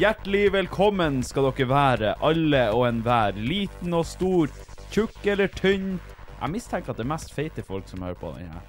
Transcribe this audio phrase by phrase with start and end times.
[0.00, 3.36] Hjertelig velkommen skal dere være, alle og enhver.
[3.36, 4.48] Liten og stor,
[4.94, 5.98] tjukk eller tynn.
[6.38, 8.62] Jeg mistenker at det er mest feite folk som hører på denne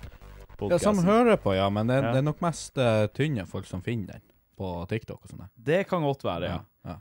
[0.73, 2.11] Ja, som hører på, ja, men det, Ja.
[2.11, 4.25] det er nok mest uh, tynne folk som finner den
[4.59, 5.47] på TikTok og sånn.
[5.55, 6.59] Det kan godt være, ja.
[6.83, 6.97] ja.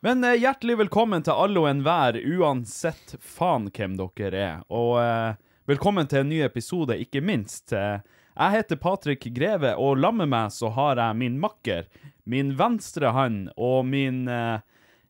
[0.00, 4.64] Men uh, hjertelig velkommen til alle og enhver, uansett faen hvem dere er.
[4.72, 5.36] Og uh,
[5.68, 7.76] velkommen til en ny episode, ikke minst.
[7.76, 8.00] Eh,
[8.34, 11.86] jeg heter Patrik Greve, og sammen med meg så har jeg min makker,
[12.26, 14.58] min venstre hand og min eh,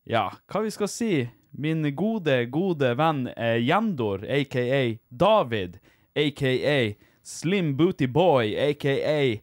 [0.05, 1.13] Ja, hva vi skal si?
[1.57, 5.79] Min gode, gode venn eh, Jendor, aka David,
[6.13, 6.79] aka
[7.25, 9.41] Slim Booty Boy, aka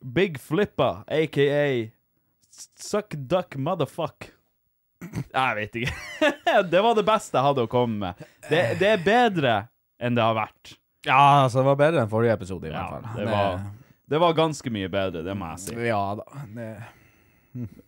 [0.00, 1.90] Big Flippa, aka
[2.78, 4.30] Suck Duck Motherfuck.
[5.02, 6.32] Jeg vet ikke.
[6.72, 8.28] det var det beste jeg hadde å komme med.
[8.48, 9.56] Det, det er bedre
[10.00, 10.76] enn det har vært.
[11.06, 13.06] Ja, altså, det var bedre enn forrige episode, i hvert fall.
[13.16, 13.62] det var,
[14.12, 15.74] det var ganske mye bedre, det må jeg si.
[15.88, 16.26] Ja da.
[16.54, 16.68] Det,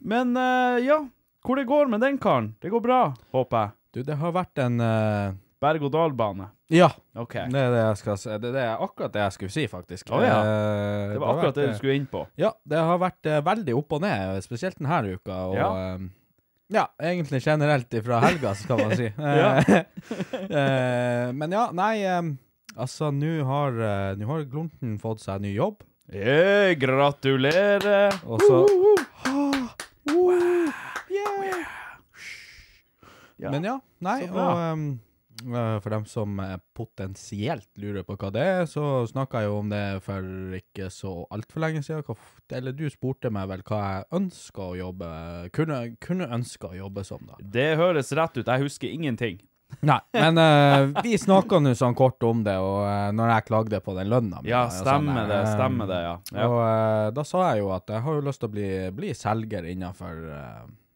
[0.00, 0.98] Men eh, ja,
[1.44, 2.52] hvor det går med den karen?
[2.60, 3.00] Det går bra,
[3.32, 3.70] håper jeg.
[3.94, 5.32] du, det har vært en eh,
[5.64, 6.50] Berg-og-dal-bane.
[6.74, 7.32] Ja, OK.
[7.52, 8.28] det er det jeg skal si.
[8.42, 10.10] Det, det er akkurat det jeg skulle si, faktisk.
[10.12, 10.34] Å, ja.
[10.40, 12.24] Eh, Det var har akkurat vært, det eh, du skulle inn på.
[12.40, 15.38] Ja, det har vært eh, veldig opp og ned, spesielt denne uka.
[15.48, 15.70] Og Ja.
[15.94, 16.04] eh,
[16.74, 19.08] ja, egentlig generelt ifra helga, skal man si.
[19.40, 19.54] Ja.
[20.44, 22.20] Eh, men ja, nei eh,
[22.76, 28.12] Altså, nå har, eh, nå har Glunten fått seg ny jobb, Yeah, gratulerer.
[28.28, 28.66] og så
[33.36, 33.50] Ja.
[33.50, 34.44] Men ja, nei, Så bra.
[34.46, 35.00] og um,
[35.52, 39.56] eh, for dem som eh, potensielt lurer på hva det er, så snakka jeg jo
[39.58, 40.28] om det for
[40.60, 42.04] ikke så altfor lenge siden.
[42.06, 45.10] Hva f- Eller du spurte meg vel hva jeg ønska å jobbe
[45.52, 47.34] Kunne, kunne ønska å jobbe som, da.
[47.42, 48.46] Det høres rett ut.
[48.46, 49.40] Jeg husker ingenting.
[49.84, 53.80] Nei, men uh, vi snakka nå sånn kort om det, og uh, når jeg klagde
[53.84, 55.38] på den lønna Ja, stemmer sånn, stemmer det.
[55.40, 56.14] eh, Stemmer det, ja.
[56.32, 56.46] Ja.
[56.48, 59.14] Og uh, da sa jeg jo at jeg har jo lyst til å bli, bli
[59.18, 60.20] selger innafor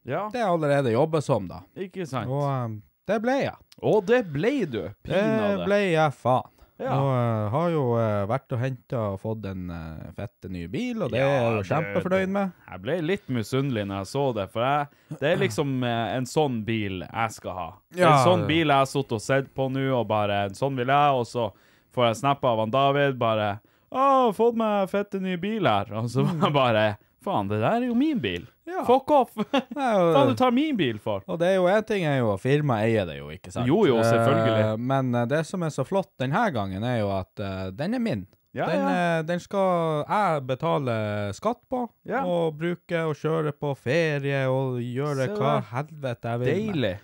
[0.08, 0.28] ja.
[0.32, 1.62] det jeg allerede jobber som, da.
[1.76, 2.30] Ikke sant.
[2.32, 3.56] Og det ble jeg.
[3.88, 4.80] Og det ble du.
[5.06, 5.24] Det
[5.64, 6.48] ble jeg faen.
[6.78, 6.94] Ja.
[6.94, 11.00] Nå uh, har jo uh, vært og henta og fått en uh, fette ny bil,
[11.02, 12.52] og det Ja, er jo kjempefornøyd med.
[12.68, 16.28] Jeg ble litt misunnelig når jeg så det, for jeg, det er liksom eh, en
[16.30, 17.66] sånn bil jeg skal ha.
[17.98, 18.12] Ja.
[18.12, 21.18] En sånn bil jeg har sittet og sett på nå, og bare sånn vil jeg,
[21.18, 21.48] og så
[21.96, 23.56] får jeg snap av han David, bare
[23.88, 25.90] Å, fått meg fette ny bil her.
[25.98, 26.22] Og så
[26.60, 26.92] bare
[27.24, 28.44] Faen, det der er jo min bil.
[28.68, 28.82] Ja.
[28.84, 29.30] Fuck off!
[29.74, 31.22] Faen, du tar min bil for.
[31.26, 33.66] og det er jo en ting er jo Firmaet eier det jo, ikke sant?
[33.68, 34.64] Jo, jo, selvfølgelig.
[34.66, 37.96] Eh, men eh, det som er så flott denne gangen, er jo at eh, den
[37.96, 38.26] er min.
[38.56, 39.22] Ja, den, ja.
[39.28, 40.94] den skal jeg betale
[41.36, 42.22] skatt på, Ja.
[42.26, 46.62] og bruke og kjøre på ferie og gjøre hva helvete jeg vil med.
[46.72, 46.94] Deilig.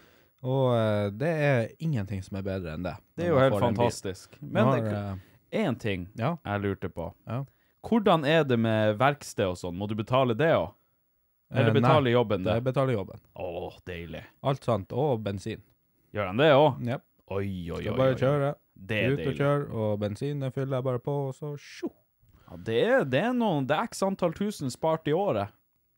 [0.45, 2.97] Og eh, det er ingenting som er bedre enn det.
[3.17, 4.37] Det er jo helt fantastisk.
[4.41, 4.73] Men
[5.55, 7.13] én ting jeg lurte på.
[7.29, 7.45] ja.
[7.85, 9.75] Hvordan er det med verksted og sånn?
[9.77, 10.71] Må du betale det òg?
[11.61, 12.65] Eller betaler nei, jobben det det?
[12.65, 13.21] betaler jobben.
[13.37, 14.23] Å, deilig.
[14.43, 15.63] Alt sant, og bensin.
[16.15, 16.81] Gjør han det òg?
[16.87, 17.03] Yep.
[17.31, 18.21] Oi, oi, Så Skal bare oi.
[18.21, 19.39] kjøre, Det er ut og deilig.
[19.39, 21.91] kjøre, og bensin den fyller jeg bare på, og så sjo.
[22.51, 25.49] Ja, det, er, det er noen Det er x antall tusen spart i året.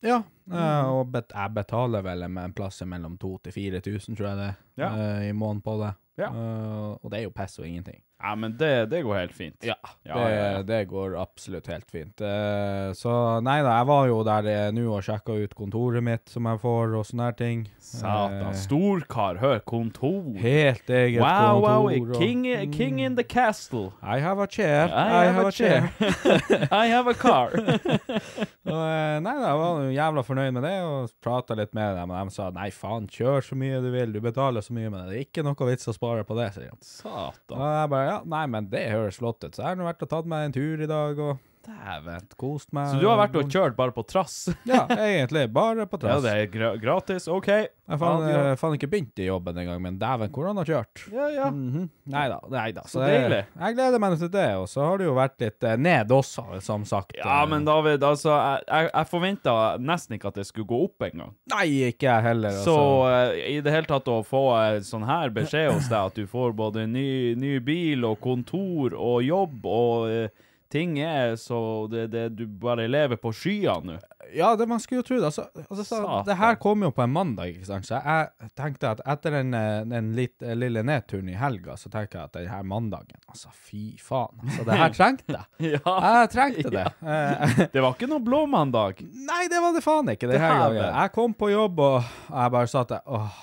[0.04, 0.22] Ja,
[0.52, 4.36] eh, og bet jeg betaler vel med en plass mellom 2000 til 4000, tror jeg
[4.42, 4.90] det, Ja.
[4.94, 5.94] eh, i måneden på det.
[6.16, 6.30] Ja.
[6.32, 8.00] Uh, og det er jo pess og ingenting.
[8.16, 9.58] Ja, men det, det går helt fint.
[9.60, 9.74] Ja,
[10.06, 12.16] Ja, det, ja, det går absolutt helt fint.
[12.24, 13.12] Uh, så
[13.44, 16.62] nei da, jeg var jo der eh, nå og sjekka ut kontoret mitt som jeg
[16.62, 17.66] får, og sånne her ting.
[17.76, 18.38] Satan.
[18.48, 20.32] Uh, Storkar, hør, kontor.
[20.40, 22.14] Helt eget Wow, wow, kontor.
[22.16, 23.92] og- king, king in the castle.
[24.00, 24.88] I have a chair.
[24.88, 25.92] I have a chair.
[26.72, 27.52] I have a car.
[28.66, 32.12] Og, eh, nei jeg var jævla fornøyd med det, og prata litt med dem.
[32.12, 35.06] Og de sa nei, faen, kjør så mye du vil, du betaler så mye men
[35.06, 35.18] det.
[35.20, 36.74] Er ikke noe vits å spare på det, sier de.
[36.74, 37.66] Og Satan.
[37.78, 39.52] jeg bare ja, nei, men det høres flott ut.
[39.52, 42.26] Så jeg har nå vært og tatt meg en tur i dag og Dæven.
[42.38, 42.88] kost meg.
[42.94, 44.36] Så du har vært og kjørt bare på trass?
[44.70, 45.46] Ja, egentlig.
[45.52, 46.22] Bare på trass.
[46.22, 47.26] Ja, det er gra gratis.
[47.28, 47.48] OK.
[47.86, 48.38] Jeg faen, ja.
[48.50, 51.04] eh, faen ikke begynt i jobben engang, men dæven, hvor han har kjørt.
[51.14, 51.50] Ja, ja.
[51.54, 51.84] Mhm.
[52.10, 52.82] Nei da, nei da.
[52.90, 53.40] Så det- deilig.
[53.60, 56.46] Jeg gleder meg til det, og så har det jo vært litt eh, ned også,
[56.66, 57.14] som sagt.
[57.18, 60.80] Ja, Eh, men David, altså, jeg, jeg, jeg forventa nesten ikke at det skulle gå
[60.88, 61.34] opp engang.
[61.52, 62.50] Nei, ikke jeg heller.
[62.64, 63.36] Så Altså.
[63.36, 64.44] eh, i det hele tatt å få
[64.86, 69.22] sånn her beskjed hos deg, at du får både ny, ny bil og kontor og
[69.26, 70.30] jobb og
[70.76, 71.58] ting er så
[71.90, 73.96] det, det, Du bare lever på skyene nå.
[74.34, 75.28] Ja, det man skulle jo tro det.
[75.28, 77.86] Altså, altså, så, det her kom jo på en mandag, ikke sant?
[77.86, 81.92] så jeg tenkte at etter den, eh, den litt, eh, lille nedturen i helga, så
[81.92, 84.34] tenker jeg at den her mandagen Altså, fy faen.
[84.42, 85.76] Altså, det her trengte jeg.
[85.76, 85.94] Ja.
[86.08, 86.86] Jeg trengte det.
[87.06, 87.66] Ja.
[87.70, 89.04] Det var ikke noe blåmandag.
[89.30, 90.80] Nei, det var det faen ikke det her Dæven.
[90.80, 90.98] gangen.
[91.04, 93.38] Jeg kom på jobb, og jeg bare satt der Åh,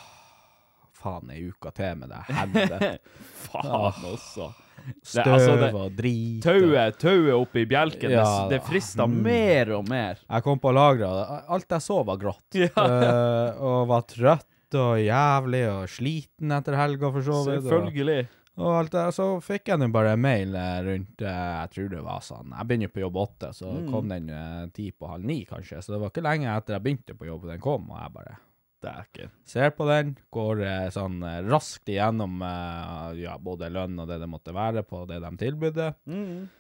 [1.00, 2.92] faen, ei uke til med det helvete.
[3.48, 4.52] Faen også.
[4.84, 6.38] Det- altså, det- Støv og drit.
[6.38, 8.48] og- Tauet, tauet oppi bjelken, Ja.
[8.50, 9.22] det, det frister Mm.
[9.24, 10.18] mer og mer.
[10.30, 12.54] Jeg kom på lageret, alt jeg så var grått.
[12.54, 12.70] Ja.
[12.76, 17.64] Uh, og var trøtt og jævlig og sliten etter helga, for så vidt.
[17.64, 18.28] Selvfølgelig.
[18.58, 22.04] Og alt det, så fikk jeg nå bare mail eh, rundt eh, Jeg tror det
[22.04, 23.88] var sånn Jeg begynner på jobb åtte, så Mm.
[23.90, 25.80] kom den ti på halv ni, kanskje.
[25.82, 28.38] Så det var ikke lenge etter jeg begynte på jobb den kom, og jeg bare
[28.84, 29.32] Dæken.
[29.48, 34.20] ser på den, går eh, sånn eh, raskt igjennom eh, ja, både lønn og det
[34.24, 35.94] det måtte være på det de tilbydde.
[36.12, 36.52] Mm.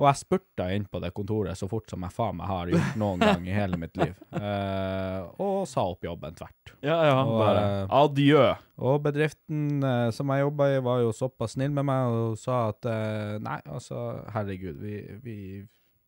[0.00, 2.94] Og jeg spurta inn på det kontoret så fort som jeg faen meg har gjort
[3.00, 4.14] noen gang i hele mitt liv.
[4.32, 6.72] Eh, og sa opp jobben tvert.
[6.80, 8.46] Ja, ja, Og, bare eh, adjø.
[8.80, 12.62] Og bedriften eh, som jeg jobba i, var jo såpass snill med meg og sa
[12.70, 15.36] at eh, nei, altså, herregud, vi, vi,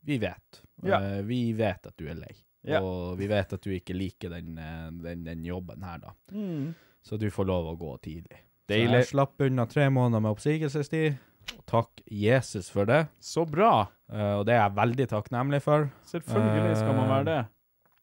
[0.09, 0.63] vi vet.
[0.89, 1.03] Ja.
[1.03, 2.33] Eh, vi vet at du er lei.
[2.69, 2.81] Ja.
[2.82, 6.14] Og vi vet at du ikke liker den, eh, den, den jobben her, da.
[6.31, 6.73] Mm.
[7.03, 8.44] Så du får lov å gå tidlig.
[8.70, 11.19] Så jeg slapp unna tre måneder med oppsigelsestid.
[11.59, 13.06] Og takk Jesus for det.
[13.20, 13.88] Så bra.
[14.12, 15.91] Uh, og det er jeg veldig takknemlig for.
[16.09, 17.41] Selvfølgelig skal man være det.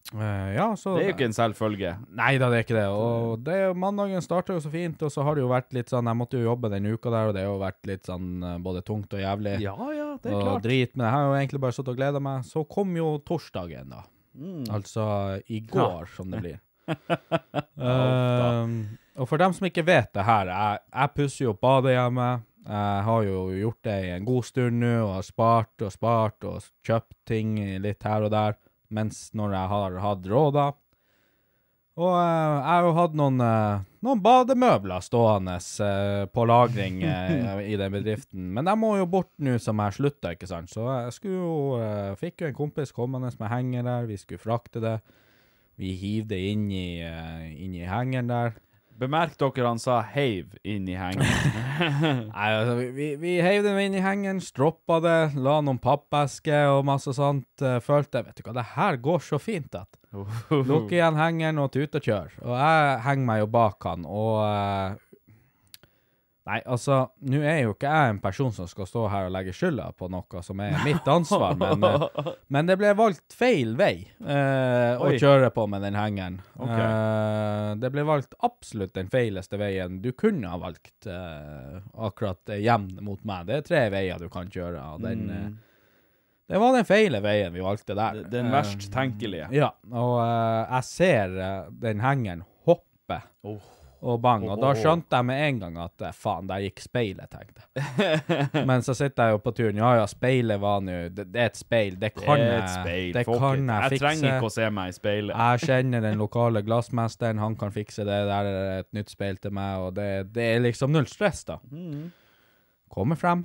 [0.10, 1.94] Uh, ja, så Det er jo ikke en selvfølge.
[2.18, 2.86] Nei da, det er ikke det.
[2.92, 6.10] Og det, mandagen starta jo så fint, og så har det jo vært litt sånn
[6.10, 8.56] Jeg måtte jo jobbe den uka der, og det har jo vært litt sånn eh,
[8.66, 9.60] både tungt og jævlig.
[9.62, 10.64] Ja, ja, det er og klart.
[10.66, 12.48] drit, men jeg har jo egentlig bare sittet og gleda meg.
[12.50, 14.02] Så kom jo torsdagen, da.
[14.40, 14.66] Mm.
[14.72, 15.06] Altså
[15.52, 16.60] i går, som det blir.
[17.76, 18.76] um,
[19.20, 22.30] og for dem som ikke vet det her, jeg, jeg pusser jo opp badet hjemme.
[22.70, 26.48] Jeg har jo gjort det i en god stund nå, og har spart og spart
[26.48, 28.58] og kjøpt ting litt her og der,
[28.94, 30.68] mens når jeg har hatt råd, da.
[32.00, 37.02] Og eh, jeg har jo hatt noen, eh, noen bademøbler stående eh, på lagring
[37.74, 38.46] i den bedriften.
[38.56, 40.72] Men de må jo bort nå som jeg slutta, ikke sant.
[40.72, 44.84] Så jeg skulle jo, fikk jo en kompis kommende med henger der, vi skulle frakte
[44.84, 44.98] det.
[45.80, 48.56] Vi hiv det inn i, inn i hengeren der.
[49.00, 51.24] Bemerk dere han sa heiv inn i hengen.
[52.34, 56.74] Nei, altså, vi, vi, vi heiv den inn i hengen, stroppa det, la noen pappesker
[56.74, 57.48] og masse sånt.
[57.64, 59.96] eh, følte vet du hva, det her går så fint at
[60.50, 62.32] Lukk igjen hengeren og tut og kjør.
[62.42, 64.98] Og jeg henger meg jo bak han, og eh,
[66.50, 66.96] Nei, altså,
[67.30, 70.08] nå er jo ikke jeg en person som skal stå her og legge skylda på
[70.10, 75.12] noe som er mitt ansvar, men, eh, men det ble valgt feil vei eh, å
[75.14, 76.40] kjøre på med den hengeren.
[76.58, 76.82] Okay.
[76.88, 82.64] Eh, det ble valgt absolutt den feileste veien du kunne ha valgt eh, akkurat eh,
[82.66, 83.46] hjem mot meg.
[83.52, 85.58] Det er tre veier du kan kjøre, den, eh, Mm.
[86.50, 88.24] det var den feile veien vi valgte der.
[88.34, 89.52] Den Eh, verst tenkelige.
[89.54, 93.62] ja, og eh, jeg ser eh, den hengeren hoppe Oh.
[94.02, 94.78] Og bang, og da Oh.
[94.80, 98.66] skjønte jeg med en gang at eh, faen, der gikk speilet, tenkte jeg.
[98.70, 101.50] Men så sitter jeg jo på turen, ja ja, speilet var nå, det, det er
[101.52, 102.62] et speil, det kan jeg,
[103.14, 103.98] det kan jeg fikse.
[103.98, 105.36] Jeg trenger ikke å se meg i speilet.
[105.36, 109.52] Jeg kjenner den lokale glassmesteren, han kan fikse det, der er et nytt speil til
[109.60, 110.08] meg, og det,
[110.38, 111.60] det er liksom null stress da.
[111.72, 112.08] Mm.
[112.90, 113.44] Kommer frem,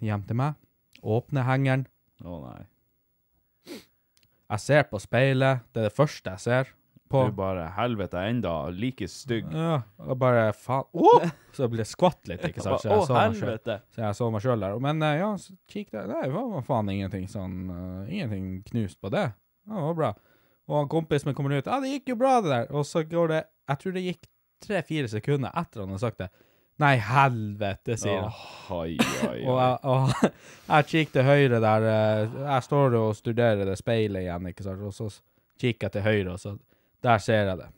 [0.00, 0.56] hjem til meg,
[1.04, 1.84] åpner hengeren,
[2.24, 2.64] Å nei.
[4.48, 6.72] jeg ser på speilet, det er det første jeg ser
[7.10, 7.24] på.
[7.28, 9.48] Du bare helvete enda like stygg.
[9.54, 11.26] Ja, og bare faen oh!
[11.56, 12.82] Så jeg ble skvatt litt, ikke sant?
[12.84, 13.78] Så jeg så helvete.
[13.94, 14.78] Så jeg så meg sjøl der.
[14.84, 16.08] Men eh, ja, så kikk der.
[16.12, 19.26] Nei, det var faen ingenting sånn uh, Ingenting knust på det.
[19.68, 20.10] Ja, det var bra.
[20.68, 21.66] Og han kompisen min kommer ut.
[21.66, 22.68] Ja, det gikk jo bra, det der.
[22.76, 23.40] Og så går det
[23.72, 24.28] Jeg tror det gikk
[24.64, 26.28] tre-fire sekunder etter han har sagt det.
[26.78, 28.30] Nei, helvete, sier han.
[28.30, 28.92] Oh, oi,
[29.26, 29.64] oi, Og, oi.
[29.64, 30.34] jeg- og
[30.76, 34.84] jeg kikker til høyre der eh, Jeg står og studerer det speilet igjen, ikke sant,
[34.86, 35.08] og så
[35.58, 36.52] kikker jeg til høyre, og så
[37.04, 37.68] Der ser jeg det.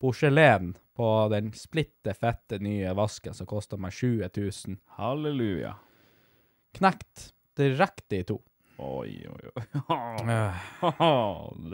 [0.00, 4.76] Porselen på den splitte fette nye vasken som kosta meg 20 000.
[4.98, 5.74] Halleluja.
[6.76, 8.38] Knekt direkte i to.
[8.78, 9.64] Oi, oi, oi.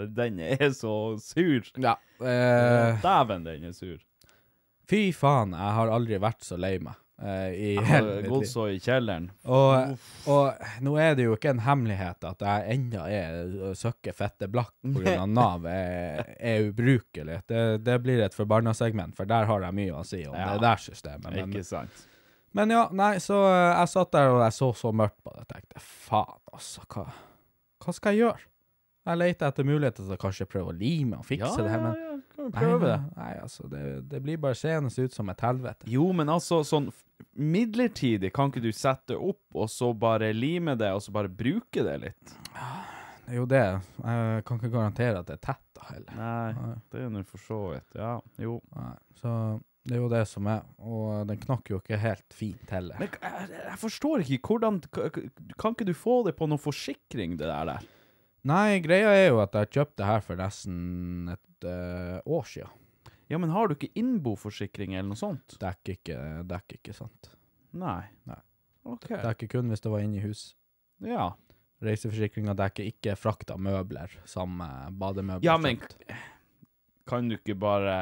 [0.19, 1.67] Den er så sur.
[1.83, 1.97] Ja.
[2.23, 3.99] Eh, Dæven, den er sur.
[4.91, 8.71] fy faen, jeg har aldri vært så lei meg i Jeg hele mitt liv.
[8.75, 9.27] i kjelleren.
[9.47, 14.49] Og, og nå er det jo ikke en hemmelighet at jeg ennå er søkke fette
[14.51, 15.27] blakk pga.
[15.39, 17.41] Nav er, er ubrukelig.
[17.47, 20.55] Det, det blir et forbanna segment, for der har jeg mye å si om Ja.
[20.57, 21.29] det der systemet.
[21.31, 22.07] Men, Ikke sant?
[22.53, 25.45] men ja, nei, så eh, jeg satt der og jeg så så mørkt på det.
[25.47, 27.07] Jeg tenkte faen, altså, hva,
[27.85, 28.49] hva skal jeg gjøre?
[29.03, 31.97] Jeg leter etter muligheter til å kanskje prøve å lime og fikse det her, men
[31.97, 32.99] ja, kan vi prøve det.
[33.17, 35.89] Nei, altså, det, det blir bare seende ut som et helvete.
[35.91, 36.91] Jo, men altså, sånn
[37.39, 41.85] midlertidig, kan ikke du sette opp, og så bare lime det, og så bare bruke
[41.87, 42.33] det litt?
[42.53, 43.67] Det er jo det.
[44.03, 46.17] Jeg kan ikke garantere at det er tett, da, heller.
[46.19, 47.93] Nei, det er nå for så vidt.
[47.97, 48.59] Ja, jo.
[48.77, 49.37] Nei, så
[49.83, 52.99] det er jo det som er, og den knakk jo ikke helt fint heller.
[53.03, 54.79] Men jeg, jeg forstår ikke, hvordan
[55.59, 57.89] Kan ikke du få det på noen forsikring, det der der?
[58.47, 62.79] Nei, greia er jo at jeg kjøpte det her for nesten et eh, år siden.
[63.33, 65.55] Ja, men har du ikke innboforsikring eller noe sånt?
[65.61, 66.19] Dekker ikke,
[66.51, 67.31] dekk ikke sant.
[67.73, 68.03] Nei.
[68.29, 68.41] Nei.
[68.89, 69.09] OK.
[69.09, 70.51] Dekker kun hvis det var inne i hus.
[71.07, 71.31] Ja.
[71.83, 75.47] Reiseforsikringa dekker ikke frakt av møbler, som eh, bademøbler.
[75.49, 75.81] Ja, men
[77.09, 77.97] kan du ikke bare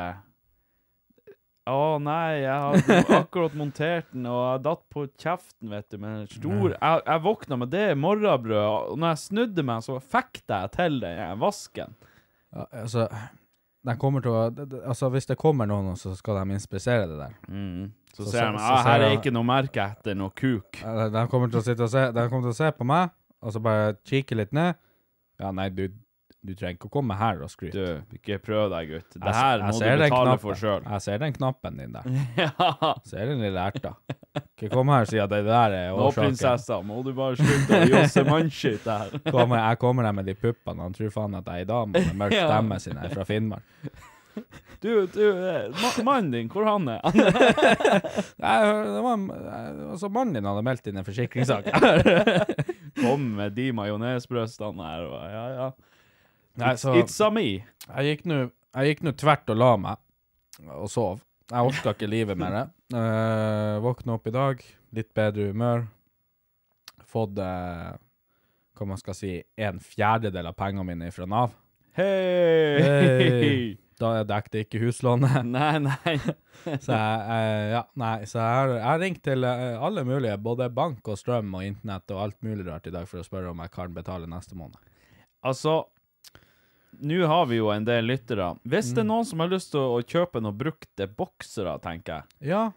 [1.70, 6.24] Å nei, jeg hadde akkurat montert den, og jeg datt på kjeften, vet du, med
[6.24, 10.64] en stor Jeg, jeg våkna med det morrabrød, og når jeg snudde meg, så fekta
[10.64, 11.94] jeg til den vasken.
[12.50, 13.06] ja, altså,
[13.86, 14.42] de kommer til å
[14.84, 17.36] Altså, hvis det kommer noen, så skal de inspisere det der.
[17.48, 17.88] Mm.
[18.10, 20.80] Så, Så ser de ah, her er ikke noe merke etter noe kuk.
[20.82, 23.54] De kommer til å sitte og se De kommer til å se på meg, og
[23.54, 24.76] så bare kikke litt ned.
[25.40, 25.86] Ja, nei, du,
[26.40, 27.76] du trenger ikke å komme her og skryte.
[27.76, 29.16] Du, ikke prøv deg, gutt.
[29.20, 30.86] Det her må du betale for sjøl.
[30.86, 32.06] Jeg ser den knappen din der.
[32.40, 32.92] ja.
[33.04, 33.92] Ser den lille erta.
[34.40, 36.30] Ikke kom her og si at det der er årsaken.
[36.30, 39.12] Nå, prinsessa, må du bare slutte å josse mannskitt her.
[39.34, 42.04] Kommer, jeg kommer der med de puppene, han tror faen at jeg er ei dame
[42.08, 43.76] med mørk stemme sin er fra Finnmark.
[44.80, 47.00] Du, du, eh, ma mannen din, hvor han er?
[47.04, 47.18] Han
[48.40, 49.24] det var
[49.90, 51.68] altså Mannen din hadde meldt inn en forsikringssak.
[53.02, 55.68] kom med de majonesbrøstene her, og ja, ja.
[56.58, 57.62] Nei, It's, så it's a me.
[57.62, 58.38] jeg gikk nå
[58.74, 60.06] Jeg gikk nå tvert og la meg
[60.76, 61.20] og sov.
[61.50, 62.66] Jeg orka ikke livet med det.
[62.90, 64.62] Uh, Våkna opp i dag,
[64.98, 65.84] litt bedre humør.
[67.06, 67.92] Fått uh,
[68.74, 71.54] hva man skal si, en fjerdedel av pengene mine fra Nav.
[71.94, 72.82] Hei!
[72.82, 73.62] Hey.
[74.00, 75.42] Da dekket ikke huslånet.
[75.54, 76.14] Nei, nei.
[76.80, 81.04] Så jeg, uh, ja, nei, så jeg har, ringt til eh, alle mulige, både bank
[81.12, 83.74] og strøm og internett og alt mulig rart i dag for å spørre om jeg
[83.74, 84.80] kan betale neste måned.
[85.44, 85.82] Altså,
[87.00, 88.56] nå har vi jo en del lyttere.
[88.66, 88.94] Hvis Mm.
[88.94, 92.72] det er noen som har lyst til å, kjøpe noen brukte boksere, tenker jeg, Ja,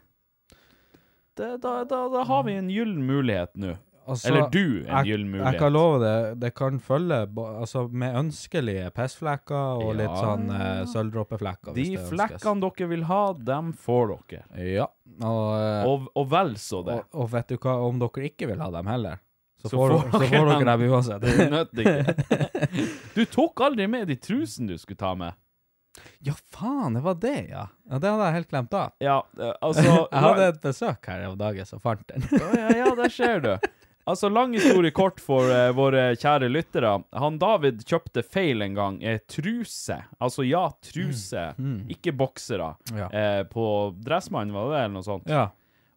[1.35, 3.73] det, da, da, da har vi en gyllen mulighet nå.
[4.05, 5.53] altså Eller du, en gyllen mulighet.
[5.53, 10.83] jeg kan love det, det kan følge altså med ønskelige pissflekker og litt sånn eh,
[10.91, 11.73] sølvdråpeflekker.
[11.73, 14.43] De flekkene dere vil ha, dem får dere.
[14.75, 14.87] Ja,
[15.23, 16.99] og, eh, Og, og vel så det.
[16.99, 19.17] og, og vet du hva, om dere ikke vil ha dem heller,
[19.63, 20.81] så, Så får, så får dere dem.
[20.91, 21.21] uansett.
[21.23, 22.79] Det nytter ikke.
[23.15, 25.33] Du tok aldri med de trusene du skulle ta med.
[26.25, 27.67] ja, faen, det var det, ja.
[27.89, 27.99] ja.
[28.01, 28.91] Det hadde jeg helt glemt av.
[29.03, 32.25] Ja, eh, altså Jeg hadde et besøk her om dagen som fant den.
[32.33, 33.57] Ja, ja, der ser du.
[34.03, 36.89] Altså, lang historie kort for uh, våre kjære lyttere.
[37.15, 38.97] Han David kjøpte feil en gang.
[38.99, 39.95] Eh, truse.
[40.19, 41.45] Altså, ja, truse.
[41.93, 42.73] Ikke boksere.
[42.97, 43.07] Ja.
[43.15, 43.65] Eh, på
[44.03, 45.31] Dressmann, var det det, eller noe sånt?
[45.31, 45.45] Ja.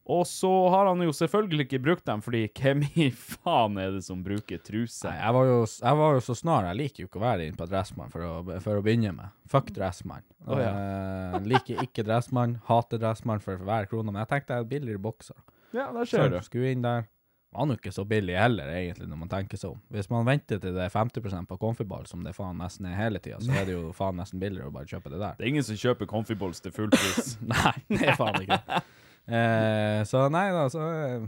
[0.06, 4.04] Og så har han jo selvfølgelig ikke brukt dem, fordi hvem i faen er det
[4.06, 5.08] som bruker truse?
[5.08, 6.68] Nei, jeg var, jo, jeg var jo så snar.
[6.70, 9.34] Jeg liker jo ikke å være inne på Dressmann for å, for å begynne med.
[9.50, 10.22] Fuck Dressmann.
[10.46, 10.70] Oh, ja.
[10.70, 12.60] Eh, liker ikke Dressmann.
[12.70, 14.12] Hater Dressmann for hver krone.
[14.12, 15.38] Men jeg tenkte jeg billigere bokser.
[15.74, 16.38] Ja, der ser du.
[16.46, 17.08] skulle inn der.
[17.56, 19.78] Var nå ikke så billig heller, egentlig, når man tenker seg om.
[19.94, 23.22] Hvis man venter til det er 50% på Comfyball, som det faen nesten er hele
[23.22, 25.38] tida, så er det jo faen nesten billigere å bare kjøpe det der.
[25.38, 27.36] Det er ingen som kjøper Comfyballs til full pris.
[27.54, 28.82] Nei, det er faen ikke det.
[29.26, 31.24] Eh, så nei da, så eh,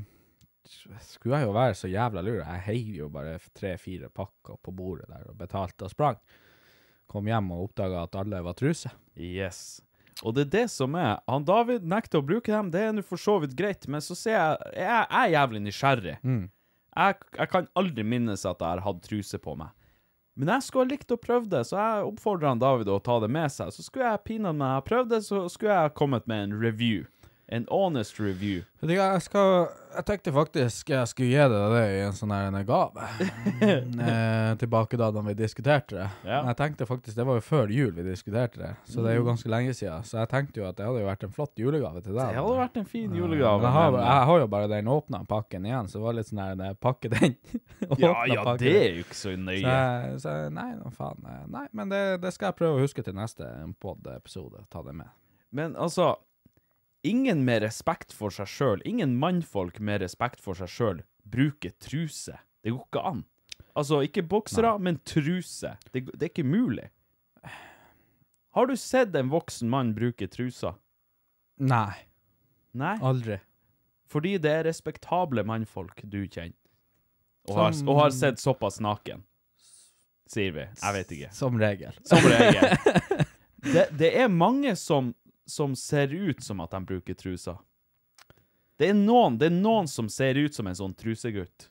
[1.02, 2.42] skulle jeg jo være så jævla lur.
[2.42, 6.20] Jeg heiv jo bare tre-fire pakker på bordet der og betalte og sprang.
[7.08, 8.92] Kom hjem og oppdaga at alle var truse.
[9.16, 9.80] Yes.
[10.26, 13.04] Og det er det som er Han David nekter å bruke dem, det er nå
[13.06, 16.16] for så vidt greit, men så ser jeg Jeg, er jævlig nysgjerrig.
[16.98, 19.70] Jeg, jeg kan aldri minnes at jeg har hatt truse på meg.
[20.38, 23.16] Men jeg skulle ha likt å prøve det, så jeg oppfordrer han David å ta
[23.22, 23.72] det med seg.
[23.74, 27.06] Så skulle jeg pinadø ha prøvd det, så skulle jeg kommet med en review.
[27.50, 28.62] En honest review.
[28.84, 32.58] Jeg skal Jeg tenkte faktisk jeg skulle gi deg det i en sånn her en
[32.68, 33.06] gave.
[33.62, 36.08] eh, tilbake da da vi diskuterte det.
[36.28, 36.42] Ja.
[36.50, 39.24] Jeg tenkte faktisk Det var jo før jul vi diskuterte det, så det er jo
[39.30, 40.04] ganske lenge siden.
[40.04, 42.34] Så jeg tenkte jo at det hadde jo vært en flott julegave til deg.
[42.36, 43.64] Det hadde vært en fin julegave.
[43.64, 46.44] Jeg har, jeg har jo bare den åpna pakken igjen, så det var litt sånn
[46.44, 47.36] her jeg pakker den.
[48.04, 49.64] ja, ja, det er jo ikke så Så, nøye.
[49.64, 51.24] jeg- så jeg- nei, nå faen.
[51.24, 53.48] eh, Nei, men det, det skal jeg prøve å huske til neste
[53.80, 54.66] pod-episode.
[54.70, 55.08] Ta det med.
[55.50, 56.12] Men altså
[57.06, 62.38] Ingen med respekt for seg sjøl, ingen mannfolk med respekt for seg sjøl, bruker truse.
[62.64, 63.24] Det går ikke an.
[63.78, 65.76] Altså, ikke boksere, men truse.
[65.92, 66.88] Det, det er ikke mulig.
[68.56, 70.74] Har du sett en voksen mann bruke truser?
[71.62, 71.94] Nei,
[72.74, 72.96] Nei?
[73.02, 73.38] aldri.
[74.10, 76.56] Fordi det er respektable mannfolk du kjenner.
[77.48, 79.22] Og har, og har sett såpass naken.
[80.28, 80.66] Sier vi.
[80.82, 81.30] Jeg vet ikke.
[81.32, 81.94] Som regel.
[82.08, 83.24] Som regel.
[83.58, 85.08] Det, det er mange som,
[85.48, 87.58] som ser ut som at de bruker truser.
[88.78, 91.66] Det er, noen, det er noen som ser ut som en sånn trusegutt.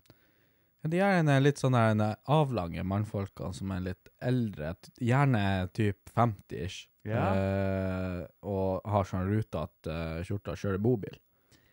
[0.87, 4.73] De er en, eh, litt sånn der, en eh, avlange mannfolkene som er litt eldre,
[5.03, 5.41] gjerne
[5.75, 7.23] typ 50-ish, Ja.
[7.31, 11.15] uh, og har sånn rutete uh, kjorta kjører bobil.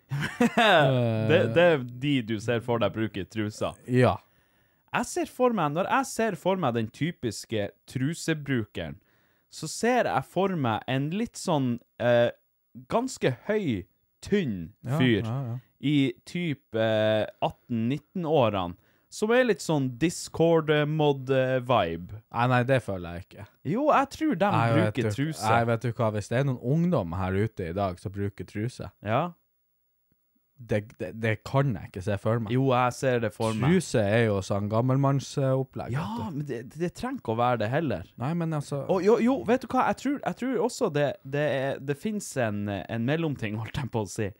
[0.54, 3.74] det, det er de du ser for deg bruker truser.
[3.90, 4.14] Ja.
[4.94, 9.00] Jeg ser for meg, Når jeg ser for meg den typiske trusebrukeren,
[9.54, 12.34] så ser jeg for meg en litt sånn eh,
[12.90, 13.84] ganske høy
[14.24, 15.58] tynn fyr ja, ja.
[15.84, 18.74] i typ eh, 18-19-årene,
[19.14, 22.18] som er litt sånn Discord-mod-vibe.
[22.18, 23.44] Nei, nei, det føler jeg ikke.
[23.76, 25.46] Jo, jeg tror de Nei, bruker truse.
[25.46, 28.44] Nei, vet du hva, hvis det er noen ungdom her ute i dag som bruker
[28.48, 29.24] truse, Ja.
[30.58, 32.52] Det, det, det kan jeg ikke se for meg.
[32.54, 33.72] Jo, jeg ser det for meg.
[33.74, 35.92] Truse er jo sånn gammelmannsopplegg.
[35.96, 38.06] Ja, men det, det trenger ikke å være det heller.
[38.22, 41.08] Nei, men altså Og jo, jo, vet du hva, jeg tror, jeg tror også det,
[41.24, 44.30] det, er- det finnes en, en mellomting, holdt jeg på å si.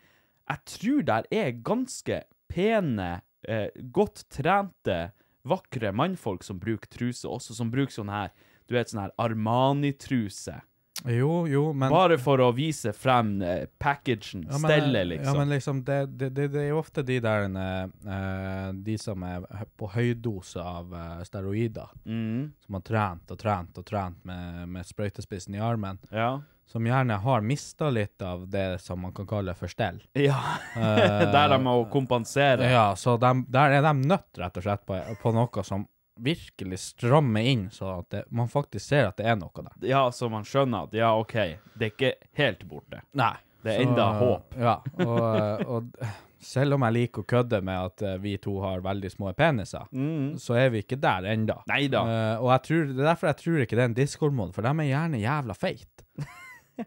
[0.44, 3.10] Jeg tror der er ganske pene,
[3.48, 4.98] eh, godt trente,
[5.44, 8.30] vakre mannfolk som bruker truse også, som bruker sånn her,
[8.68, 10.60] du vet, sånn her Armani-truse.
[11.04, 15.36] Jo, jo, men Bare for å vise frem eh, packagen, Ja, men- stellet, Ja, liksom.
[15.40, 19.42] men liksom, det, det, det, det er jo ofte de der eh, De som er
[19.76, 24.86] på høydose av eh, steroider, mm, som har trent og trent og trent med, med
[24.86, 26.36] sprøytespissen i armen, ja.
[26.70, 29.98] som gjerne har mista litt av det som man kan kalle for stell.
[30.14, 30.38] Ja,
[30.74, 32.66] Eh, der de må kompensere.
[32.70, 35.84] Ja, så de, der er de nødt rett og slett på, på noe som
[36.16, 39.72] virkelig strammer inn, så at det, man faktisk ser at det er noe der.
[39.88, 41.34] Ja, så man skjønner at, ja, ok,
[41.74, 43.00] det er ikke helt borte.
[43.18, 43.34] Nei.
[43.64, 44.54] Det er enda håp.
[44.60, 46.08] Ja, og, eh, og
[46.44, 49.86] selv om jeg liker å kødde med at eh, vi to har veldig små peniser,
[49.90, 50.34] Mm.
[50.38, 51.62] så er vi ikke der enda.
[51.70, 52.02] Neida.
[52.04, 54.62] Eh, og jeg tror, det er derfor jeg tror ikke det er en Discord-mod, for
[54.68, 56.04] de er gjerne jævla feit.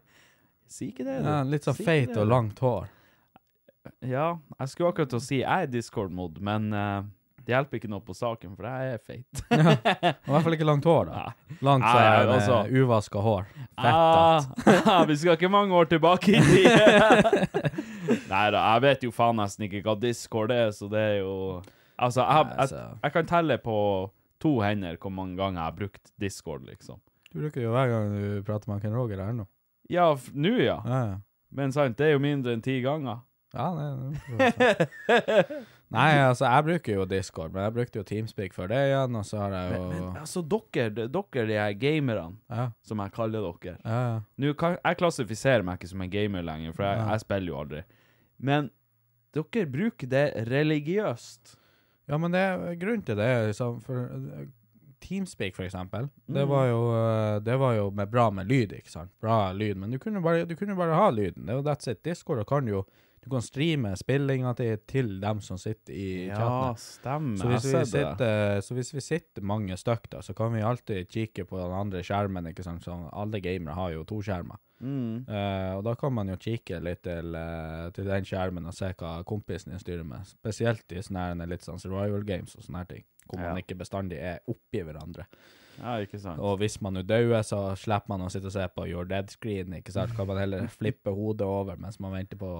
[0.68, 1.28] Si ikke det, du.
[1.30, 2.88] Ja, litt sånn Si feit og langt hår.
[4.04, 6.98] Ja, jeg skulle akkurat til å si jeg er Discord-mod, men eh,
[7.48, 9.40] det hjelper ikke noe på saken, for jeg er feit.
[9.56, 11.20] I hvert fall ikke langt hår, da.
[11.64, 12.58] Langt så er det altså.
[12.68, 13.46] uvaska hår.
[13.56, 14.82] Fettete.
[14.84, 16.66] Ah, vi skal ikke mange år tilbake i tid.
[18.34, 21.32] Nei da, jeg vet jo faen nesten ikke hva Discord er, så det er jo
[21.98, 23.78] Altså, jeg, jeg, jeg kan telle på
[24.44, 27.00] to hender hvor mange ganger jeg har brukt Discord, liksom.
[27.32, 29.48] Du bruker jo hver gang du prater med Ken Roger her nå.
[29.88, 30.76] Ja, nå ja.
[30.84, 31.16] Ja, ja.
[31.48, 33.24] Men sant, det er jo mindre enn ti ganger.
[33.56, 33.88] Ja, det,
[34.36, 39.14] det Nei, altså, jeg bruker jo Discord, men jeg brukte jo Teamspeak før det igjen,
[39.16, 43.14] og så har jeg jo Men altså, dere, dere de her gamerne, Ja, som jeg
[43.16, 44.18] kaller dere ja, ja.
[44.36, 47.82] Nå Jeg klassifiserer meg ikke som en gamer lenger, for jeg, jeg spiller jo aldri.
[48.38, 48.68] Men
[49.32, 51.56] dere bruker det religiøst.
[52.08, 53.30] Ja, men det er grunnen til det.
[53.50, 54.46] Liksom, for eh,
[55.04, 56.48] Teamspeak, for eksempel, det, Mm.
[56.48, 59.10] var jo, eh, det var jo med bra med lyd, ikke sant?
[59.20, 61.46] Bra lyd, men du kunne bare, bare ha lyden.
[61.46, 62.02] Det er jo that's it.
[62.02, 62.84] Discord kan jo
[63.24, 66.80] Du kan streame spillinga til, til dem som sitter i Ja, chatten.
[66.84, 67.36] stemmer.
[67.40, 71.08] Så hvis, vi sitter, så hvis vi sitter mange stykk, da, så kan vi alltid
[71.10, 72.46] kikke på den andre skjermen.
[72.52, 72.84] ikke sant?
[72.84, 74.60] Så alle gamere har jo to skjermer.
[74.80, 75.24] Mm.
[75.26, 78.92] Uh, og da kan man jo kikke litt til, uh, til den skjermen og se
[78.94, 80.26] hva kompisen din styrer med.
[80.30, 84.38] Spesielt i sånne litt sånn survival games og sånne ting, hvor man ikke bestandig er
[84.46, 85.26] oppi hverandre.
[85.78, 86.40] Ja, ikke sant.
[86.42, 89.30] Og hvis man nå dauer, så slipper man å sitte og se på Your Dead
[89.30, 90.14] Screen, ikke sant?
[90.16, 92.50] Kan man heller flippe hodet over mens man venter på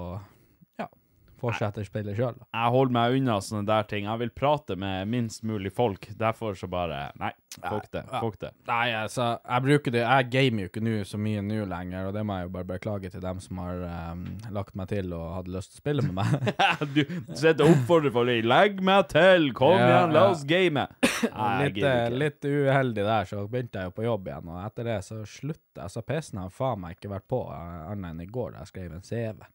[1.39, 2.47] å fortsette spillet sjøl, da.
[2.53, 4.09] Jeg holder meg unna sånne der ting.
[4.09, 6.09] Jeg vil prate med minst mulig folk.
[6.19, 8.03] Derfor så bare Nei, fuck det.
[8.11, 8.51] Fuck det.
[8.69, 12.17] Nei, altså, jeg bruker det Jeg gamer jo ikke nå så mye nå lenger, og
[12.17, 14.25] det må jeg jo bare beklage til dem som har um,
[14.55, 16.51] lagt meg til og hadde lyst til å spille med meg.
[16.97, 18.35] du sitter og oppfordrer folk.
[18.49, 19.51] Legg meg til!
[19.57, 20.87] Kom Ja, igjen, la oss game!
[21.39, 24.87] Nei, litt, eh, litt uheldig der, så begynte jeg jo på jobb igjen, og etter
[24.91, 25.95] det så slutta jeg.
[25.95, 28.73] Så PC-en har faen meg ikke vært på eh, annet enn i går, da jeg
[28.73, 29.49] skrev en CV.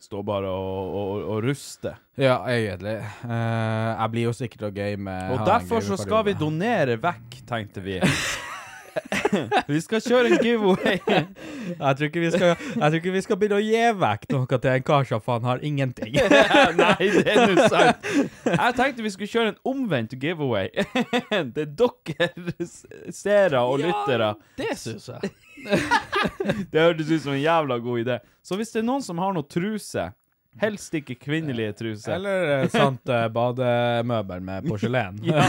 [0.00, 1.92] Stå bare og, og, og ruste.
[2.16, 2.96] Ja, egentlig.
[3.20, 5.16] Uh, jeg blir jo sikkert å game.
[5.34, 8.00] Og derfor så skal vi donere vekk, tenkte vi.
[9.68, 10.98] vi skal kjøre en giveaway.
[11.00, 12.54] Jeg tror, ikke vi skal,
[13.00, 16.16] ikke vi skal begynne å gi vekk noe til en kar som faen har ingenting.
[16.80, 18.10] Nei, det er nå sant.
[18.46, 20.70] Jeg tenkte vi skulle kjøre en omvendt giveaway.
[21.54, 22.68] det er dere
[23.14, 24.34] seere og lyttere.
[24.60, 25.32] det syns jeg.
[26.72, 28.14] Det hørtes ut som en jævla god idé.
[28.42, 30.06] Så hvis det er noen som har noe truse,
[30.58, 32.14] helst ikke kvinnelige truser.
[32.16, 35.20] Eller et sånt uh, bademøbel med porselen.
[35.30, 35.46] ja.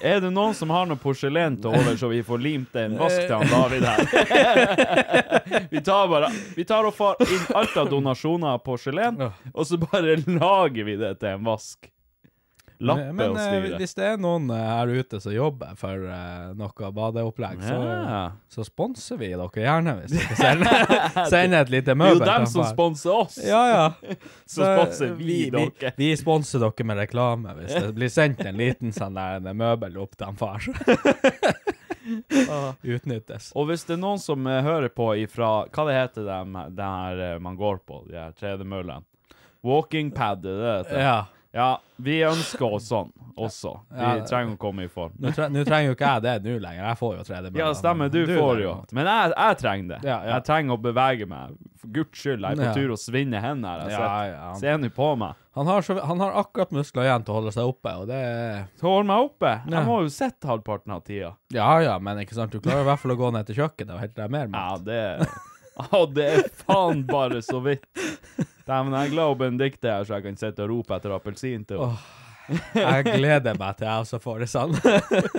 [0.00, 3.20] Er det noen som har noe porselen til over, så vi får limt en vask
[3.24, 4.02] til han David her?
[5.74, 9.20] vi tar bare Vi tar og får inn alt av donasjoner av porselen,
[9.52, 11.90] og så bare lager vi det til en vask.
[12.80, 13.60] Lappe Men og styre.
[13.60, 17.76] Men hvis det er noen eh, her ute som jobber for eh, noe badeopplegg, så,
[17.84, 18.20] Ja.
[18.48, 20.94] så sponser vi dere gjerne hvis dere sender,
[21.34, 22.22] sender et lite møbel.
[22.22, 23.36] Det er jo dem som sponser oss.
[23.44, 24.14] Ja, ja.
[24.50, 25.92] Så sponser vi, vi, dere.
[26.00, 30.16] vi sponser dere med reklame hvis det blir sendt en liten sånn der møbel opp
[30.18, 30.64] til far.
[32.82, 33.50] Utnyttes.
[33.54, 37.36] Og hvis det er noen som eh, hører på ifra Hva det heter det eh,
[37.42, 39.04] man går på, de her tredemøllene?
[39.66, 41.02] Walking pad, er det det heter?
[41.04, 41.18] Ja.
[41.52, 43.08] Ja, vi ønsker oss sånn
[43.40, 43.72] også.
[43.90, 44.20] Vi Ja.
[44.26, 45.12] trenger å komme i form.
[45.18, 46.84] Nå tre, trenger jo ikke jeg det nå lenger.
[46.86, 47.58] Jeg får jo tredemølla.
[47.58, 48.08] Ja, stemmer.
[48.12, 48.74] Du får jo.
[48.92, 49.98] Men jeg, jeg trenger det.
[50.04, 50.34] Ja, ja.
[50.36, 51.56] Jeg trenger å bevege meg.
[51.80, 52.74] For guds skyld, jeg er på Ja.
[52.74, 53.88] tur å svinne hen her.
[53.90, 55.34] Ja, ser- Se nå på meg.
[55.56, 58.14] Han har, så, han har akkurat muskler igjen til å holde seg oppe, og det
[58.14, 59.50] er Så hold meg oppe.
[59.66, 59.80] Ja.
[59.80, 61.34] Jeg må jo sitte halvparten av tida.
[61.50, 63.90] Ja ja, men ikke sant, du klarer i hvert fall å gå ned til kjøkkenet
[63.96, 64.84] og hente deg mer Ja, mat.
[64.84, 65.28] det
[65.80, 67.82] Å, det er faen bare så vidt.
[68.70, 71.64] Dæven, jeg er glad Benedicte er her, så jeg kan sitte og rope etter appelsin
[71.66, 72.18] til henne.
[72.74, 74.72] Jeg gleder meg til jeg også får det sånn.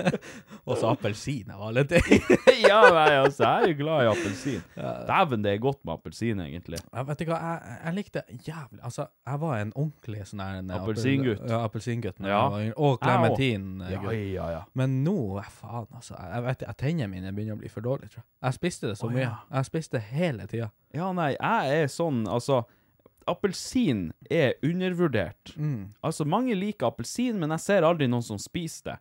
[0.68, 2.22] og så appelsin av alle ting.
[2.68, 4.62] ja, nei, altså, jeg er jo glad i appelsin.
[5.10, 6.80] Dæven, det er godt med appelsin, egentlig.
[6.80, 10.60] Jeg vet ikke hva, jeg, jeg likte jævlig Altså, jeg var en ordentlig sånn her
[10.78, 11.46] Appelsingutt.
[11.48, 12.20] Ja, appelsingutt.
[12.24, 12.42] Ja.
[12.58, 12.74] jeg.
[12.76, 13.66] Og Jeg klementin.
[13.92, 14.62] Ja, ja, ja.
[14.78, 15.16] Men nå,
[15.52, 18.30] faen altså, jeg vet ikke, tennene mine begynner å bli for dårlige, tror jeg.
[18.48, 19.32] Jeg spiste det så mye.
[19.52, 20.72] Jeg spiste det hele tida.
[20.92, 22.64] Ja, nei, jeg er sånn, altså
[23.30, 25.54] Appelsin er undervurdert.
[25.56, 25.92] Mm.
[26.02, 28.98] Altså, mange liker appelsin, men jeg ser aldri noen som spiser det.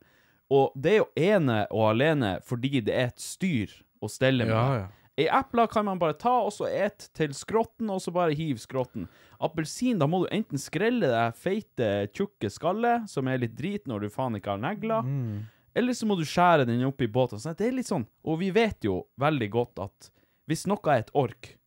[0.51, 3.71] Og det er jo ene og alene fordi det er et styr
[4.03, 4.55] å stelle med.
[4.55, 4.89] Ja, ja.
[5.19, 8.57] I epler kan man bare ta og så et til skrotten, og så bare hiv
[8.63, 9.07] skrotten.
[9.43, 14.05] Appelsin, da må du enten skrelle det feite, tjukke skallet, som er litt drit når
[14.07, 15.43] du faen ikke har negler, Mm.
[15.75, 17.38] eller så må du skjære den opp i båten.
[17.55, 20.10] Det er litt sånn, og vi vet jo veldig godt at
[20.47, 21.57] hvis noe er et ork,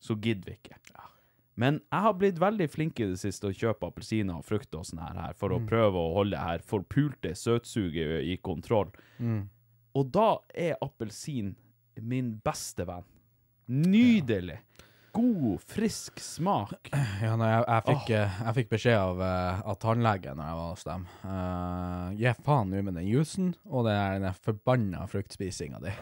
[0.00, 0.76] så gidder vi ikke.
[1.60, 4.86] Men jeg har blitt veldig flink i det siste å kjøpe appelsiner og frukt og
[4.88, 8.88] sånn her, for å prøve å holde det her forpulte søtsuget i kontroll.
[9.18, 9.44] Mm.
[9.98, 11.52] Og da er appelsin
[12.00, 13.04] min beste venn.
[13.72, 14.62] Nydelig.
[15.12, 16.88] God, frisk smak.
[17.20, 18.38] Ja, nei, jeg, jeg, fikk, oh.
[18.46, 21.04] jeg fikk beskjed av, eh, av tannlegen når jeg var hos dem.
[21.20, 25.92] Uh, Gi faen nå med den jusen og den den forbanna fruktspisinga di.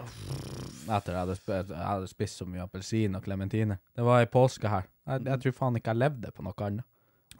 [0.86, 3.80] Etter at jeg hadde spist så mye appelsin og klementine.
[3.98, 4.86] Det var i påske her.
[5.10, 6.86] Jeg, jeg tror faen ikke jeg levde på noe annet.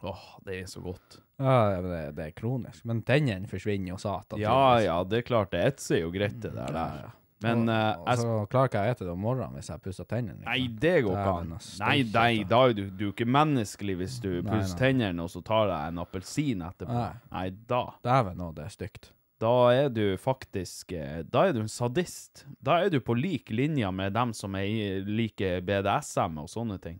[0.03, 1.19] Åh, det er så godt.
[1.37, 2.83] Ja, det, det er kronisk.
[2.89, 4.39] Men tennene forsvinner jo satan.
[4.41, 6.71] Ja, ja, det er klart, det etser jo greit det der.
[6.73, 7.11] Der.
[7.41, 9.81] Men eh, og jeg så klarer ikke jeg å ete det om morgenen hvis jeg
[9.81, 10.43] pusser tennene.
[10.45, 11.53] Nei, det går ikke an.
[11.81, 15.41] Nei, nei, da er du, du er ikke menneskelig hvis du pusser tennene og så
[15.45, 16.93] tar deg en appelsin etterpå.
[16.97, 17.13] Nei.
[17.31, 17.83] Nei, da.
[18.05, 19.09] Dæven òg, det er stygt.
[19.41, 22.43] Da er du faktisk eh, Da er du en sadist.
[22.61, 26.77] Da er du på lik linje med dem som er, i- liker BDSM og sånne
[26.81, 26.99] ting.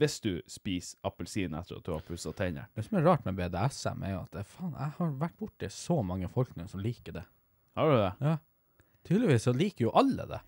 [0.00, 2.66] Hvis du spiser appelsin etter at du har pussa tennene.
[2.74, 6.28] Det som er rart med BDSM, er at faen, jeg har vært borti så mange
[6.32, 7.24] folk nå som liker det.
[7.76, 8.12] Har du det?
[8.30, 8.36] Ja.
[9.08, 10.40] Tydeligvis så liker jo alle det.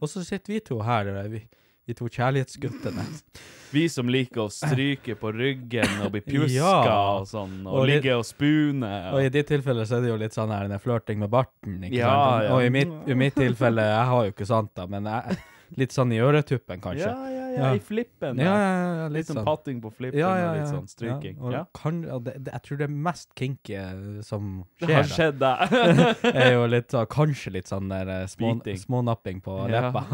[0.00, 1.40] Og så sitter vi to her, eh, vi,
[1.86, 3.04] vi to kjærlighetsguttene.
[3.74, 6.98] Vi som liker å stryke på ryggen og bli pjuska Ja.
[7.18, 8.90] og sånn, og, Og ligge og spune.
[9.10, 11.80] Og i ditt tilfelle så er det jo litt sånn her, den flørting med barten,
[11.82, 12.44] ikke Ja, sant?
[12.46, 12.52] ja.
[12.54, 15.40] Og i mitt, i mitt tilfelle, jeg har jo ikke sant da, men jeg,
[15.82, 17.10] litt sånn i øretuppen kanskje.
[17.10, 18.38] ja, ja, i flippen.
[18.42, 21.38] ja, ja, ja, Litt sånn patting på flippen og litt sånn stryking.
[21.76, 23.78] Kan, det, det, jeg tror det mest kinky
[24.26, 25.74] som skjer, Det har skjedd deg.
[26.00, 30.04] da, er jo litt, sånn- kanskje litt sånn der eh, små, smånapping på leppa.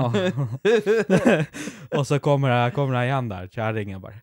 [1.98, 4.22] og så kommer jeg, kommer jeg igjen der, kjæringen bare,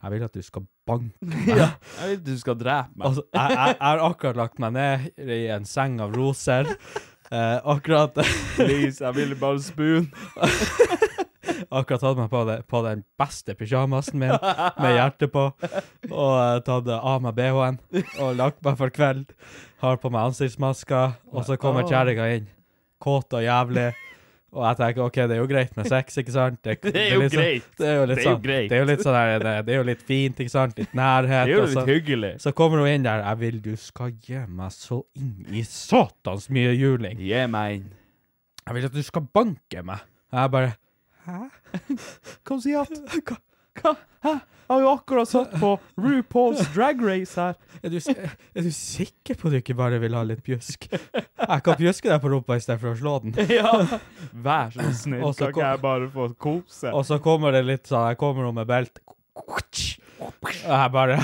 [0.00, 1.48] jeg vil at du skal banke meg.
[1.60, 1.66] ja.
[2.00, 3.06] Jeg vil at du skal drepe meg.
[3.10, 6.70] Altså, jeg, jeg, jeg har akkurat lagt meg ned i en seng av roser.
[7.30, 8.16] Eh, akkurat,
[8.56, 10.08] Please, jeg vil bare spoon.
[11.70, 15.48] Akkurat tatt meg på, det, på den beste pyjamasen min med hjerte på.
[16.10, 17.80] Og uh, tatt av meg BH-en
[18.20, 19.30] og lagt meg for kveld.
[19.80, 22.48] Har på meg ansiktsmasker, og så kommer kjerringa inn.
[23.00, 23.90] Kåt og jævlig.
[24.50, 26.58] Og jeg tenker OK, det er jo greit med sex, ikke sant?
[26.66, 27.68] Det er jo litt sånn- greit.
[27.78, 28.66] Det er jo litt jo sånn, greit.
[28.66, 30.74] Det er jo litt sånn her, det, det er jo litt fint, ikke sant?
[30.80, 31.46] Litt nærhet.
[31.46, 32.32] Det er jo og så- litt hyggelig.
[32.42, 33.22] Så kommer hun inn der.
[33.28, 37.22] Jeg vil du skal gi meg så inn i satans mye juling.
[37.22, 37.88] Gi meg inn.
[38.66, 40.02] Jeg vil at du skal banke meg.
[40.34, 40.74] Jeg bare
[41.30, 41.74] Hæ?
[42.46, 43.44] Hva sier at?
[43.80, 43.96] Hva?
[44.24, 44.38] Hæ?
[44.70, 47.56] Jeg har jo akkurat satt på RuPaul's Drag Race her.
[47.82, 47.96] Er du,
[48.54, 50.84] er du sikker på at du ikke bare vil ha litt pjusk?
[50.92, 53.34] Jeg kan pjuske deg på rumpa i stedet for å slå den.
[53.50, 53.72] Ja.
[54.30, 56.92] Vær så snill, kan ikke jeg bare få kose?
[56.92, 59.02] Og så kommer det litt sånn Jeg kommer nå med belte.
[60.20, 61.16] Og jeg bare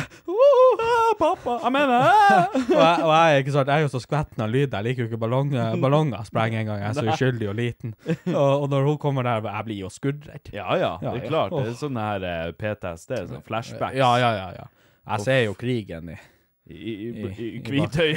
[1.21, 4.43] pappa, jeg mener og jeg, og jeg er ikke sant, jeg er jo så skvetten
[4.45, 4.73] av lyd.
[4.73, 6.81] Jeg liker jo ikke ballonger, ballonger sprenger engang.
[6.83, 7.95] Jeg er så uskyldig og liten.
[8.33, 10.53] Og, og når hun kommer der, jeg blir jo skuddredd.
[10.57, 11.53] Ja, ja, det er klart.
[11.57, 13.97] Det er sånn her eh, PTSD, sånn flashbacks.
[14.01, 14.49] Ja, ja, ja.
[14.61, 14.67] ja.
[15.13, 16.19] Jeg ser jo krigen i,
[16.67, 18.11] i, i I- i Kvitøy.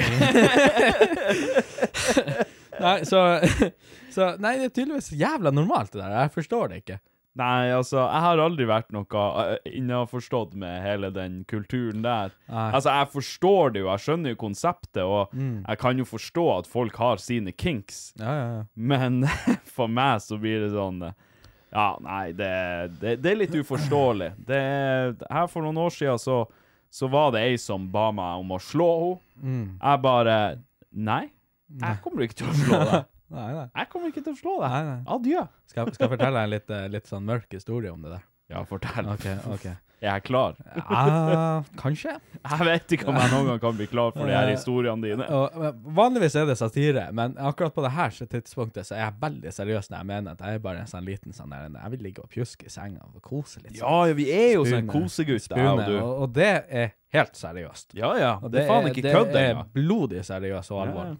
[2.80, 3.20] Nei, så,
[4.14, 6.14] så Nei, det er tydeligvis jævla normalt, det der.
[6.24, 6.98] Jeg forstår det ikke.
[7.38, 12.32] Nei, altså, jeg har aldri vært noe uh, innforstått med hele den kulturen der.
[12.50, 12.64] Nei.
[12.74, 15.62] Altså, jeg forstår det jo, jeg skjønner jo konseptet, og Mm.
[15.68, 18.64] jeg kan jo forstå at folk har sine kinks, Ja, ja, ja.
[18.74, 19.22] men
[19.76, 21.12] for meg så blir det sånn eh,
[21.72, 22.50] Ja, nei, det,
[23.00, 24.32] det, det er litt uforståelig.
[24.42, 24.60] Det,
[25.30, 26.40] her for noen år siden så,
[26.90, 28.90] så var det ei som ba meg om å slå
[29.38, 29.78] henne.
[29.78, 30.36] Jeg bare
[30.90, 31.28] Nei,
[31.78, 33.04] jeg kommer ikke til å slå deg.
[33.30, 33.66] Nei, nei.
[33.76, 34.72] Jeg kommer ikke til å slå deg.
[34.72, 34.98] Nei, nei.
[35.16, 35.44] Adjø.
[35.70, 38.26] Skal, skal jeg fortelle en litt, eh, litt sånn mørk historie om det der?
[38.50, 39.06] Ja, fortell.
[39.12, 39.26] OK.
[39.54, 39.68] ok.
[40.00, 40.54] Jeg er klar.
[40.74, 42.14] Ja, kanskje.
[42.40, 45.26] Jeg vet ikke om jeg noen gang kan bli klar for de her historiene dine.
[45.28, 49.52] Eh, vanligvis er det satire, men akkurat på det her tidspunktet så er jeg veldig
[49.52, 52.04] seriøs når jeg mener at jeg er bare en sånn liten sånn der Jeg vil
[52.08, 53.74] ligge og pjuske i senga og kose litt.
[53.76, 53.82] sånn.
[53.84, 55.96] Ja, ja, vi er jo sånn kosegutt, jeg og du.
[56.00, 57.92] og, og det er helt seriøst.
[58.00, 58.32] Ja, ja.
[58.48, 61.18] Det er faen ikke kødd Det er blodig seriøst og Ja, ja.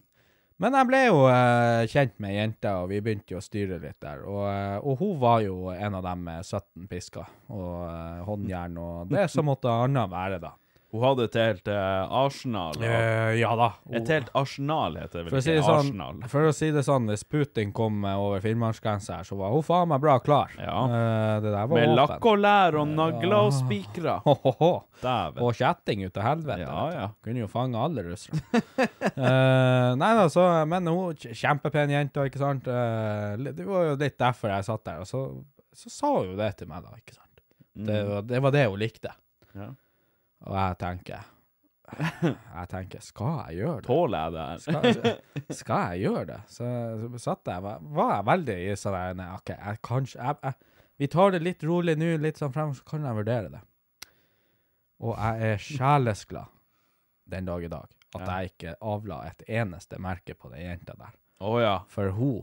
[0.60, 3.96] Men jeg ble jo uh, kjent med jenta, og vi begynte jo å styre litt
[4.04, 4.26] der.
[4.28, 8.76] Og, eh, og hun var jo en av dem med 17 pisker og uh, håndjern
[8.80, 10.52] og det som måtte annet være, da.
[10.90, 12.72] Hun hadde et helt uh, arsenal.
[12.74, 13.68] av- Eh, ja da.
[13.94, 15.62] Et helt arsenal heter det vel si ikke?
[15.68, 16.16] sånn, Arsenal.
[16.32, 19.86] for å si det sånn, hvis Putin kom over Finnmarksgrensa her, så var hun faen
[19.92, 20.50] meg bra klar.
[20.58, 20.80] Ja.
[20.90, 21.96] Uh, det der var Med åpen.
[22.00, 24.16] lakk og lær og nagler og spikra.
[24.26, 24.72] Ho, ho, ho.
[25.00, 25.38] Dæven.
[25.46, 26.66] Og kjetting ut til helvete.
[26.66, 27.06] Ja, ja.
[27.22, 28.42] Kunne jo fange alle russere.
[30.00, 32.64] Nei da, så Men hun kj- kjempepen jente, ikke sant.
[32.66, 35.00] Det var jo litt derfor jeg satt der.
[35.04, 35.22] Og så,
[35.72, 37.44] så sa hun jo det til meg, da, ikke sant.
[37.78, 39.14] Det, var- det var det hun likte.
[39.54, 39.62] Mm.
[39.62, 39.70] Ja.
[40.48, 41.28] Og jeg tenker
[41.90, 43.86] Jeg tenker, skal jeg gjøre det?
[43.88, 44.60] Tåler jeg det her?
[44.62, 46.36] Skal, skal jeg gjøre det?
[46.54, 46.68] Så,
[47.16, 50.36] så satt jeg, var, var jeg veldig i sånn der, nei, OK, jeg kanskje jeg,
[50.46, 53.62] jeg, Vi tar det litt rolig nå, litt sånn frem, så kan jeg vurdere det.
[55.02, 56.54] Og jeg er sjelesglad
[57.30, 58.38] den dag i dag at Ja.
[58.40, 61.12] jeg ikke avla et eneste merke på den jenta der.
[61.40, 61.76] Oh, ja.
[61.90, 62.42] For hun,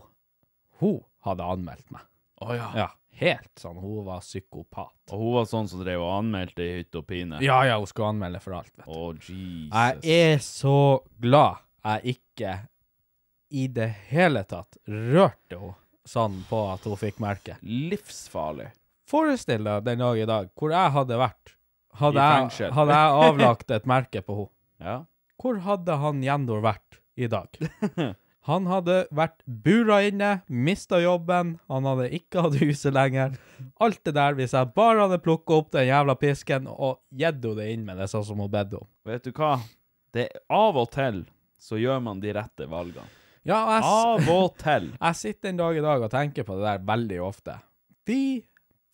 [0.82, 2.04] hun hadde anmeldt meg.
[2.44, 2.68] Å ja.
[2.84, 2.86] Ja,
[3.20, 3.80] helt sånn.
[3.82, 4.96] Hun var psykopat.
[5.12, 7.42] Og hun var sånn som drev og anmeldte i hytte og pine?
[7.46, 8.92] Ja, ja, hun skulle anmelde for alt, vet du.
[8.94, 9.74] Å, Jesus.
[9.74, 10.78] Jeg er så
[11.22, 12.56] glad jeg ikke
[13.58, 15.76] i det hele tatt rørte henne
[16.08, 17.58] sånn på at hun fikk merke.
[17.68, 18.70] Livsfarlig.
[19.08, 21.54] Forestill deg den dag i dag hvor jeg hadde vært.
[21.98, 24.54] Hadde, jeg, hadde jeg avlagt et merke på henne.
[24.84, 24.98] Ja.
[25.42, 27.58] Hvor hadde han Jendor vært i dag?
[28.48, 33.36] Han hadde vært bura inne, mista jobben, han hadde ikke hatt huset lenger.
[33.84, 37.58] Alt det der, hvis jeg bare hadde plukka opp den jævla pisken og gitt henne
[37.60, 38.88] det inn med det, sånn som hun bedde om.
[39.08, 39.58] Vet du hva?
[40.16, 41.26] Det Av og til
[41.60, 43.10] så gjør man de rette valgene.
[43.48, 44.90] Ja, jeg, Av og til.
[45.06, 47.54] Jeg sitter en dag i dag og tenker på det der veldig ofte.
[48.08, 48.20] Fy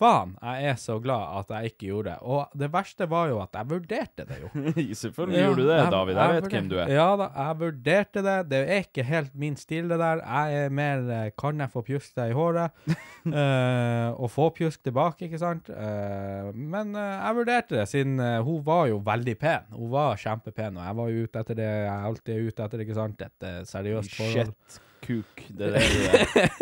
[0.04, 2.18] faen, jeg er så glad at jeg ikke gjorde det.
[2.28, 4.52] Og det verste var jo at jeg vurderte det jo.
[5.04, 6.20] Selvfølgelig Ja, gjorde du det, jeg- David.
[6.22, 6.92] Jeg vet hvem du er.
[6.94, 8.36] Ja da, jeg vurderte det.
[8.52, 10.22] Det er ikke helt min stil, det der.
[10.28, 12.84] Jeg er mer eh, Kan jeg få pjusk deg i håret?
[13.28, 15.70] uh, og få pjusk tilbake, ikke sant?
[15.72, 19.68] Uh, men uh, jeg vurderte det, siden hun var jo veldig pen.
[19.74, 21.70] Hun var kjempepen, og jeg var jo ute etter det.
[21.70, 23.22] Jeg er alltid ute etter, ikke sant?
[23.24, 24.54] Et seriøst forhold.
[24.54, 25.44] Shit, kuk.
[25.50, 26.08] Det der det du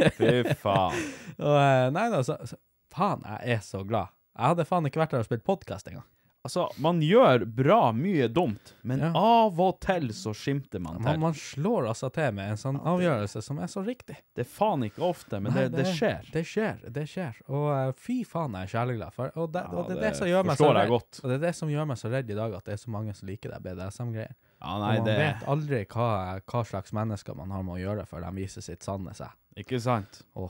[0.06, 0.12] er.
[0.18, 1.00] Fy faen.
[1.42, 1.58] Og,
[1.96, 2.58] nei da, så, så
[2.92, 4.12] Faen, jeg er så glad.
[4.38, 6.08] Jeg hadde faen ikke vært der og spilt podkast engang.
[6.42, 9.12] Altså, man gjør bra mye dumt, men Ja.
[9.14, 11.20] av og til så skimter man Man, til.
[11.22, 14.16] man slår altså til med en sånn avgjørelse som er så riktig.
[14.34, 16.26] Det er faen ikke ofte, men Nei, det, det skjer.
[16.34, 17.38] Det skjer, det skjer.
[17.48, 20.28] Og uh, fy faen, jeg er kjærliglad for Og det, og det er det som
[20.32, 20.90] gjør meg så redd.
[21.22, 22.90] Og det er det som gjør meg så redd i dag, at det er så
[22.98, 24.34] mange som liker det BDSM-greier.
[24.62, 26.10] Ja, Og nei, man det vet aldri hva,
[26.42, 29.30] hva slags mennesker man har med å gjøre før de viser sitt sanne seg.
[29.62, 30.24] Ikke sant?
[30.42, 30.50] Åh.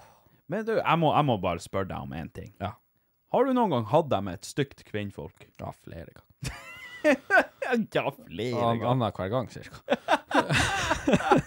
[0.52, 2.52] Men du, jeg må, jeg må bare spørre deg om én ting.
[2.60, 2.74] Ja.
[3.32, 5.48] Har du noen gang hatt deg med et stygt kvinnfolk?
[5.62, 6.28] Ja, flere ganger.
[7.96, 8.84] Ja, flere ganger.
[8.92, 9.80] Annenhver gang, cirka.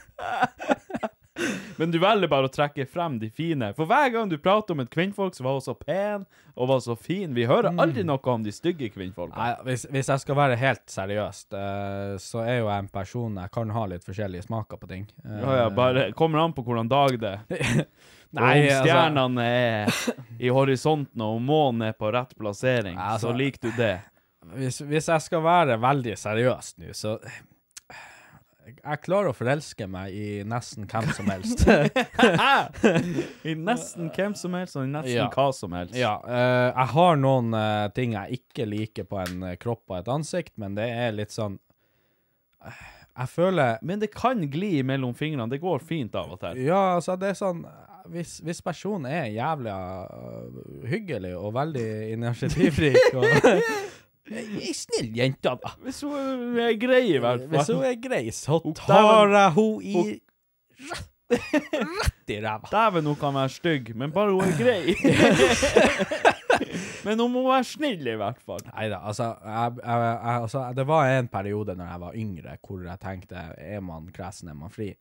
[1.76, 3.72] Men du velger bare å trekke frem de fine.
[3.76, 6.22] For hver gang du prater om et kvinnfolk som var så pen
[6.54, 9.36] og var så fin Vi hører aldri noe om de stygge kvinnfolkene.
[9.36, 13.40] Nei, hvis, hvis jeg skal være helt seriøst, eh, så er jo jeg en person
[13.42, 15.04] Jeg kan ha litt forskjellige smaker på ting.
[15.26, 17.84] Eh, Ja, ja, bare kommer an på hvordan dag det er.
[18.34, 23.28] Nei, om stjernene altså- stjernene er i horisonten og månen er på rett plassering, altså-
[23.30, 24.00] så liker du det.
[24.56, 27.18] hvis, hvis jeg skal være veldig seriøs nå, så
[28.84, 31.66] Jeg klarer å forelske meg i nesten hvem som helst.
[33.44, 35.26] I nesten hvem som helst, og i nesten Ja.
[35.28, 35.94] hva som helst.
[35.94, 39.98] ja, Uh, jeg har noen uh, ting jeg ikke liker på en eh, kropp og
[39.98, 41.58] et ansikt, men det er litt sånn
[42.64, 42.72] uh,
[43.18, 45.48] Jeg føler Men det kan gli mellom fingrene.
[45.52, 46.64] Det går fint av og til.
[46.64, 47.66] Ja, altså, det er sånn
[48.12, 53.24] Hvis, hvis personen er jævlig uh, hyggelig og veldig initiativrik og
[54.32, 55.72] Ei snill jente, da.
[55.84, 57.50] Hvis hun er grei, i hvert fall.
[57.52, 60.04] Hvis hun er grei, så tar jeg henne i
[61.34, 62.68] rett, i ræva.
[62.74, 64.94] Dæven, hun kan være stygg, men bare hun er grei.
[67.04, 68.64] men hun må være snill, i hvert fall.
[68.70, 72.58] Nei da, altså, jeg, jeg, jeg, altså Det var en periode når jeg var yngre,
[72.66, 74.92] hvor jeg tenkte er man kresen, er man fri.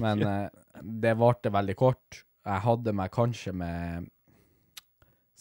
[0.00, 0.48] Men eh,
[0.82, 2.24] det varte veldig kort.
[2.44, 4.08] Jeg hadde meg kanskje med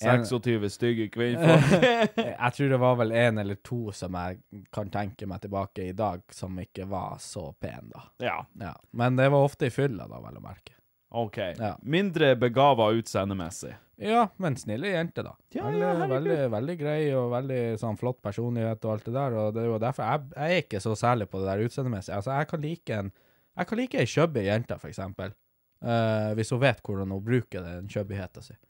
[0.04, 1.84] 26 stygge kvinnfolk.
[2.18, 4.40] Jeg tror det var vel en eller to som jeg
[4.74, 8.02] kan tenke meg tilbake i dag, som ikke var så pen, da.
[8.26, 8.74] ja, Ja.
[8.92, 10.74] Men det var ofte i fylla, da, vel å merke.
[11.14, 11.38] OK.
[11.60, 11.76] Ja.
[11.86, 13.76] Mindre begava utseendemessig.
[14.02, 15.36] Ja, men snille jente, da.
[15.54, 19.36] Ja, veldig, ja, veldig, veldig grei og veldig sånn flott personlighet og alt det der.
[19.44, 22.16] Og det er jo derfor jeg, jeg er ikke så særlig på det der utseendemessig.
[22.18, 23.14] Altså, jeg kan like en
[23.58, 25.34] Jeg kan like ei chubby jente, for eksempel.
[25.84, 28.56] Uh, hvis hun vet hvordan hun bruker den chubbyheten sin.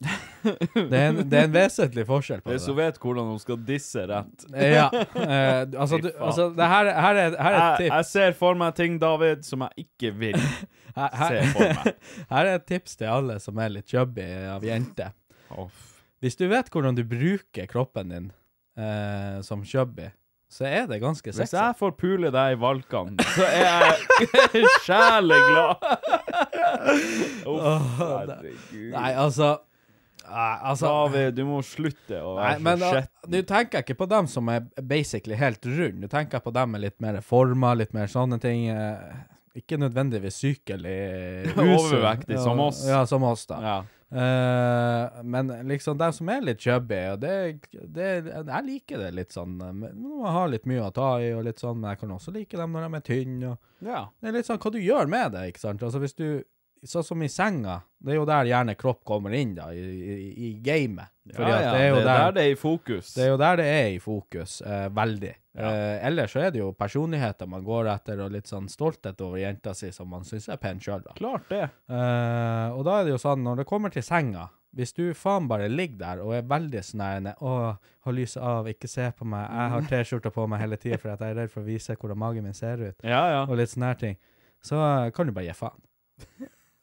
[0.74, 3.60] Det er, en, det er en vesentlig forskjell på Hvis hun vet hvordan hun skal
[3.64, 4.46] disse rett.
[4.50, 4.88] Ja.
[4.90, 7.94] Uh, altså, du, altså det her, her, er, her er et tips.
[7.94, 10.40] jeg ser for meg ting, David, som jeg ikke vil
[10.98, 12.10] Her, se for meg.
[12.34, 15.14] her er et tips til alle som er litt chubby av jenter.
[16.22, 18.28] Hvis du vet hvordan du bruker kroppen din
[18.78, 20.10] uh, som chubby,
[20.54, 25.82] så er det ganske Hvis jeg får pule deg i valkene, så er jeg sjeleglad.
[27.54, 28.90] Uff, herregud.
[28.94, 29.54] Nei, altså
[30.24, 33.28] Nei, altså David, du må slutte å være men så skjetten.
[33.34, 35.98] Nå tenker jeg ikke på dem som er basically helt rund.
[36.00, 38.70] Nå tenker jeg på dem med litt mer former, litt mer sånne ting.
[38.72, 39.18] eh,
[39.60, 40.96] Ikke nødvendigvis sykelig
[41.52, 41.74] usunn.
[41.76, 42.80] Overvektig, som oss.
[42.88, 43.60] Ja, som oss, da.
[43.60, 43.76] Ja.
[44.10, 47.32] Eh, men liksom de som er litt chubby, og det,
[47.72, 51.46] det Jeg liker det litt sånn men Man har litt mye å ta i, og
[51.48, 53.54] litt sånn, men jeg kan også like dem når de er tynne.
[53.82, 54.02] ja.
[54.20, 55.82] Det er litt sånn hva du gjør med det, ikke sant?
[55.82, 56.28] Altså hvis du
[56.84, 60.32] Sånn som i senga, det er jo der gjerne kropp kommer inn, da, i, i,
[60.48, 61.12] i gamet.
[61.32, 61.70] Fordi ja, ja.
[61.72, 63.14] det er jo det er der, der det er i fokus.
[63.14, 65.30] det er jo der det er i fokus, eh, veldig.
[65.54, 65.70] Ja.
[65.70, 69.40] Eh, ellers så er det jo personligheter man går etter, og litt sånn stolthet over
[69.40, 71.14] jenta si som man syns er pen sjøl, da.
[71.16, 71.62] Klart det.
[71.88, 75.46] Eh, og da er det jo sånn, når det kommer til senga Hvis du faen
[75.46, 77.52] bare ligger der og er veldig sånn Å,
[78.04, 79.46] hold lyset av, ikke se på meg.
[79.46, 81.94] Jeg har T-skjorta på meg hele tida for at jeg er redd for å vise
[81.94, 82.98] hvordan magen min ser ut.
[83.06, 83.42] Ja, ja.
[83.46, 84.18] Og litt sånne her ting.
[84.64, 84.80] Så
[85.14, 85.78] kan du bare gi faen.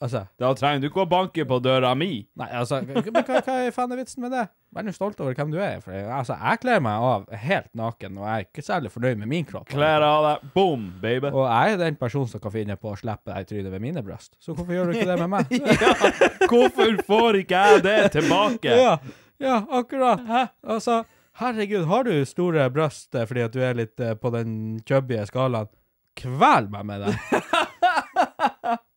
[0.02, 2.24] Altså Da trenger du ikke å banke på døra mi.
[2.40, 4.48] Nei, altså, men hva, hva er faen er vitsen med det?
[4.74, 5.78] Vær nå stolt over hvem du er.
[5.84, 9.30] For altså, jeg kler meg av helt naken, og jeg er ikke særlig fornøyd med
[9.30, 9.68] min kropp.
[9.70, 10.46] Klær av deg.
[10.56, 11.30] Boom, baby.
[11.30, 13.84] Og jeg er den personen som kan finne på å slippe deg i trynet ved
[13.84, 14.34] mine bryst.
[14.42, 15.54] Så hvorfor gjør du ikke det med meg?
[15.84, 16.14] ja,
[16.48, 18.80] hvorfor får ikke jeg det tilbake?
[18.82, 18.96] Ja,
[19.44, 20.26] ja, akkurat.
[20.64, 21.02] Altså,
[21.44, 25.70] herregud, har du store bryst fordi at du er litt eh, på den chubby skalaen?
[26.18, 27.14] Kvel meg med det.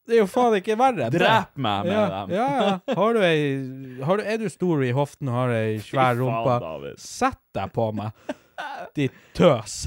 [0.04, 1.08] Det er jo faen ikke verre.
[1.12, 2.32] Drep meg med ja, dem.
[2.36, 2.96] Ja, ja.
[2.98, 6.94] Har du ei har du, Er du stor i hoften og har ei svær rumpe,
[7.00, 8.12] sett deg på meg.
[8.94, 9.86] Ditt tøs.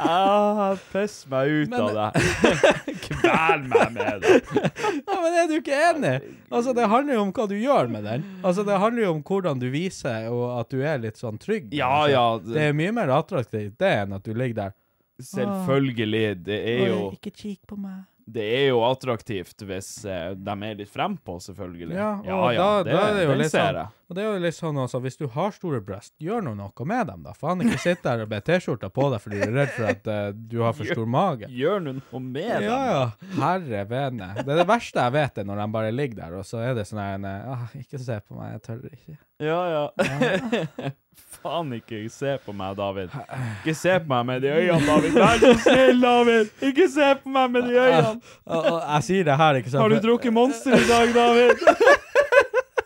[0.00, 2.94] Ah, piss meg ut Men- av det.
[3.06, 4.40] Kvel meg med det.
[5.06, 6.14] Ja, men er du ikke enig?
[6.50, 8.24] Altså, Det handler jo om hva du gjør med den.
[8.44, 11.70] Altså, Det handler jo om hvordan du viser og at du er litt sånn trygg.
[11.76, 12.12] Ja, altså.
[12.14, 12.56] ja.
[12.56, 14.76] Det er mye mer attraktivt det enn at du ligger der.
[15.20, 16.44] Selvfølgelig.
[16.44, 18.04] Det er jo Ikke kikk på meg.
[18.26, 21.94] Det er jo attraktivt hvis eh, de er litt frempå, selvfølgelig.
[21.94, 23.95] Ja, og ja, ja, da- det, da er det jo litt sånn-.
[24.06, 26.84] Og det er jo litt sånn også, Hvis du har store bryst, gjør nå noe
[26.86, 27.32] med dem, da.
[27.34, 30.06] Faen ikke sitt der og be T-skjorta på deg fordi du er redd for at
[30.06, 31.48] uh, du har for stor mage.
[31.50, 32.68] Gjør nå noe med Ja, dem.
[32.68, 32.84] ja.
[32.92, 33.32] ja.
[33.40, 34.28] Herre vene.
[34.38, 36.78] Det er det verste jeg vet, er når de bare ligger der, og så er
[36.78, 39.18] det sånn her ah, Ikke se på meg, jeg tør ikke.
[39.42, 40.92] Ja, ja.
[41.36, 43.10] Faen ikke se på meg, David.
[43.60, 45.18] Ikke se på meg med de øynene, David.
[45.18, 46.50] Vær så snill, David!
[46.70, 48.34] Ikke se på meg med de øynene!
[48.54, 51.64] Og jeg sier det her, ikke sant Har du drukket Monster i dag, David?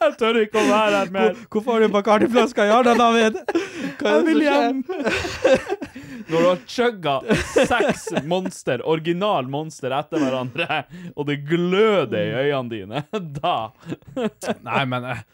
[0.05, 1.35] Jeg tør ikke å være her mer.
[1.53, 3.35] Hvorfor har du Bacardi-flaska i armen, David?
[4.01, 5.67] Hva er det som skjer?
[6.31, 7.15] Når du har chugga
[7.67, 10.85] seks monster, original monster etter hverandre,
[11.19, 13.03] og det gløder i øynene dine,
[13.41, 13.57] da
[14.63, 15.25] Nei, men eh,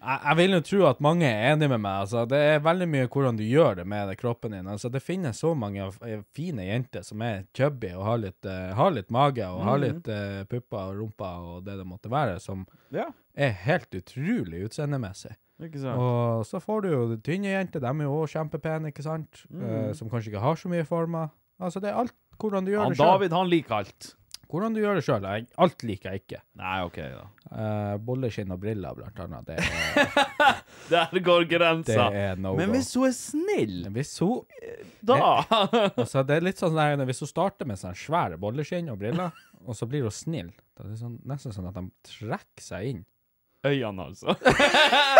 [0.00, 2.06] jeg, jeg vil jo tro at mange er enig med meg.
[2.06, 4.70] Altså, det er veldig mye hvordan du gjør det med det kroppen din.
[4.70, 8.72] Altså, det finnes så mange eh, fine jenter som er chubby og har litt, uh,
[8.78, 12.40] har litt mage og har litt uh, pupper og rumper og det det måtte være,
[12.42, 15.36] som Ja, er helt utrolig utseendemessig.
[15.60, 19.42] Og så får du jo de tynne jenter, de er jo også kjempepene, ikke sant?
[19.52, 21.28] Eh, som kanskje ikke har så mye former.
[21.60, 23.10] Altså, det er alt hvordan du gjør Han det sjøl.
[23.12, 24.08] David, han liker alt.
[24.50, 25.26] Hvordan du gjør det sjøl.
[25.62, 26.40] Alt liker jeg ikke.
[26.58, 27.26] Nei, OK, da.
[27.50, 29.46] Uh, bolleskinn og briller, blant annet.
[29.46, 32.08] Det er, Der går det grensa.
[32.10, 32.76] er no Men go.
[32.76, 34.42] hvis hun er snill, Hvis hun
[35.06, 35.18] da
[35.50, 39.30] altså, Det er litt sånn der, Hvis hun starter med sånn svære bolleskinn og briller,
[39.66, 42.90] og så blir hun snill, da er det sånn, nesten sånn at de trekker seg
[42.94, 43.02] inn.
[43.66, 44.34] Øynene, altså.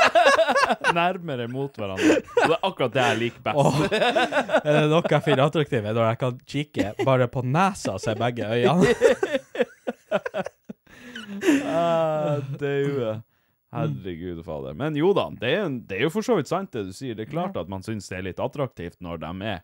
[0.97, 2.21] Nærmere mot hverandre.
[2.25, 3.59] Og det er akkurat det jeg liker best.
[3.61, 3.81] Åh,
[4.65, 8.05] er det noe jeg finner attraktivt, er når jeg kan kikke bare på nesa og
[8.05, 8.95] se begge øynene.
[11.71, 13.21] Ah, daue.
[13.71, 14.75] Herregud fader.
[14.75, 17.15] Men jo da, det er, det er jo for så vidt sant det du sier.
[17.17, 19.61] Det er klart at man syns det er litt attraktivt når de er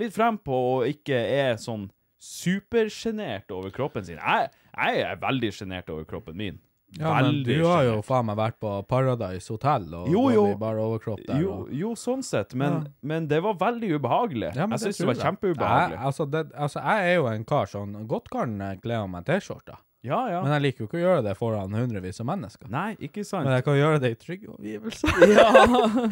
[0.00, 1.90] litt frempå og ikke er sånn
[2.22, 4.20] supersjenert over kroppen sin.
[4.22, 6.60] Jeg, jeg er veldig sjenert over kroppen min.
[6.98, 10.42] Ja, men du har jo faen meg vært på Paradise Hotel og Jo, jo.
[10.60, 11.38] bare overkropp der.
[11.40, 11.70] Jo, og...
[11.72, 12.90] jo, sånn sett, men, Ja.
[13.12, 14.50] men det var veldig ubehagelig.
[14.56, 15.96] Ja, jeg syns det var kjempeubehagelig.
[15.96, 19.08] Jeg, altså, det, altså, jeg er jo en kar som godt kan eh, kle av
[19.08, 20.42] meg T-skjorta, Ja, ja.
[20.42, 22.68] men jeg liker jo ikke å gjøre det foran hundrevis av mennesker.
[22.68, 23.46] Nei, ikke sant.
[23.46, 25.24] Men jeg kan gjøre det i trygge omgivelser.
[25.38, 25.48] ja,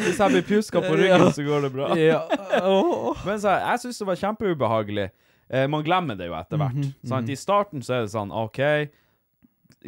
[0.00, 1.90] Hvis jeg blir pjuska på ryggen, så går det bra.
[2.10, 2.22] ja.
[2.62, 3.12] Oh.
[3.26, 5.10] Men så, jeg syns det var kjempeubehagelig.
[5.50, 6.78] Eh, man glemmer det jo etter hvert.
[6.78, 7.28] Mhm, sant?
[7.28, 8.60] I starten så er det sånn OK,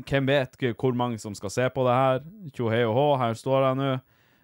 [0.00, 2.24] hvem vet hvor mange som skal se på det her?
[2.56, 3.90] Tjo hei og hå, her står jeg nå.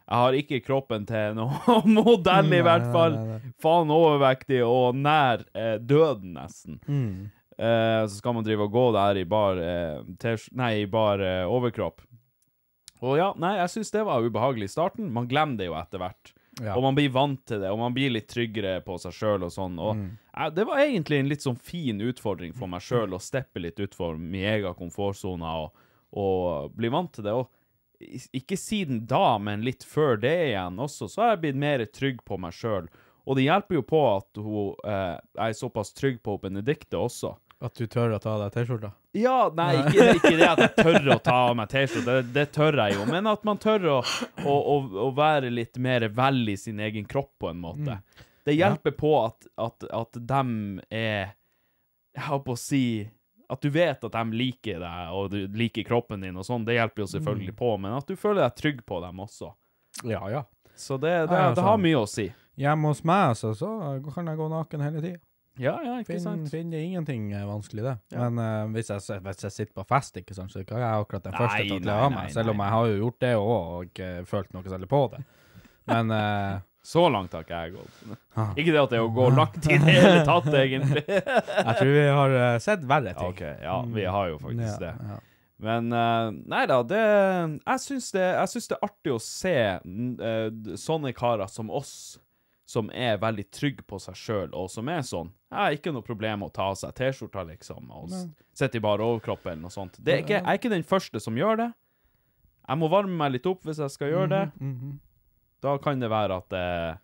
[0.08, 3.16] Jeg har ikke kroppen til noen modell, i hvert fall.
[3.16, 3.56] Nei, nei, nei.
[3.60, 6.78] Faen overvektig og nær eh, døden, nesten.
[6.88, 7.28] Mm.
[7.58, 11.44] Eh, så skal man drive og gå der i bar, eh, nei, i bar eh,
[11.44, 12.04] overkropp.
[13.04, 15.12] Og ja, nei, jeg syns det var ubehagelig i starten.
[15.14, 16.32] Man glemmer det jo etter hvert.
[16.62, 16.74] Ja.
[16.76, 19.52] Og man blir vant til det, og man blir litt tryggere på seg sjøl og
[19.54, 19.76] sånn.
[19.78, 20.08] Og Mm.
[20.34, 23.78] jeg, det var egentlig en litt sånn fin utfordring for meg sjøl å steppe litt
[23.78, 25.72] utfor min egen komfortsone og,
[26.12, 27.32] og bli vant til det.
[27.32, 27.48] Og
[28.34, 32.24] ikke siden da, men litt før det igjen også, så har jeg blitt mer trygg
[32.24, 32.88] på meg sjøl.
[33.28, 37.34] Og det hjelper jo på at hun eh, er såpass trygg på Benedicte også.
[37.60, 38.92] At du tør å ta av deg T-skjorta?
[39.18, 42.44] Ja, nei, ikke, ikke det at jeg tør å ta av meg T-skjorta, det, det
[42.54, 43.98] tør jeg jo, men at man tør å,
[44.44, 47.98] å, å, å være litt mer vel i sin egen kropp, på en måte.
[48.46, 50.52] Det hjelper på at, at, at dem
[50.88, 51.34] er
[52.16, 52.80] Jeg holdt på å si
[53.52, 56.78] At du vet at de liker deg, og du liker kroppen din og sånn, det
[56.78, 59.50] hjelper jo selvfølgelig på, men at du føler deg trygg på dem også.
[60.08, 60.44] Ja, ja.
[60.78, 61.84] Så det, det, Ja, ja, det har sånn.
[61.88, 62.28] mye å si.
[62.58, 63.68] Hjemme hos meg, altså, så
[64.14, 65.20] kan jeg gå naken hele tida.
[65.58, 66.50] Ja, ja, ikke Finn, sant?
[66.52, 67.96] finner ingenting eh, vanskelig, det.
[68.14, 68.28] Ja.
[68.28, 71.26] Men eh, hvis, jeg, hvis jeg sitter på fest, ikke sant, så er jeg akkurat
[71.26, 72.32] den første til å kle nei, av nei, meg.
[72.36, 72.68] Selv om nei.
[72.68, 75.22] jeg har jo gjort det òg, og ikke følt noe særlig på det.
[75.88, 76.56] Men eh,
[76.88, 77.96] Så langt har ikke jeg gått.
[78.38, 81.02] ah, Ikke det at det er å gå langt i det hele tatt, egentlig.
[81.66, 83.34] jeg tror vi har eh, sett verre ting.
[83.34, 84.94] OK, ja, vi har jo faktisk det.
[85.10, 85.18] ja.
[85.58, 89.54] Men uh, nei da, det Jeg syns det, jeg syns det er artig å se
[89.58, 91.92] eh, sånne karer som oss,
[92.68, 96.04] som er veldig trygg på seg sjøl, og som er sånn Jeg har ikke noe
[96.04, 98.10] problem med å ta av seg T-skjorta, liksom, og
[98.52, 99.96] sitte i bare overkropp eller noe sånt.
[100.04, 101.68] Det er ikke, jeg er ikke den første som gjør det.
[102.68, 104.42] Jeg må varme meg litt opp hvis jeg skal gjøre det.
[104.60, 104.98] Mhm,
[105.64, 106.98] Da kan det være at det,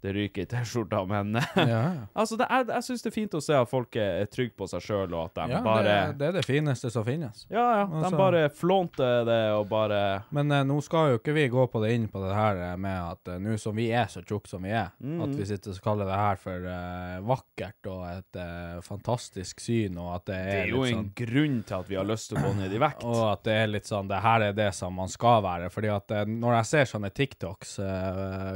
[0.00, 1.34] det ryker i T-skjorta, men.
[1.68, 4.28] Ja, altså, det er, jeg syns det er fint å se at folk er, er
[4.30, 7.04] trygge på seg sjøl, og at de ja bare det, det er det fineste som
[7.06, 7.46] finnes.
[7.50, 7.84] Ja, ja.
[7.90, 9.98] De Altså- bare flånter det og bare
[10.30, 12.76] Men eh, nå skal jo ikke vi gå på det inn på det her eh,
[12.80, 15.22] med at eh, nå som vi er så tjukke som vi er, Mhm.
[15.24, 19.98] at vi sitter og kaller det her for eh, vakkert og et eh, fantastisk syn,
[19.98, 22.30] og at det Det er, er jo en sånn grunn til at vi har lyst
[22.30, 23.04] til å gå ned i vekt.
[23.10, 25.68] og at det er litt sånn Det her er det som man skal være.
[25.74, 27.76] Fordi at eh, når jeg ser sånne TikToks,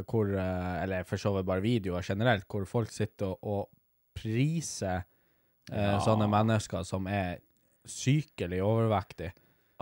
[0.07, 0.32] hvor
[0.82, 3.68] Eller for så vidt bare videoer generelt, hvor folk sitter og, og
[4.14, 5.03] priser
[5.72, 6.01] eh, Ja.
[6.05, 7.39] sånne mennesker som er
[7.89, 9.33] sykelig overvektige.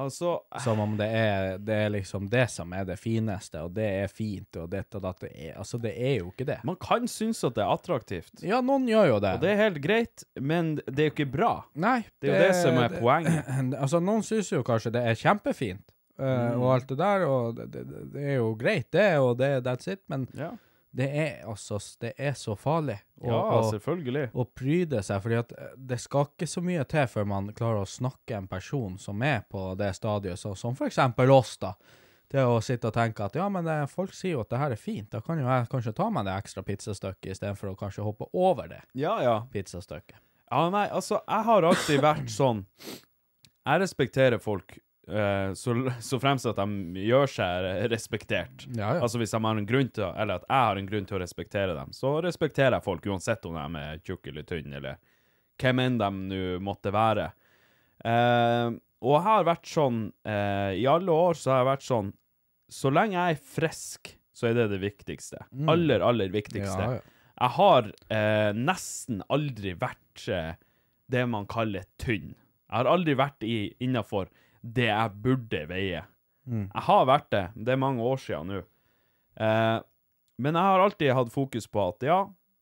[0.00, 3.84] Altså, Som om det er, det er liksom det som er det fineste, og det
[4.00, 5.26] er fint, og dette og datt.
[5.60, 6.56] Altså, det er jo ikke det.
[6.64, 8.40] man kan synes at det er attraktivt.
[8.40, 9.34] Ja, noen gjør jo det.
[9.36, 11.50] Og det er helt greit, men det er jo ikke bra.
[11.74, 11.98] Nei.
[12.18, 13.44] Det er jo det som er poenget.
[13.82, 15.84] Altså, noen synes jo kanskje det er kjempefint,
[16.16, 16.60] uh, Mm.
[16.62, 17.84] og alt det der, og det, det,
[18.14, 20.50] det er jo greit, det, og det, that's it, men Ja,
[20.90, 24.24] det er altså Det er så farlig å, ja å, selvfølgelig.
[24.34, 27.84] å pryde seg, fordi at eh, det skal ikke så mye til før man klarer
[27.84, 31.74] å snakke en person som er på det stadiet, så, som for eksempel oss, da.
[32.30, 34.74] Det å sitte og tenke at ja, men det, folk sier jo at det her
[34.74, 38.04] er fint, da kan jo jeg kanskje ta meg det ekstra pizzastykket istedenfor å kanskje
[38.06, 39.36] hoppe over det Ja, ja.
[39.50, 40.18] pizzastykket.
[40.50, 42.64] Ja, nei, altså, jeg har alltid vært sånn
[43.66, 44.82] Jeg respekterer folk eh,
[45.56, 48.66] så, så fremst at de gjør seg respektert.
[48.74, 49.00] Ja, ja.
[49.02, 51.22] Altså hvis de har en grunn til Eller at jeg har en grunn til å
[51.22, 55.00] respektere dem, så respekterer jeg folk uansett om de er tjukke eller tynne, eller
[55.60, 57.30] hvem enn de nå måtte være.
[58.04, 62.10] Eh, og jeg har vært sånn eh, I alle år så har jeg vært sånn
[62.72, 65.42] Så lenge jeg er frisk, så er det det viktigste.
[65.68, 66.80] Aller, aller viktigste.
[66.80, 66.94] Mm.
[66.96, 67.16] Ja.
[67.40, 70.52] Jeg har eh, nesten aldri vært eh,
[71.10, 72.34] det man kaller tynn.
[72.70, 74.30] Jeg har aldri vært innafor
[74.60, 76.02] det jeg burde veie.
[76.48, 76.66] Mm.
[76.66, 77.46] Jeg har vært det.
[77.54, 78.60] Det er mange år siden nå.
[79.40, 79.78] Eh,
[80.40, 82.20] men jeg har alltid hatt fokus på at ja,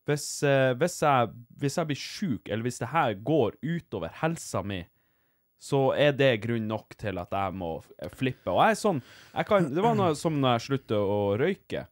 [0.09, 4.62] hvis, eh, hvis, jeg, hvis jeg blir sjuk, eller hvis det her går utover helsa
[4.66, 4.82] mi,
[5.59, 7.72] så er det grunn nok til at jeg må
[8.14, 8.51] flippe.
[8.53, 11.82] Og jeg er sånn jeg kan, Det var noe, som når jeg sluttet å røyke.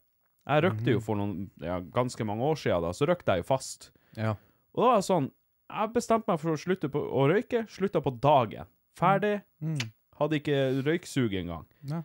[0.47, 3.49] Jeg røykte jo for noen, ja, ganske mange år siden, da, så røykte jeg jo
[3.49, 3.89] fast.
[4.15, 4.37] Ja.
[4.71, 5.27] Og da var det sånn
[5.67, 7.65] Jeg bestemte meg for å slutte på, å røyke.
[7.67, 8.69] Slutta på dagen.
[8.97, 9.41] Ferdig.
[9.59, 9.81] Mm.
[10.17, 11.65] Hadde ikke røyksug engang.
[11.89, 12.01] Ja.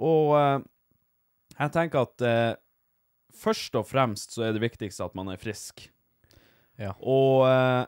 [0.00, 0.58] Og eh,
[1.60, 2.52] jeg tenker at eh,
[3.36, 5.88] først og fremst så er det viktigste at man er frisk.
[6.80, 6.94] Ja.
[7.04, 7.82] Og eh,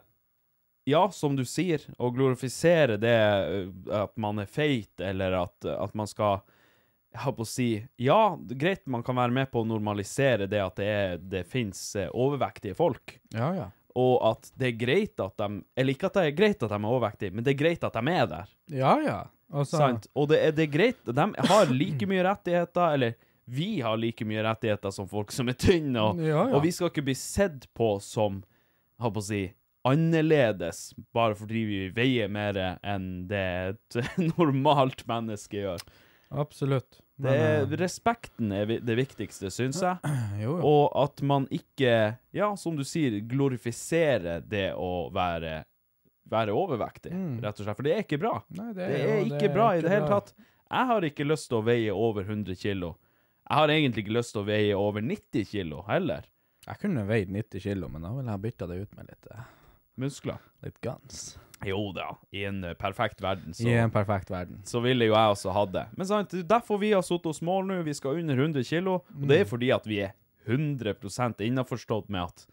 [0.92, 3.68] ja, som du sier, å glorifisere det eh,
[4.02, 6.42] at man er feit, eller at, at man skal
[7.12, 7.64] jeg holdt på å si
[8.00, 8.20] Ja,
[8.56, 12.72] greit man kan være med på å normalisere det at det, er, det fins overvektige
[12.78, 13.66] folk, Ja, ja.
[14.00, 16.78] og at det er greit at de Eller ikke at det er greit at de
[16.78, 18.54] er overvektige, men det er greit at de er der.
[18.72, 19.18] Ja, ja.
[19.52, 20.08] Altså, Sant?
[20.16, 21.02] Og det er, det er greit.
[21.04, 23.14] De har like mye rettigheter, eller
[23.52, 26.54] vi har like mye rettigheter som folk som er tynne, og, Ja, ja.
[26.56, 28.40] og vi skal ikke bli sett på som,
[29.02, 29.42] holdt på å si,
[29.88, 33.96] annerledes, bare fordi vi veier mer enn det et
[34.36, 35.82] normalt menneske gjør.
[36.32, 37.00] Absolutt.
[37.22, 39.98] Det Men, er, eh, respekten er det viktigste, syns jeg.
[40.42, 40.60] jo, jo.
[40.64, 45.64] Og at man ikke, ja, som du sier, glorifiserer det å være,
[46.32, 47.40] være overvektig, Mm.
[47.44, 47.76] rett og slett.
[47.76, 48.42] For det er ikke bra.
[48.50, 50.20] Nei, Det er jo- ikke bra i det hele bra.
[50.20, 50.32] tatt.
[50.72, 52.96] Jeg har ikke lyst til å veie over 100 kilo.
[53.50, 56.22] Jeg har egentlig ikke lyst til å veie over 90 kilo heller.
[56.66, 59.42] Jeg kunne veid 90 kilo, men da ville jeg bytta det ut med litt, eh,
[59.98, 60.38] Muskler.
[60.62, 61.36] litt guns.
[61.64, 64.62] Jo da, i en eh, perfekt verden så, I en perfekt verden.
[64.64, 65.86] så ville jo jeg også hatt det.
[65.96, 67.84] Men sant, er derfor vi har satt oss mål nå.
[67.84, 68.94] Vi skal under 100 kilo.
[68.94, 69.28] Og Mm.
[69.28, 70.12] det er fordi at vi er
[70.48, 72.46] 100% innforstått med at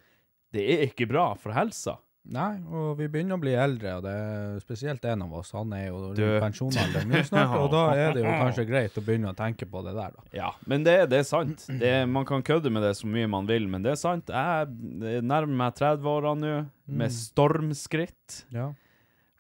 [0.51, 1.97] det er ikke bra for helsa.
[2.29, 5.49] Nei, og vi begynner å bli eldre, og det er spesielt en av oss.
[5.57, 8.99] Han er jo i Du- pensjonsalder nå snart, og da er det jo kanskje greit
[8.99, 10.25] å begynne å tenke på det der, da.
[10.37, 11.65] Ja, men det, det er sant.
[11.81, 14.29] Det, man kan kødde med det så mye man vil, men det er sant.
[14.29, 16.53] Jeg nærmer meg 30-årene nå,
[17.01, 18.43] med stormskritt.
[18.53, 18.69] Ja.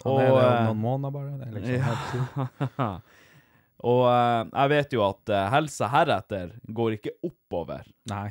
[0.07, 1.37] Og, er det eh, om noen måneder bare?
[1.37, 1.85] Det er liksom Ja.
[1.85, 3.15] helt sjukt.
[3.93, 7.85] og eh, jeg vet jo at eh, helsa heretter går ikke oppover.
[8.09, 8.29] Nei.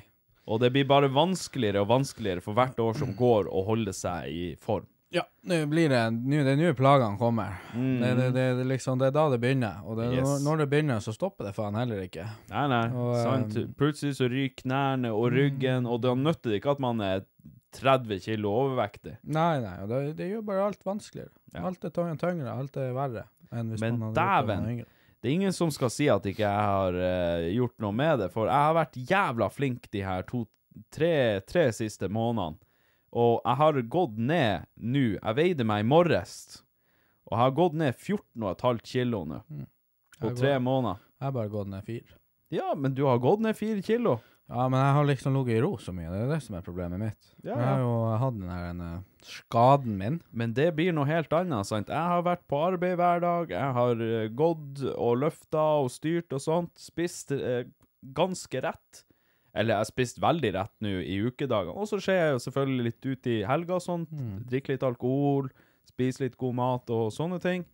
[0.49, 4.30] Og det blir bare vanskeligere og vanskeligere for hvert år som går å holde seg
[4.32, 4.86] i form.
[5.12, 7.55] Ja, nå blir det nå, Det er nå plagene kommer.
[7.72, 8.01] Mm.
[8.03, 9.78] Det, det, det, det, liksom, det er da det begynner.
[9.88, 10.24] Og det, Yes.
[10.26, 12.26] når, når det begynner, så stopper det faen heller ikke.
[12.53, 13.57] Nei, nei, Og, sant.
[13.80, 17.24] Plutselig så ryker knærne og ryggen, og da nytter det ikke at man er
[17.78, 19.16] 30 kilo overvektig.
[19.28, 21.32] Nei, nei, det, det gjør bare alt vanskeligere.
[21.55, 21.64] Ja.
[21.68, 23.24] Alt er tyngre, alt er verre.
[23.49, 24.84] Enn hvis Men man hadde dæven.
[25.18, 28.28] Det er ingen som skal si at ikke jeg har uh, gjort noe med det,
[28.34, 30.44] for jeg har vært jævla flink de her to,
[30.94, 32.60] tre, tre siste månedene.
[33.18, 35.04] Og jeg har gått ned nå.
[35.16, 36.60] Jeg veide meg i morges,
[37.26, 39.40] og jeg har gått ned 14,5 kilo nå.
[40.20, 41.00] På tre måneder.
[41.18, 42.18] Jeg har bare gått ned fire.
[42.52, 44.18] Ja, men du har gått ned fire kilo.
[44.49, 46.09] Ja, men jeg har liksom ligget i ro så mye.
[46.09, 47.26] Det er det som er problemet mitt.
[47.44, 47.90] Ja, Jeg har jo
[48.22, 50.22] hatt den her en, eh, skaden min.
[50.32, 51.92] Men det blir noe helt annet, sant?
[51.92, 56.32] Jeg har vært på arbeid hver dag, jeg har eh, gått og løfta og styrt
[56.32, 57.66] og sånt, spist eh,
[58.16, 59.05] ganske rett.
[59.53, 61.76] Eller jeg har spist veldig rett nå i ukedagene.
[61.76, 64.09] Og så ser jeg jo selvfølgelig litt ut i helga og sånt,
[64.49, 65.49] drikke litt alkohol,
[65.88, 67.64] spise litt god mat og sånne ting.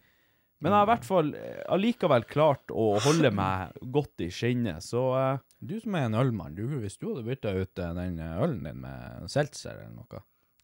[0.65, 4.81] Men jeg har i hvert fall eh, allikevel klart å holde meg godt i skinnet,
[4.83, 8.17] så eh, Du som er en ølmann, du, hvis du hadde bytta ut eh, den
[8.25, 10.23] eh, ølen din med seltzer eller noe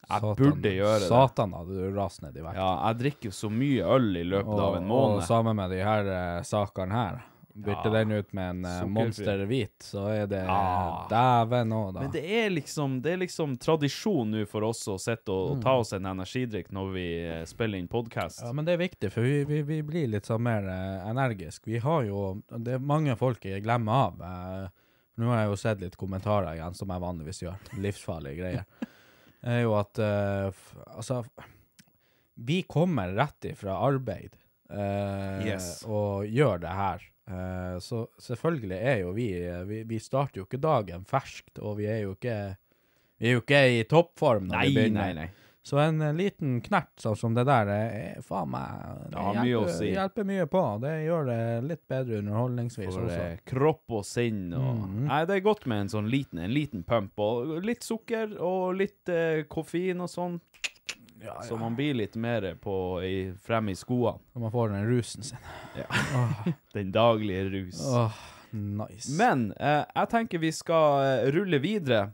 [0.09, 1.07] Jeg burde gjøre det.
[1.11, 2.57] Satan hadde du rast ned i vekt.
[2.57, 5.27] ja, jeg drikker jo så mye øl i løpet av en Og måned.
[5.29, 7.21] sammen med de her eh, sakene her.
[7.65, 7.93] Bytte Ja.
[7.93, 11.07] den ut med en uh, Monster hvit, så er det Ja.
[11.09, 12.01] dæven òg, da.
[12.05, 15.61] Men det er liksom, det er liksom tradisjon nå for oss å sitte og, og
[15.63, 18.41] ta oss en energidrikk når vi eh, spiller inn podkast.
[18.43, 21.67] Ja, men det er viktig, for vi, vi, vi blir litt sånn mer uh, energisk.
[21.67, 24.21] Vi har jo Det er mange folk jeg glemmer av.
[24.21, 24.67] Uh,
[25.21, 27.57] nå har jeg jo sett litt kommentarer igjen, som jeg vanligvis gjør.
[27.83, 28.65] Livsfarlige greier.
[29.43, 31.23] er jo at Altså,
[32.35, 34.33] vi kommer rett ifra arbeid
[34.71, 35.83] eh, Yes.
[35.85, 37.03] og gjør det her.
[37.31, 39.27] Eh, så selvfølgelig er jo vi,
[39.69, 42.39] vi Vi starter jo ikke dagen ferskt, og vi er jo ikke
[43.21, 45.13] vi er jo ikke i toppform når Nei, vi begynner.
[45.13, 45.29] nei, nei.
[45.63, 49.45] Så en eh, liten knert sånn som det der, er faen meg Det mye å
[49.45, 49.91] hjelper, si.
[49.93, 50.63] hjelper mye på.
[50.81, 51.37] Det gjør det
[51.69, 53.27] litt bedre underholdningsvis For også.
[53.51, 55.05] Kropp og sinn og Mhm.
[55.05, 57.13] Nei, det er godt med en sånn liten, en liten pump.
[57.21, 60.39] Og litt sukker og litt eh, koffein og sånn,
[61.25, 64.17] Ja, så man blir litt mer på i, frem i skoene.
[64.33, 65.49] Når man får den rusen sin.
[66.73, 67.81] Den daglige rus.
[67.85, 68.15] Oh,
[68.51, 69.11] nice.
[69.17, 72.07] Men eh, jeg tenker vi skal eh, rulle videre.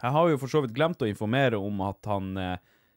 [0.00, 2.56] Jeg har jo for så vidt glemt å informere om at han eh,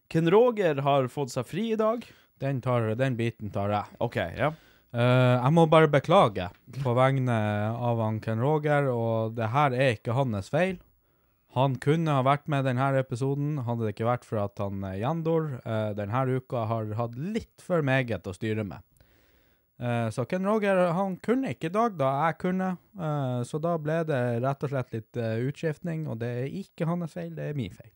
[0.10, 2.06] Ken Roger har fått seg fri i dag.
[2.40, 4.00] den, tar, den biten tar jeg.
[4.00, 4.54] OK, ja.
[4.96, 6.48] Uh, jeg må bare beklage
[6.80, 7.36] på vegne
[7.76, 10.78] av han Ken Roger, og det her er ikke hans feil.
[11.58, 15.00] Han kunne ha vært med denne episoden, hadde det ikke vært for at han eh,
[15.02, 18.86] Jandor eh, denne uka har hatt litt for meget å styre med.
[19.82, 22.70] Eh, så Ken Roger han kunne ikke i dag, da jeg kunne.
[22.98, 26.90] Eh, så da ble det rett og slett litt eh, utskiftning, og det er ikke
[26.90, 27.94] hans feil, det er min feil.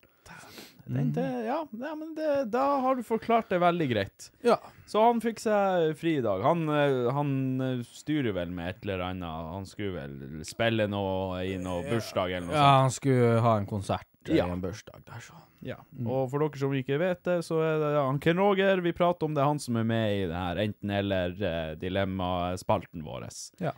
[0.86, 4.32] Den, det, ja, ja, men det, da har du forklart det veldig greit.
[4.46, 4.58] Ja.
[4.90, 6.42] Så han fikk seg fri i dag.
[6.46, 7.30] Han, eh, han
[7.62, 9.52] eh, styrer vel med et eller annet.
[9.56, 10.14] Han skulle vel
[10.48, 12.66] spille noe i noe bursdag eller noe sånt.
[12.66, 14.46] Ja, han skulle ha en konsert eh, Ja.
[14.48, 15.34] i en bursdag der, så.
[15.62, 15.76] Ja.
[16.10, 19.26] Og for dere som ikke vet det, så er det han Ken Roger vi prater
[19.30, 19.36] om.
[19.38, 23.28] Det han som er med i det her enten-eller-dilemmaspalten vår.
[23.62, 23.72] Ja.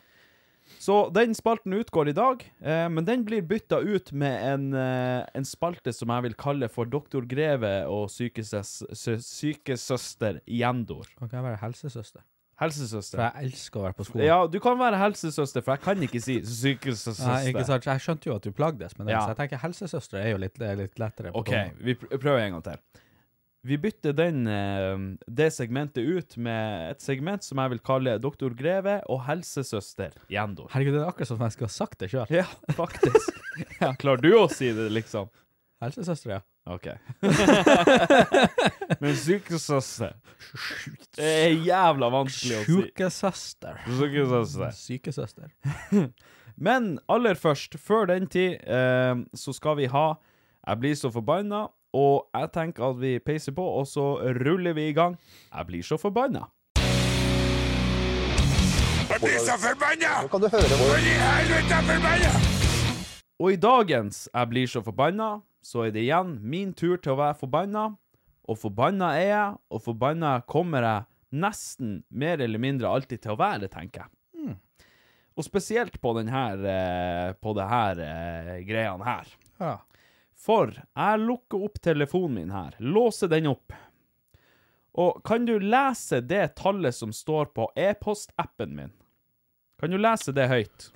[0.80, 5.24] Så den spalten utgår i dag, eh, men den blir bytta ut med en, eh,
[5.34, 11.06] en spalte som jeg vil kalle for Doktor Greve og sykesøster Jendor.
[11.18, 12.20] Kan ikke jeg være helsesøster?
[12.60, 13.18] Helsesøster.
[13.18, 14.26] For jeg elsker å være på skolen.
[14.28, 17.26] Ja, du kan være helsesøster, for jeg kan ikke si sykesøster.
[17.26, 17.84] Nei, ikke sant?
[17.90, 19.24] Jeg skjønte jo at du plagdes med det, Ja.
[19.26, 21.32] så jeg tenker helsesøster er jo litt, litt lettere.
[21.32, 21.50] på OK,
[21.82, 22.78] vi prøver en gang til.
[23.64, 28.52] Vi bytter den, eh, det segmentet ut med et segment som jeg vil kalle Doktor
[28.52, 30.68] Greve og helsesøster Jendor.
[30.74, 32.26] Herregud, det er akkurat som om jeg skulle ha sagt det sjøl.
[32.28, 32.44] Ja,
[32.76, 33.38] faktisk.
[33.80, 35.30] ja, klarer du å si det, liksom?
[35.80, 36.42] Helsesøster, ja.
[36.64, 36.86] OK.
[39.02, 40.14] Men sykesøster
[41.12, 42.68] Det er jævla vanskelig å si.
[42.70, 43.80] Sjukesøster.
[43.98, 44.76] Sykesøster.
[44.78, 45.48] Sykesøster.
[46.68, 50.06] Men aller først, før den tid, eh, så skal vi ha
[50.64, 54.88] Jeg blir så forbanna, og jeg tenker at vi peiser på, og så ruller vi
[54.90, 55.14] i gang.
[55.52, 56.48] Jeg blir så forbanna.
[59.04, 60.14] Jeg blir så forbanna!
[60.24, 62.32] Nå kan du høre hvor i helvete er forbanna!
[63.42, 65.28] Og i dagens Jeg blir så forbanna,
[65.62, 67.86] så er det igjen min tur til å være forbanna.
[68.50, 73.40] Og forbanna er jeg, og forbanna kommer jeg nesten mer eller mindre alltid til å
[73.40, 74.10] være, tenker jeg.
[75.34, 79.30] Og spesielt på denne, eh, på det her eh, greiene her.
[79.58, 79.72] Ja.
[80.44, 83.72] For jeg lukker opp telefonen min her, låser den opp.
[85.00, 88.92] Og kan du lese det tallet som står på e-postappen min?
[89.80, 90.90] Kan du lese det høyt?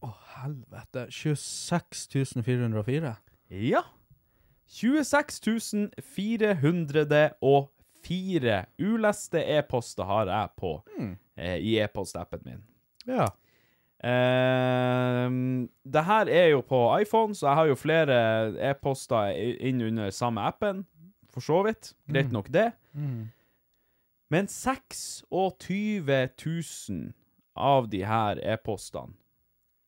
[0.00, 0.08] Å,
[0.38, 1.08] helvete.
[1.12, 2.06] 26
[2.46, 3.14] 404.
[3.60, 3.82] Ja.
[4.70, 5.40] 26
[6.14, 10.72] 404 uleste e-poster har jeg på
[11.36, 12.62] eh, i e-postappen min.
[13.04, 13.26] Ja.
[14.04, 18.16] Ehm, det her er jo på iPhone, så jeg har jo flere
[18.70, 20.86] e-poster inn under samme appen.
[21.30, 21.92] For så vidt.
[22.10, 22.72] Greit nok, det.
[24.30, 27.12] Men 26 000
[27.56, 29.14] av de her e-postene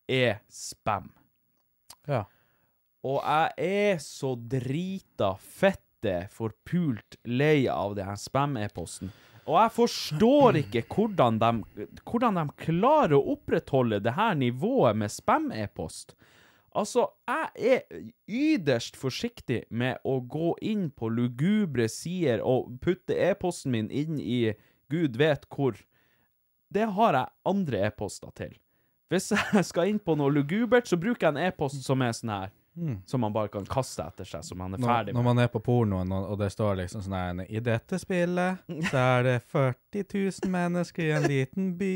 [0.08, 1.10] er spam.
[2.08, 2.24] Ja.
[3.02, 9.10] Og jeg er så drita fette forpult lei av det her spam-e-posten.
[9.48, 11.50] Og jeg forstår ikke hvordan de,
[12.06, 16.14] hvordan de klarer å opprettholde det her nivået med spam-e-post.
[16.72, 23.74] Altså, jeg er yderst forsiktig med å gå inn på lugubre sider og putte e-posten
[23.74, 24.54] min inn i
[24.92, 25.76] gud vet hvor.
[26.72, 28.54] Det har jeg andre e-poster til.
[29.12, 32.32] Hvis jeg skal inn på noe lugubert, så bruker jeg en e-post som er sånn
[32.32, 32.54] her.
[33.04, 35.26] Som man bare kan kaste etter seg, som man er ferdig ferdig når med.
[35.34, 39.02] man er på pornoen, og, og det står liksom sånn her I dette spillet så
[39.18, 41.90] er det 40 000 mennesker i en liten by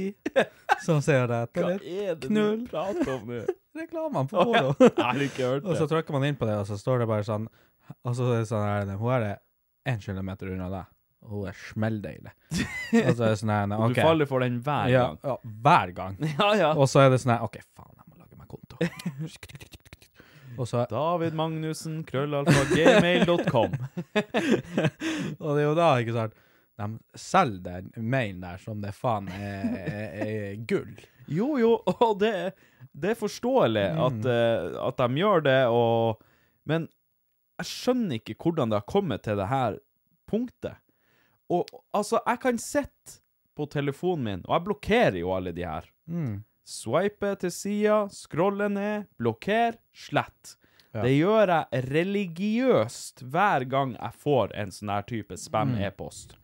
[0.84, 3.38] som ser etter Hva et er det du prater om nå?
[3.80, 4.74] reklamene på porno.
[4.84, 5.70] Jeg har ikke hørt det.
[5.70, 5.90] og så det.
[5.94, 7.48] trykker man inn på det, og så står det bare sånn
[8.04, 9.26] Og så er det sånn her Hun er
[9.88, 10.92] én kilometer unna deg,
[11.24, 12.32] hun er smelldeilig.
[12.52, 15.18] og så er det sånn her Du faller for den hver Ja, gang.
[15.24, 15.36] ja,
[15.70, 16.20] hver gang.
[16.36, 16.70] Ja, ja.
[16.76, 18.80] Og så er det sånn her OK, faen, jeg må lage meg konto.
[20.64, 23.76] Så David Magnussen, krøllalfa, gmail.com.
[25.42, 26.38] Og det er jo da, ikke sant
[26.80, 26.88] De
[27.20, 30.96] selger den mailen der som det faen er, er, er gull.
[31.26, 32.32] Jo, jo, og det,
[32.96, 36.22] det er forståelig at, eh, at de gjør det, og
[36.66, 36.88] Men
[37.56, 39.78] jeg skjønner ikke hvordan det har kommet til det her
[40.28, 40.76] punktet.
[41.52, 43.20] Og altså, jeg kan sitte
[43.56, 45.86] på telefonen min, og jeg blokkerer jo alle de her.
[46.10, 46.42] Mm.
[46.66, 50.56] Swipe til sida, scrolle ned, blokker, slett.
[50.90, 51.04] Ja.
[51.04, 56.34] Det gjør jeg religiøst hver gang jeg får en sånn her type spam-e-post.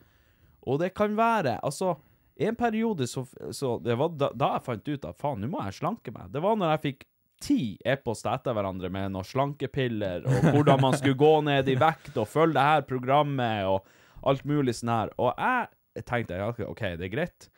[0.68, 1.96] Og det kan være Altså,
[2.38, 5.50] i en periode så, så Det var da, da jeg fant ut at faen, nå
[5.50, 6.30] må jeg slanke meg.
[6.30, 7.08] Det var når jeg fikk
[7.42, 12.14] ti e-poster etter hverandre med noen slankepiller, og hvordan man skulle gå ned i vekt
[12.14, 13.88] og følge det her programmet og
[14.30, 15.14] alt mulig sånn her.
[15.18, 17.48] Og jeg tenkte ja, OK, det er greit.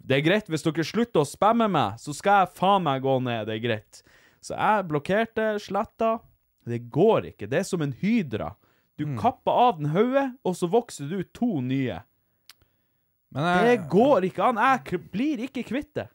[0.00, 3.18] Det er greit hvis dere slutter å spamme meg, så skal jeg faen meg gå
[3.24, 3.46] ned.
[3.48, 4.02] Det er greit.
[4.40, 6.14] Så jeg blokkerte, sletta.
[6.66, 7.48] Det går ikke.
[7.50, 8.54] Det er som en hydra.
[9.00, 12.00] Du kapper av den hodet, og så vokser det ut to nye.
[13.32, 14.58] Men Det går ikke an.
[14.60, 16.08] Jeg blir ikke kvitt det.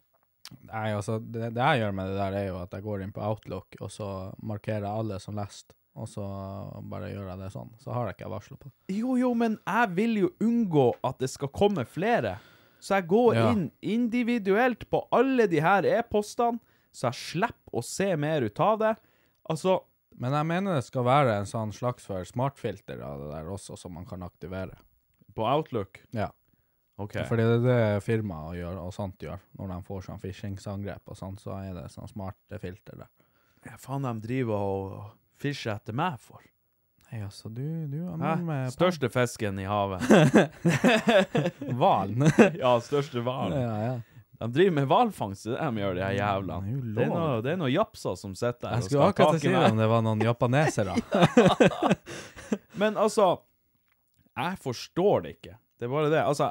[0.69, 3.13] Nei, altså, det, det jeg gjør med det der, er jo at jeg går inn
[3.15, 4.09] på Outlook, og så
[4.45, 6.25] markerer jeg alle som lest, og så
[6.91, 7.71] bare gjør jeg det sånn.
[7.81, 8.75] Så har jeg ikke varsla på det.
[8.99, 12.36] Jo, jo, men jeg vil jo unngå at det skal komme flere.
[12.86, 13.45] Så jeg går Ja.
[13.51, 16.59] inn individuelt på alle de her e-postene,
[16.93, 18.95] så jeg slipper å se mer ut av det.
[19.49, 19.79] Altså,
[20.17, 23.75] Men jeg mener det skal være en sånn slags for smartfilter av det der også,
[23.77, 24.77] som man kan aktivere.
[25.36, 25.99] på Outlook.
[26.13, 26.29] Ja.
[26.97, 27.11] OK.
[27.27, 29.39] Fordi det er det firmaet gjør, og sånt gjør.
[29.59, 33.09] Når de får sånn phishingsangrep og sånt, så er det sånn smarte filter der.
[33.65, 36.39] Ja, faen de driver og fisher etter meg for?
[37.12, 40.01] Nei, altså, du, du er med, med Største fisken i havet.
[41.80, 42.26] Hvalen.
[42.64, 43.58] ja, største hvalen.
[43.62, 43.95] ja, ja.
[44.36, 46.80] De driver med hvalfangst, det de gjør, de her Det er jævlene.
[46.95, 49.12] Det er noen noe, det er japser som sitter der Jeg og skulle skal ha
[49.14, 49.72] akkurat tak si i det meg.
[49.72, 50.95] om det var noen japanesere.
[52.82, 53.28] Men altså,
[54.36, 55.56] jeg forstår det ikke.
[55.80, 56.20] Det er bare det.
[56.24, 56.49] Altså,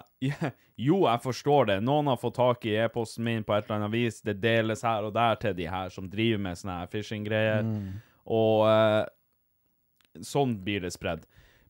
[0.81, 1.77] jo, jeg forstår det.
[1.85, 4.23] Noen har fått tak i e-posten min på et eller annet vis.
[4.25, 7.69] Det deles her og der til de her som driver med sånne her phishing-greier.
[8.33, 9.03] Og eh,
[10.23, 11.25] sånn blir det spredd.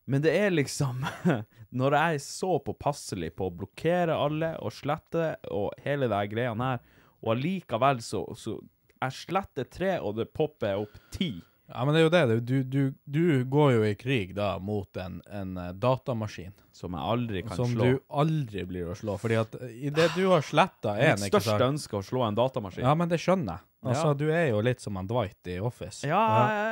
[0.04, 1.04] Men det er liksom
[1.74, 6.68] Når jeg er så påpasselig på å blokkere alle og slette og hele de greiene
[6.68, 6.84] her,
[7.24, 8.60] og allikevel så, så
[9.00, 11.32] Jeg sletter tre, og det popper opp ti.
[11.66, 12.40] Ja, men det er jo det.
[12.44, 17.00] Du, du, du går jo i krig da mot en, en eh, datamaskin Som jeg
[17.14, 17.86] aldri kan som slå.
[17.86, 19.14] du aldri blir å slå.
[19.22, 22.36] Fordi at i det du har sletta én Mitt største ikke ønske å slå en
[22.36, 22.84] datamaskin.
[22.84, 23.66] Ja, men det skjønner jeg.
[23.84, 24.18] Altså, Ja.
[24.20, 26.04] Du er jo litt som en Dwight i Office.
[26.08, 26.20] Ja,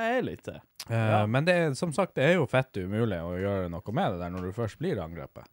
[0.04, 0.58] jeg er litt det.
[0.90, 1.24] Uh, ja.
[1.26, 4.22] Men det er, som sagt, det er jo fett umulig å gjøre noe med det
[4.26, 5.48] der når du først blir angrepet.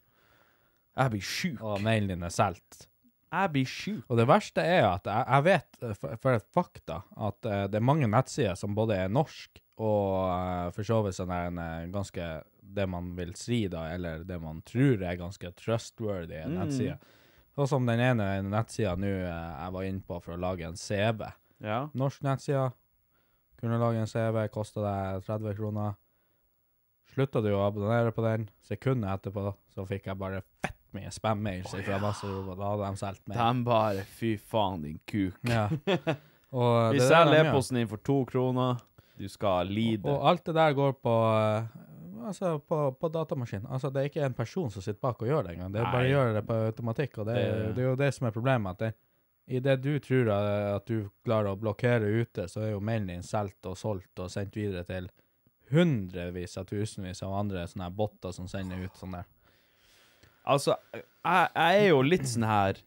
[0.99, 1.59] Jeg blir sjuk.
[1.63, 2.89] Og mailen din er solgt.
[3.29, 4.03] Jeg blir sjuk.
[4.09, 7.65] Og det verste er at jeg, jeg vet eh, for, for et fakta at eh,
[7.69, 11.51] det er mange nettsider som både er norsk og eh, for så vidt sånn er
[11.51, 12.29] en eh, ganske
[12.69, 16.57] det man vil si da, eller det man tror er ganske trustworthy Mm.
[16.59, 16.99] nettsider.
[17.57, 20.77] Sånn som den ene nettsida nå eh, jeg var inne på for å lage en
[20.77, 21.25] CV.
[21.65, 21.79] Ja.
[21.97, 22.69] Norsk nettside.
[23.59, 25.97] Kunne lage en CV, kosta deg 30 kroner.
[27.09, 31.71] Slutta du å abonnere på den, sekundet etterpå så fikk jeg bare fett mye spam-mails
[31.85, 32.27] fra masse.
[32.27, 33.37] Da hadde de solgt mer.
[33.53, 35.35] De bare Fy faen, din kuk.
[35.49, 35.67] Ja.
[36.51, 38.79] Og Vi er selger e-posten din for to kroner.
[39.19, 40.07] Du skal lide.
[40.09, 41.85] Og alt det der går på eh,
[42.29, 43.63] Altså på, på datamaskin.
[43.69, 45.71] Altså Det er ikke en person som sitter bak og gjør det engang.
[45.73, 47.17] Det er bare å gjøre det på automatikk.
[47.21, 48.71] Og det, Det- det er jo det som er problemet.
[48.71, 48.93] At det,
[49.49, 50.29] i det du tror
[50.75, 54.29] at du klarer å blokkere ute, så er jo mailen din solgt og solgt og
[54.29, 55.07] sendt videre til
[55.71, 59.25] hundrevis av tusenvis av andre sånne botter som sender ut sånn der.
[60.49, 61.03] Altså, jeg,
[61.55, 62.79] jeg er jo litt sånn her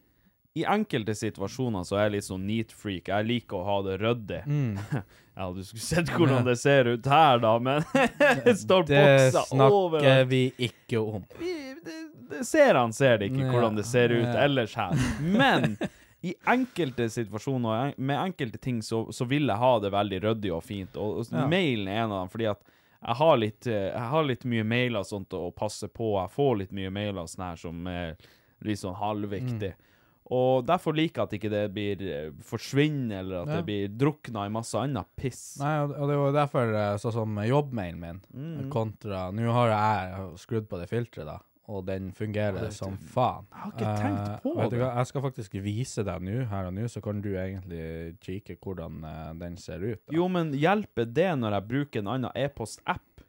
[0.58, 3.06] I enkelte situasjoner så er jeg litt sånn neat freak.
[3.08, 4.42] Jeg liker å ha det ryddig.
[5.32, 7.80] Ja, du skulle sett hvordan det ser ut her, da, men
[8.44, 11.22] det står Det snakker vi ikke om.
[11.40, 12.00] Vi- det-
[12.32, 14.92] det ser han ser det ikke, hvordan det ser ut ellers her.
[15.20, 15.78] Men
[16.24, 20.62] i enkelte situasjoner, med enkelte ting, så, så vil jeg ha det veldig ryddig og
[20.64, 20.96] fint.
[21.00, 21.46] Og, og Ja.
[21.50, 22.60] mailen er en av dem, fordi at
[23.02, 26.12] jeg har litt, eh, jeg har litt mye mailer og sånt å passe på.
[26.20, 28.16] Jeg får litt mye mailer sånn her som er
[28.62, 29.72] litt sånn halvviktig.
[29.74, 29.88] Mm.
[30.32, 33.56] Og derfor liker jeg at ikke det blir eh, forsvinner, eller at Ja.
[33.56, 35.58] det blir drukna i masse annet piss.
[35.60, 38.70] Nei, og og det var derfor, eh, sånn som jobbmailen min, Mm.
[38.70, 41.38] kontra Nå har jeg skrudd på det filteret, da,
[41.72, 43.46] og den fungerer ja, som faen.
[43.48, 44.80] Jeg har ikke tenkt Eh, på du det.
[44.82, 47.84] Jeg skal faktisk vise deg nå, her og nå, så kan du egentlig
[48.22, 50.00] kikke hvordan uh, den ser ut.
[50.04, 50.14] Da.
[50.16, 53.24] Jo, men hjelper det når jeg bruker en annen e-post-app?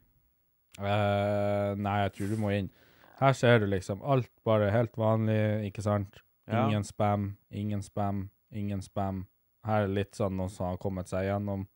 [0.80, 2.72] Eh, nei, jeg tror du må inn.
[3.20, 6.24] Her ser du liksom alt bare helt vanlig, ikke sant?
[6.50, 6.66] Ja.
[6.66, 9.24] Ingen spam, ingen spam, ingen spam.
[9.64, 11.68] Her er litt sånn noen som har kommet seg gjennom.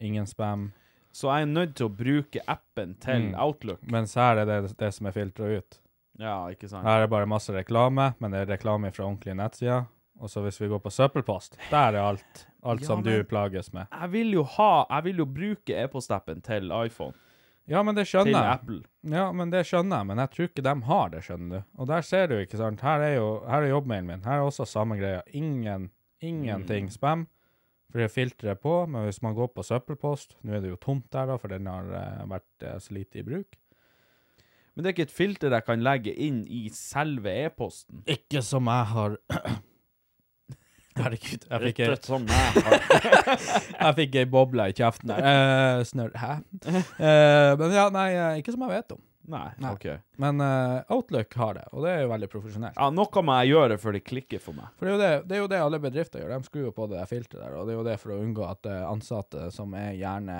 [0.00, 0.70] Ingen spam.
[1.14, 3.34] Så jeg er nødt til å bruke appen til Mm.
[3.38, 3.82] Outlook.
[3.86, 5.78] Mens her er det det som er filtra ut.
[6.18, 6.84] Ja, ikke sant?
[6.86, 9.86] Her er bare masse reklame, men det er reklame fra ordentlige nettsider.
[10.20, 12.46] Og så hvis vi går på søppelpost, der er alt.
[12.64, 13.86] Alt Ja, som du plages med.
[13.92, 17.14] Jeg vil jo ha Jeg vil jo bruke e-postappen til iPhone.
[17.66, 18.42] Ja, men det skjønner jeg.
[18.42, 18.82] Til Apple.
[19.16, 21.64] Ja, men det skjønner jeg, men jeg tror ikke de har det, skjønner du.
[21.78, 22.80] Og der ser du, ikke sant.
[22.80, 24.22] Her er jo her er jobbmailen min.
[24.24, 25.22] Her er også samme greia.
[25.32, 25.90] Ingen,
[26.20, 27.26] ingenting spam.
[27.94, 30.78] For det filteret er på, men hvis man går på søppelpost Nå er det jo
[30.82, 33.54] tomt der, da, for den har eh, vært eh, så lite i bruk.
[34.74, 38.02] Men det er ikke et filter jeg kan legge inn i selve e-posten.
[38.10, 39.14] Ikke som jeg har
[40.98, 42.82] Herregud, jeg fikk Rett som jeg.
[43.84, 45.24] Jeg fikk ei boble i kjeften der.
[45.26, 46.12] Uh, snørr.
[46.18, 46.34] Hæ?
[46.66, 49.00] Uh, men ja, nei, ikke som jeg vet om.
[49.26, 49.72] Nei, Nei.
[49.72, 49.86] OK.
[50.20, 52.76] Men uh, Outlook har det, og det er jo veldig profesjonelt.
[52.76, 54.68] Ja, noe må jeg gjøre før det klikker for meg.
[54.76, 56.34] For det er, jo det, det er jo det alle bedrifter gjør.
[56.34, 58.20] De skrur jo på det der filteret der, og det er jo det for å
[58.20, 60.38] unngå at eh, ansatte som er gjerne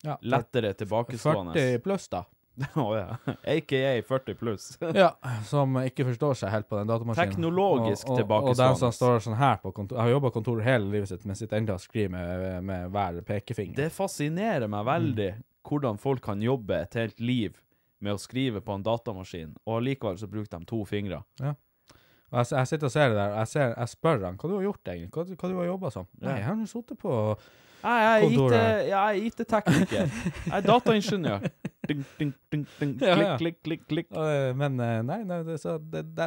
[0.00, 1.52] ja, Lettere tilbakestående.
[1.52, 2.24] 40 pluss, da.
[2.80, 3.34] Å ja.
[3.44, 4.70] AKA 40 pluss.
[4.96, 5.12] Ja,
[5.48, 7.34] som ikke forstår seg helt på den datamaskinen.
[7.36, 8.64] Teknologisk og, og, Og tilbakestående.
[8.64, 11.60] den som står sånn her på kontor har jobba kontor hele livet sitt, men sitter
[11.60, 13.76] enda og skriver med, med hver pekefinger.
[13.76, 15.32] Det fascinerer meg veldig
[15.68, 17.60] hvordan folk kan jobbe et helt liv
[18.00, 21.22] med å skrive på en datamaskin, og allikevel så bruker de to fingre.
[21.40, 24.48] Og jeg, jeg sitter og ser det der, og jeg, ser, jeg spør han hva
[24.52, 26.06] du har gjort egentlig, hva, hva du har jobba som.
[26.20, 26.28] Ja.
[26.28, 27.16] Nei, jeg har sittet på
[27.80, 28.86] Kontoret.
[28.90, 30.10] jeg er IT-tekniker.
[30.44, 31.46] Jeg er dataingeniør.
[31.88, 32.90] Ding, ding, ding, ding.
[33.00, 33.36] Ja, Klikk, ja.
[33.40, 34.10] klikk, klikk, klikk.
[34.12, 36.26] øh, Men øh, nei, nei det, så det, det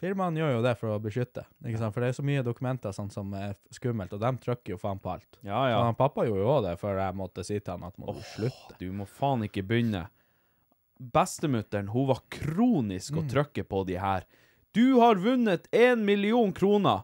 [0.00, 1.94] Firmaene gjør jo det for å beskytte, ikke sant?
[1.94, 4.98] for det er så mye dokumenter sånn som er skummelt, og de trykker jo faen
[5.00, 5.38] på alt.
[5.46, 5.76] Ja, ja.
[5.78, 8.10] Så han pappa gjorde jo òg det før jeg måtte si til han at må
[8.16, 8.74] du slutte.
[8.80, 10.02] Du må faen ikke begynne.
[10.98, 14.26] Bestemutteren, hun var kronisk og trykke på de her.
[14.74, 17.02] Du har vunnet én million kroner!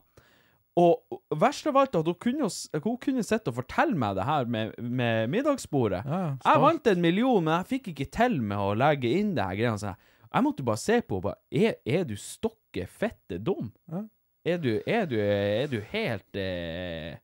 [0.79, 2.47] Og verst av alt, at hun kunne,
[2.85, 6.05] hun kunne sitte og fortelle meg det her med, med middagsbordet.
[6.07, 9.45] Ja, jeg vant en million, men jeg fikk ikke til med å legge inn det
[9.45, 9.83] her greiene.
[9.83, 9.93] Så
[10.31, 13.73] jeg måtte bare se på henne er, er du stokke fette dum?
[13.91, 14.05] Ja.
[14.47, 17.19] Er, du, er, du, er du helt eh,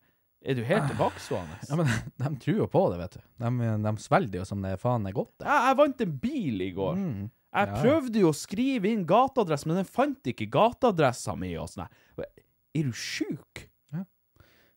[0.46, 1.56] Er du helt tilbakestående?
[1.68, 1.88] Ja, men
[2.22, 3.22] de tror jo på det, vet du.
[3.42, 5.32] De, de svelger jo som det faen er godt.
[5.40, 5.46] det.
[5.48, 7.00] Jeg, jeg vant en bil i går.
[7.00, 7.24] Mm.
[7.56, 7.78] Jeg Ja.
[7.80, 11.54] prøvde jo å skrive inn gateadresse, men den fant ikke gateadressa mi.
[11.58, 11.88] og sånn.
[12.76, 13.64] Er du sjuk?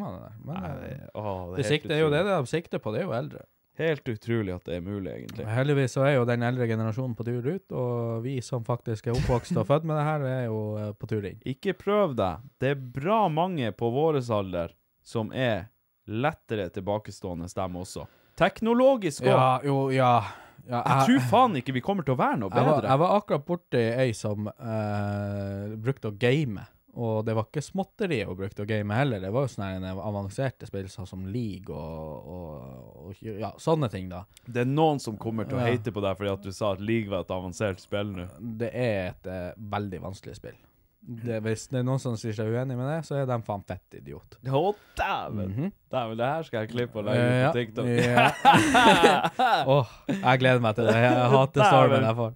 [0.43, 2.99] Men Nei, eh, det, å, det, det, sikter, er jo det de sikter på, det
[3.01, 3.41] er jo eldre.
[3.79, 5.45] Helt utrolig at det er mulig, egentlig.
[5.47, 9.15] Heldigvis så er jo den eldre generasjonen på tur ut, og vi som faktisk er
[9.15, 11.39] oppvokst og født med det her, er jo eh, på tur inn.
[11.47, 12.43] Ikke prøv deg.
[12.59, 15.69] Det er bra mange på våres alder som er
[16.11, 18.05] lettere tilbakestående stemme også.
[18.39, 19.31] Teknologisk òg.
[19.31, 20.11] Ja, jo, ja.
[20.67, 22.91] ja Jeg tror faen ikke vi kommer til å være noe jeg var, bedre.
[22.91, 28.17] jeg var akkurat borti ei som uh, brukte å game, og det var ikke småtteri
[28.27, 29.21] hun brukte å game heller.
[29.23, 34.09] Det var jo sånne avanserte spill sånn som League og, og, og ja, sånne ting,
[34.11, 34.25] da.
[34.45, 35.69] Det er noen som kommer til å Ja.
[35.71, 38.27] hate på deg fordi at du sa at League var et avansert spill nå.
[38.59, 40.59] Det er et eh, veldig vanskelig spill.
[41.01, 43.63] Det, hvis det er noen som sier seg uenig med det, så er de faen
[43.65, 44.35] fett idiot.
[44.45, 44.59] Å,
[44.99, 45.39] dæven!
[45.49, 45.71] Mhm.
[45.89, 47.87] Dæven, det her skal jeg klippe og legge Eh, ut på TikTok.
[48.05, 48.27] Ja.
[49.73, 50.99] oh, jeg gleder meg til det.
[51.01, 52.35] Jeg hater stormen jeg får.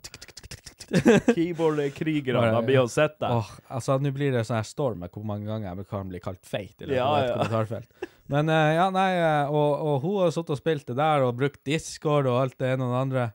[1.36, 3.32] Keyboard-krigerne blir å sett deg.
[3.38, 6.44] Åh, altså Nå blir det sånn her storm hvor mange ganger jeg kan bli kalt
[6.46, 7.38] feit i løpet Ja, av et ja.
[7.40, 8.12] kommentarfelt.
[8.34, 11.36] Men eh, ja, nei, eh, og, og hun har sittet og spilt det der og
[11.38, 13.26] brukt Discord og alt det ene og det andre.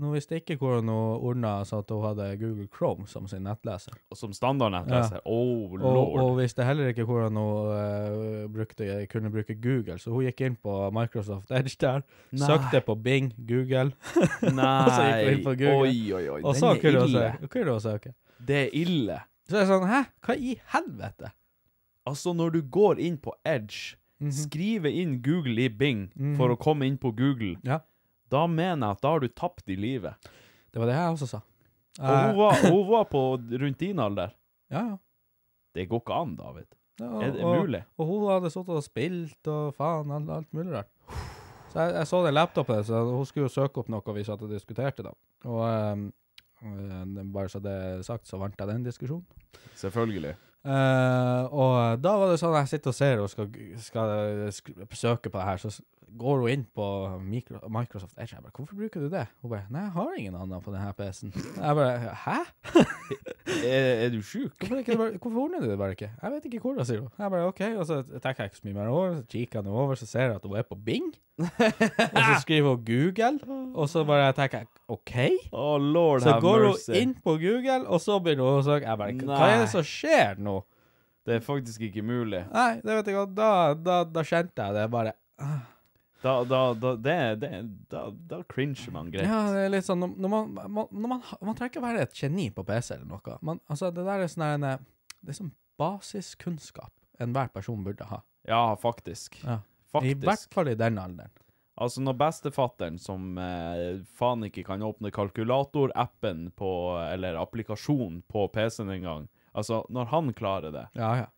[0.00, 3.42] Nå visste jeg ikke hvordan hun ordna så at hun hadde Google Chrome som sin
[3.44, 3.92] nettleser.
[4.10, 5.20] Og som standardnettleser.
[5.28, 6.20] Oh, Og, lord.
[6.22, 10.56] og visste heller ikke hvordan hun uh, brukte, kunne bruke Google, så hun gikk inn
[10.56, 12.00] på Microsoft Edge der,
[12.32, 12.46] Nei.
[12.48, 13.92] søkte på Bing, Google,
[14.42, 14.88] Nei.
[14.88, 15.90] så gikk hun inn på Google.
[15.90, 16.40] Oi, oi, oi.
[16.42, 17.48] og så kunne er hun søke.
[17.52, 18.14] kunne hun søke.
[18.40, 19.20] Det er ille.
[19.50, 21.32] Så er det sånn, hæ, hva i helvete?
[22.08, 24.32] Altså, når du går inn på Edge, Mhm.
[24.36, 26.34] skriver inn Google i Bing Mhm.
[26.36, 27.78] for å komme inn på Google, Ja.
[28.30, 30.30] Da mener jeg at da har du tapt i livet.
[30.70, 31.40] Det var det jeg også sa.
[32.00, 34.34] Og hun Eh, var, hun var på rundt din alder.
[34.70, 34.98] ja, ja.
[35.74, 36.66] Det går ikke an, David.
[36.98, 37.84] Ja, Er det mulig?
[37.96, 40.88] Og hun hadde sittet og spilt og faen, alt, alt mulig rart.
[41.70, 44.42] Så jeg, jeg så den laptopen, så hun skulle jo søke opp noe vi satt
[44.42, 45.12] og diskuterte da.
[45.46, 49.26] Og eh, bare så det er sagt, så vant jeg den diskusjonen.
[49.78, 50.34] Selvfølgelig.
[50.60, 53.46] Uh, og da var det sånn jeg sitter og ser og skal,
[53.80, 54.10] skal
[54.52, 55.70] skal søke på det her, så
[56.18, 56.86] går hun inn på
[57.22, 58.34] Micro Microsoft Edge.
[58.34, 60.92] Jeg bare 'Hvorfor bruker du det?' Hun bare 'Nei, jeg har ingen annen på denne
[60.98, 61.32] PC-en'.
[61.56, 62.52] Jeg bare 'Hæ?'
[63.66, 64.52] Er, er du sjuk?
[64.58, 66.10] Hvorfor, ikke, hvorfor ordner du det bare ikke?
[66.22, 67.08] Jeg vet ikke hvordan, sier hun.
[67.18, 69.16] Jeg bare OK, og så tenker jeg ikke så mye mer over.
[69.16, 71.14] Så kikker jeg over, så ser jeg at hun er på Bing.
[72.14, 75.16] og så skriver hun Google, og så bare tenker jeg OK.
[75.52, 76.92] Å, lord Så går mercy.
[76.92, 78.86] hun inn på Google, og så begynner hun å søke.
[78.86, 80.60] Jeg bare Hva er det som skjer nå?
[81.26, 82.44] Det er faktisk ikke mulig.
[82.52, 83.34] Nei, det vet jeg godt.
[83.36, 85.12] Da, da, da kjente jeg det bare
[86.22, 87.50] Da, da, da, det, det,
[87.88, 89.24] da, da cringer man greit.
[89.24, 92.02] Ja, det er litt sånn Når, man, man, når man, man trenger ikke å være
[92.04, 93.36] et geni på PC eller noe.
[93.40, 94.66] Man, altså, det der er sånn en,
[95.24, 98.20] Det er sånn basiskunnskap enhver person burde ha.
[98.48, 99.38] Ja, faktisk.
[99.44, 99.60] Ja.
[100.04, 101.32] I hvert fall i den alderen.
[101.80, 106.70] Altså, når bestefatteren, som eh, faen ikke kan åpne kalkulatorappen på,
[107.08, 111.28] eller applikasjonen på PC-en engang, altså, når han klarer det, Ja, ja.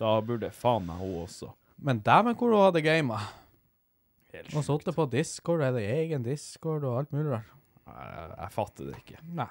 [0.00, 1.52] da burde faen meg hun også.
[1.78, 3.20] Men dæven hvor hun hadde gama.
[4.32, 7.50] Helt Og det på Discord, er det egen Discord og alt mulig der.
[7.82, 9.20] Jeg, jeg fatter det ikke.
[9.36, 9.50] Nei.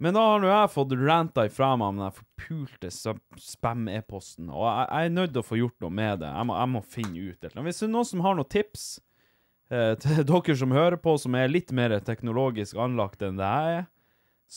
[0.00, 4.88] Men da har nå jeg fått ranta ifra meg om den forpulte spam-e-posten, og jeg,
[4.90, 6.32] jeg er nødt til å få gjort noe med det.
[6.36, 7.68] Jeg må, jeg må finne ut et eller annet.
[7.70, 8.84] Hvis det er noen som har noen tips
[9.72, 13.78] eh, til dere som hører på, som er litt mer teknologisk anlagt enn det jeg
[13.80, 13.88] er,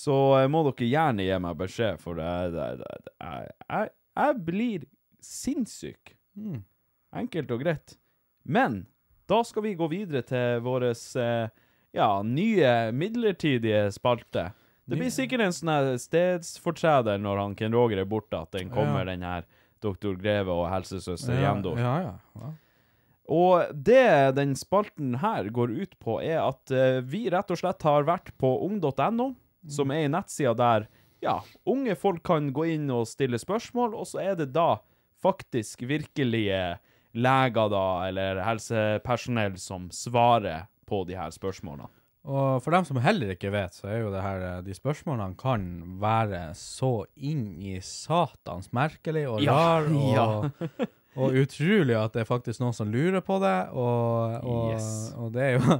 [0.01, 2.69] så eh, må dere gjerne gi meg beskjed, for det, det,
[3.23, 4.87] jeg, jeg blir
[5.23, 6.15] sinnssyk.
[6.35, 6.61] Mm.
[7.23, 7.95] Enkelt og greit.
[8.43, 8.83] Men
[9.29, 10.89] da skal vi gå videre til vår
[11.95, 14.49] ja, nye midlertidige spalte.
[14.89, 19.03] Det blir sikkert en sånn stedsfortreder når han Ken Roger er borte, at den kommer,
[19.05, 19.11] Ja.
[19.11, 19.45] den her
[19.81, 21.77] doktor Greve og helsesøster Ja, Jendor.
[21.77, 22.15] ja, ja.
[22.41, 22.49] ja.
[23.29, 27.85] Og det den spalten her går ut på, er at eh, vi rett og slett
[27.85, 29.35] har vært på ung.no,
[29.69, 30.87] som er en nettsida der
[31.21, 31.35] ja,
[31.67, 34.79] unge folk kan gå inn og stille spørsmål, og så er det da
[35.21, 36.79] faktisk virkelige
[37.13, 41.89] leger da, eller helsepersonell som svarer på de her spørsmålene.
[42.29, 45.37] Og for dem som heller ikke vet, så er jo det her eh, De spørsmålene
[45.39, 45.63] kan
[46.01, 50.87] være så inn i satans merkelig og Ja, rar og, ja.
[51.15, 54.91] og utrolig at det er faktisk noen som lurer på det, og, og, Yes.
[55.17, 55.79] og det er jo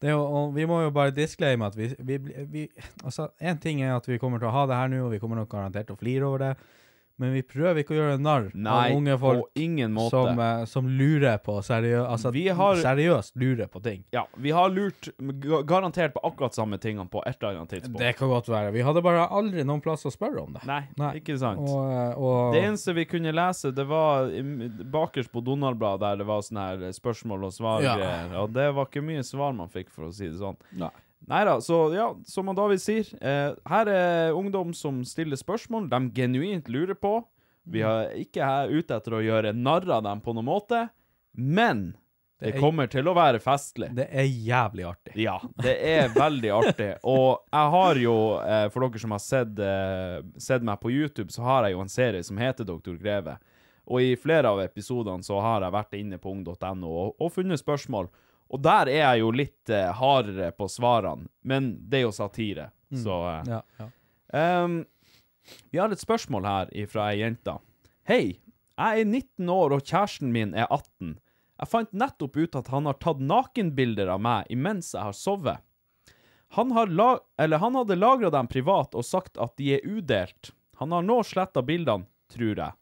[0.00, 2.16] det og vi må jo bare disclaime at vi, vi,
[2.48, 2.62] vi
[3.04, 5.18] Altså, én ting er at vi kommer til å ha det her nå, og vi
[5.20, 6.54] kommer nok garantert til å flire over det,
[7.20, 10.10] men vi prøver ikke å gjøre narr av unge folk på ingen måte.
[10.14, 14.04] som, eh, som lurer på seriø altså, Vi har- seriøst lurer på ting.
[14.12, 15.10] Ja, vi har lurt
[15.68, 17.98] garantert på akkurat samme tingene på et eller annet tidspunkt.
[17.98, 18.72] Det kan godt være.
[18.72, 20.64] Vi hadde bare aldri noen plass å spørre om det.
[20.66, 21.12] Nei, Nei.
[21.20, 21.60] ikke sant.
[21.60, 24.28] Og, eh, og, Det eneste vi kunne lese, det var
[24.90, 27.82] bakerst på Donald-bladet, der det var sånne her spørsmål og svar.
[27.82, 28.40] Ja.
[28.40, 30.56] Og det var ikke mye svar man fikk, for å si det sånn.
[30.72, 30.90] Nei.
[31.30, 35.88] Nei da, så ja, som han David sier, eh, her er ungdom som stiller spørsmål
[35.92, 37.20] de genuint lurer på.
[37.70, 40.88] Vi er ikke her ute etter å gjøre narr av dem på noen måte,
[41.38, 41.92] men
[42.40, 43.94] det Det er- kommer til å være festlig.
[43.94, 45.12] Det er jævlig artig.
[45.14, 46.96] Ja, det er veldig artig.
[47.04, 51.28] Og jeg har jo, eh, for dere som har sett, eh, sett meg på YouTube,
[51.30, 53.36] så har jeg jo en serie som heter Doktor Greve.
[53.86, 57.60] Og i flere av episodene så har jeg vært inne på ung.no og, og funnet
[57.62, 58.08] spørsmål.
[58.50, 62.70] Og der er jeg jo litt eh, hardere på svarene, men det er jo satire,
[62.90, 63.90] så eh, Ja, ja.
[64.30, 64.84] Um,
[65.70, 67.56] vi har et spørsmål her fra ei jente.
[68.06, 68.38] Hei,
[68.78, 71.16] jeg er 19 år og kjæresten min er 18.
[71.60, 75.60] Jeg fant nettopp ut at han har tatt nakenbilder av meg imens jeg har sovet.
[76.56, 80.54] Han, har lag eller han hadde lagra dem privat og sagt at de er udelt.
[80.80, 82.72] Han har nå sletta bildene, tror jeg.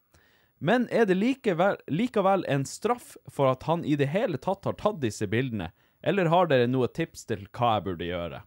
[0.59, 4.75] Men er det likevel, likevel en straff for at han i det hele tatt har
[4.79, 5.71] tatt disse bildene,
[6.03, 8.43] eller har dere noe tips til hva jeg burde gjøre?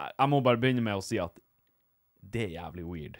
[0.00, 1.34] Jeg må bare begynne med å si at
[2.20, 3.18] det er jævlig weird.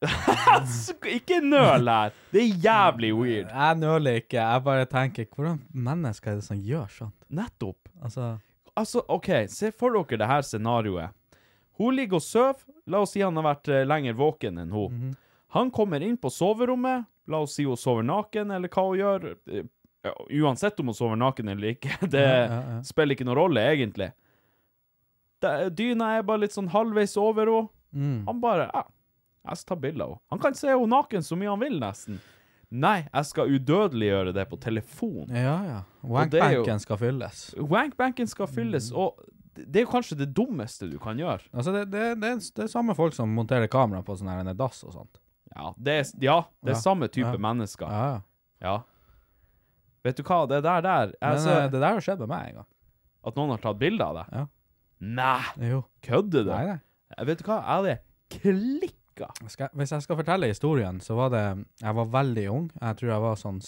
[1.18, 2.14] ikke nøl her!
[2.32, 3.50] Det er jævlig weird.
[3.52, 4.38] Jeg nøler ikke.
[4.40, 7.18] Jeg bare tenker Hvordan mennesker er det som gjør sånt?
[7.28, 7.90] Nettopp.
[8.00, 8.38] Altså
[8.78, 11.12] Altså, OK, se for dere det her scenarioet.
[11.80, 12.60] Hun ligger og sover.
[12.92, 14.94] La oss si han har vært eh, lenger våken enn hun.
[15.00, 15.16] Mhm.
[15.56, 17.08] Han kommer inn på soverommet.
[17.30, 19.30] La oss si hun sover naken, eller hva hun gjør.
[19.50, 19.66] Eh,
[20.40, 21.90] Uansett om hun sover naken eller ikke.
[22.14, 22.78] Det Ja, ja, ja.
[22.88, 24.12] spiller ikke noen rolle, egentlig.
[25.40, 27.68] Det, dyna er bare litt sånn halvveis over henne.
[27.96, 28.18] mm.
[28.28, 28.84] Han bare ja,
[29.50, 30.22] jeg skal ta bilde av henne.
[30.34, 32.20] Han kan se henne naken så mye han vil, nesten.
[32.70, 35.26] Nei, jeg skal udødeliggjøre det på telefon.
[35.34, 35.78] Ja, ja.
[36.06, 37.40] Wankbanken skal fylles.
[37.58, 39.18] Wankbanken skal fylles, og
[39.66, 41.44] det er jo kanskje det dummeste du kan gjøre.
[41.52, 44.40] Altså, det, det, det, er, det er samme folk som monterer kamera på sånn her
[44.44, 45.20] en dass og sånt.
[45.50, 47.40] Ja, det er, ja, det er Ja, samme type ja.
[47.42, 47.90] mennesker.
[47.90, 48.20] Ja,
[48.62, 48.74] ja.
[50.06, 52.60] Vet du hva, det der der altså, Men, det der har skjedd med meg en
[52.62, 52.68] gang.
[53.28, 54.30] At noen har tatt bilde av deg?
[54.38, 54.46] Ja.
[55.00, 55.82] Nei, Jo.
[56.06, 56.52] kødder du?
[56.54, 57.24] Nei, nei.
[57.28, 57.96] Vet du hva, jeg hadde
[58.36, 59.28] klikka.
[59.52, 61.42] Skal, hvis jeg skal fortelle historien, så var det
[61.82, 62.70] Jeg var veldig ung.
[62.80, 63.60] Jeg tror jeg var sånn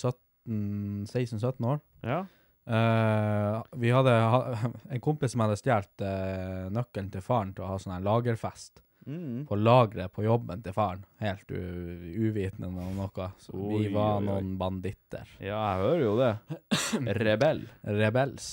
[0.48, 1.80] 16-17 år.
[2.06, 2.22] Ja.
[2.62, 4.40] Eh, vi hadde ha,
[4.94, 9.48] en kompis som hadde stjålet uh, nøkkelen til faren til å ha sånn lagerfest Mm.
[9.50, 11.00] på lageret på jobben til faren.
[11.18, 13.24] Helt uvitende om noe.
[13.42, 14.26] Så Oi, vi var oi, oi.
[14.28, 15.26] noen banditter.
[15.42, 16.28] ja, jeg hører jo det.
[17.18, 17.64] Rebell.
[17.82, 18.46] Rebels.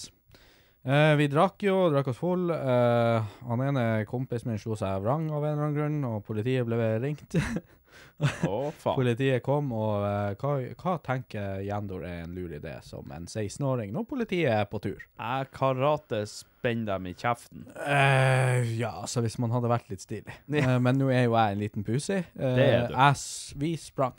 [0.82, 2.49] Uh, vi drakk jo, drakk oss full.
[2.49, 6.82] Han ene kompisen min slo seg vrang av en eller annen grunn, og politiet ble
[7.05, 7.38] ringt.
[8.19, 8.95] Faen.
[8.99, 13.93] Politiet kom, og uh, hva, hva tenker Jendor er en lur idé som en 16-åring
[13.95, 14.97] når politiet er på tur?
[14.99, 17.63] Jeg karate spenner dem i kjeften.
[17.77, 20.35] Uh, ja, altså hvis man hadde vært litt stilig.
[20.59, 20.75] Ja.
[20.75, 22.17] Uh, men nå er jo jeg en liten pussy.
[22.19, 22.97] Eh, Det er du.
[22.97, 24.17] jeg vi sprang.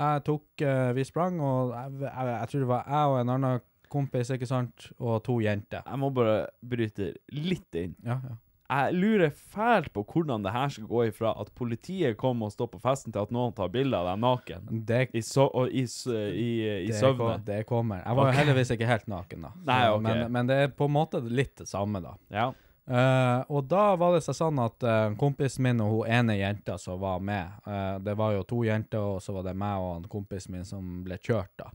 [0.00, 3.32] Jeg tok eh, Vi sprang, og jeg, jeg, jeg tror det var jeg og en
[3.34, 3.58] annen
[3.90, 5.82] kompis, ikke sant, og to jenter.
[5.84, 7.96] Jeg må bare bryte litt inn.
[8.06, 8.36] Ja, ja.
[8.70, 12.68] Jeg lurer fælt på hvordan det her skal gå ifra at politiet kommer og står
[12.70, 14.68] på festen, til at noen tar bilde av deg naken.
[14.86, 16.48] Det, I, so i, i,
[16.86, 17.18] i det, søvne.
[17.18, 18.04] Kom, det kommer.
[18.04, 19.52] Jeg var jo heldigvis ikke helt naken, da.
[19.72, 20.06] Nei, okay.
[20.06, 22.14] men, men det er på en måte litt det samme, da.
[22.30, 22.50] Ja.
[22.90, 26.96] Uh, og da var det sånn at uh, kompisen min og hun ene jenta som
[26.98, 30.08] var med uh, Det var jo to jenter, og så var det meg og en
[30.10, 31.70] kompisen min som ble kjørt, da.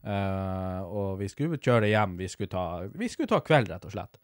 [0.00, 2.16] Uh, og vi skulle kjøre hjem.
[2.20, 4.20] Vi skulle ta, vi skulle ta kveld, rett og slett.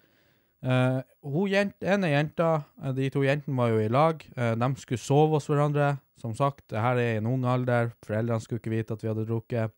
[0.66, 2.50] Eh, hun jent, ene jenta,
[2.82, 4.24] eh, de to jentene var jo i lag.
[4.34, 5.96] Uh, de skulle sove hos hverandre.
[6.18, 7.92] Som sagt, det her er i en ung alder.
[8.06, 9.74] Foreldrene skulle ikke vite at vi hadde drukket.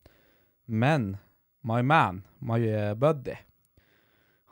[0.67, 1.17] Men
[1.67, 2.61] my man, my
[2.95, 3.35] buddy,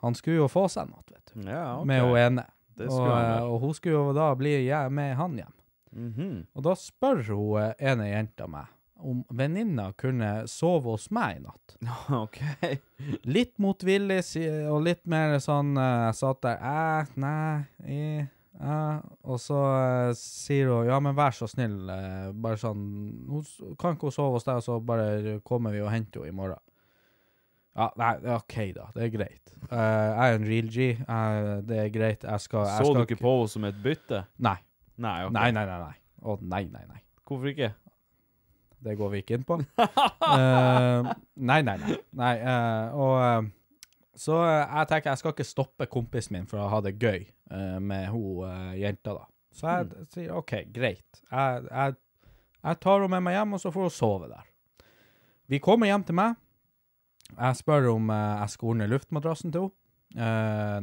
[0.03, 1.47] han skulle jo få seg noe, vet du.
[1.47, 1.87] Ja, okay.
[1.89, 2.47] Med hun ene.
[2.85, 4.59] Og, og hun skulle jo da bli
[4.93, 5.53] med han hjem.
[5.97, 6.33] Mhm.
[6.53, 8.67] Og da spør hun ene jenta meg
[8.99, 11.75] om venninna kunne sove hos meg i natt.
[12.23, 12.39] OK.
[13.29, 14.21] Litt motvillig
[14.71, 18.01] og litt mer sånn eh, Jeg satt der eh, nei, i,
[18.57, 18.95] eh.
[19.27, 22.87] Og så uh, sier hun ja, men vær så snill, uh, bare sånn
[23.29, 23.43] hun,
[23.77, 26.63] Kan ikke hun sove hos deg, så bare kommer vi og henter henne i morgen?
[27.77, 28.87] Ja, nei, OK, da.
[28.95, 29.51] Det er greit.
[29.69, 30.85] Uh, jeg er en real G.
[30.97, 32.23] eh, det er greit.
[32.25, 34.23] Jeg skal, jeg Så skal du ikke på henne som et bytte?
[34.41, 34.55] Nei.
[34.97, 35.33] Nei, okay.
[35.35, 35.77] Nei, nei, nei.
[35.83, 35.99] nei.
[36.25, 37.03] Å, nei, nei, nei.
[37.29, 37.69] Hvorfor ikke?
[38.83, 39.57] Det går vi ikke inn på.
[39.57, 41.07] uh,
[41.49, 41.95] nei, nei, nei.
[42.17, 43.47] nei uh, og eh,
[44.17, 47.77] Så jeg tenker jeg skal ikke stoppe kompisen min for å ha det gøy uh,
[47.81, 49.25] med hun jenta, da.
[49.57, 50.09] Så jeg mm.
[50.13, 51.23] sier OK, greit.
[51.31, 51.97] Jeg, jeg,
[52.61, 54.45] jeg tar henne med meg hjem, og så får hun sove der.
[55.49, 56.37] Vi kommer hjem til meg.
[57.33, 59.83] Jeg spør om jeg skal ordne luftmadrassen til henne.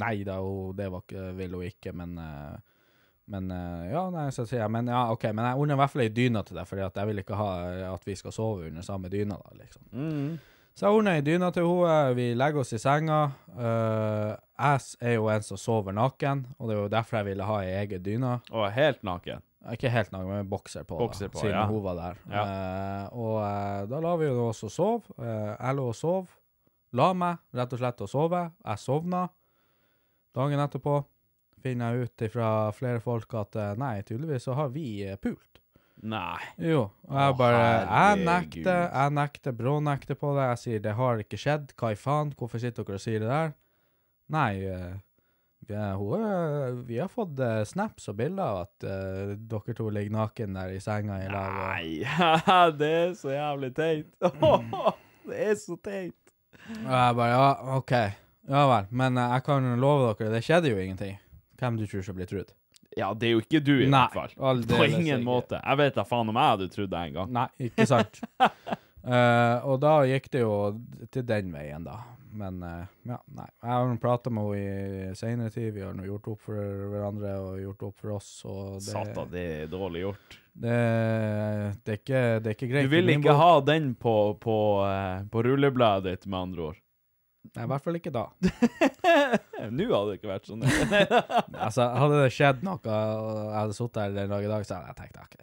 [0.02, 2.18] Nei da, hun, det var ikke, vil hun ikke, men
[3.30, 5.92] men eh, ja, nei, så sier jeg Men ja, OK, men jeg ordner i hvert
[5.94, 8.68] fall ei dyne til deg, for jeg vil ikke ha eh, at vi skal sove
[8.68, 9.86] under samme dyna, da, liksom.
[9.92, 10.34] Mm.
[10.74, 13.20] Så jeg ordner ei dyne til henne, vi legger oss i senga.
[13.54, 17.46] Uh, jeg er jo en som sover naken, og det er jo derfor jeg ville
[17.46, 18.32] ha ei egen dyne.
[18.50, 19.44] Og helt naken.
[19.70, 21.68] Ikke helt naken, men bokser på, Bokser da, siden ja.
[21.70, 22.18] hun var der.
[22.26, 22.42] Ja.
[22.42, 25.14] Uh, og uh, da la vi jo oss og sove.
[25.22, 26.34] Eh, jeg lå og sov.
[26.98, 28.42] La meg rett og slett og sove.
[28.66, 29.24] Jeg sovna.
[30.34, 30.98] Dagen etterpå
[31.64, 35.60] finner jeg ut fra flere folk at eh, nei, tydeligvis så har vi eh, pult.
[36.04, 36.42] Nei.
[36.60, 40.48] Jo, og jeg bare Jeg nekter, jeg nekter, brånekter på det.
[40.50, 41.72] Jeg sier det har ikke skjedd.
[41.80, 42.34] Hva i faen?
[42.36, 43.54] Hvorfor sitter dere og sier det der?
[44.34, 44.98] Nei, eh,
[45.64, 47.40] vi, hun, vi har fått
[47.70, 51.56] snaps og bilder av at uh, dere to ligger naken der i senga i lag.
[51.56, 54.12] Nei, det er så jævlig teit.
[55.30, 56.20] det er så teit.
[56.68, 57.48] Og jeg bare ja,
[57.78, 57.96] OK.
[58.52, 58.92] Ja vel.
[58.92, 61.16] Men jeg kan love dere, det skjedde jo ingenting.
[61.64, 62.52] Hvem du tror som blir trudd?
[62.94, 64.64] Ja, det er jo ikke du, i Nei, hvert fall.
[64.70, 65.26] På ingen ikke.
[65.26, 65.58] måte.
[65.58, 67.32] Jeg vet da faen om jeg hadde trodd det en gang.
[67.40, 68.20] Nei, ikke sant.
[68.38, 70.52] uh, og da gikk det jo
[71.14, 71.98] til den veien, da.
[72.34, 73.48] Men uh, ja, nei.
[73.62, 75.72] Jeg har prata med henne i senere tid.
[75.74, 76.62] Vi har gjort opp for
[76.94, 78.30] hverandre og gjort opp for oss.
[78.46, 80.38] Og det, Satan, det er dårlig gjort.
[80.52, 80.78] det,
[81.82, 82.88] det, er ikke, det er ikke greit.
[82.88, 84.56] Du vil ikke ha den på, på,
[84.86, 86.83] eh, på rullebladet ditt, med andre ord.
[87.52, 88.24] Nei, I hvert fall ikke da.
[89.74, 90.64] Nå hadde det ikke vært sånn.
[91.66, 94.78] Altså, Hadde det skjedd noe, og jeg hadde sittet her den dag i dag, så
[94.80, 95.34] hadde jeg tenkt ok,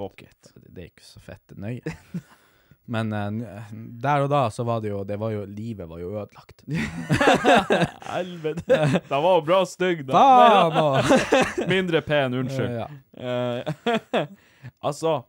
[0.00, 0.52] Fuck it.
[0.72, 1.96] det er ikke så fett nøye.
[2.90, 3.68] Men uh,
[4.02, 6.64] der og da så var det jo Det var jo Livet var jo ødelagt.
[8.08, 8.78] Helvete.
[9.06, 10.24] Den var jo bra stygg, da.
[10.72, 11.68] Faen!
[11.70, 12.80] Mindre pen, unnskyld.
[13.20, 14.26] Eh,
[14.82, 15.20] altså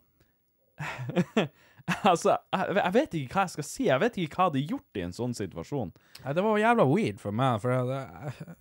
[2.11, 3.85] Altså, jeg, jeg vet ikke hva jeg skal si.
[3.89, 5.93] Jeg vet ikke hva jeg hadde gjort i en sånn situasjon.
[6.23, 8.57] Nei, det var jævla weird for meg, for jeg, jeg,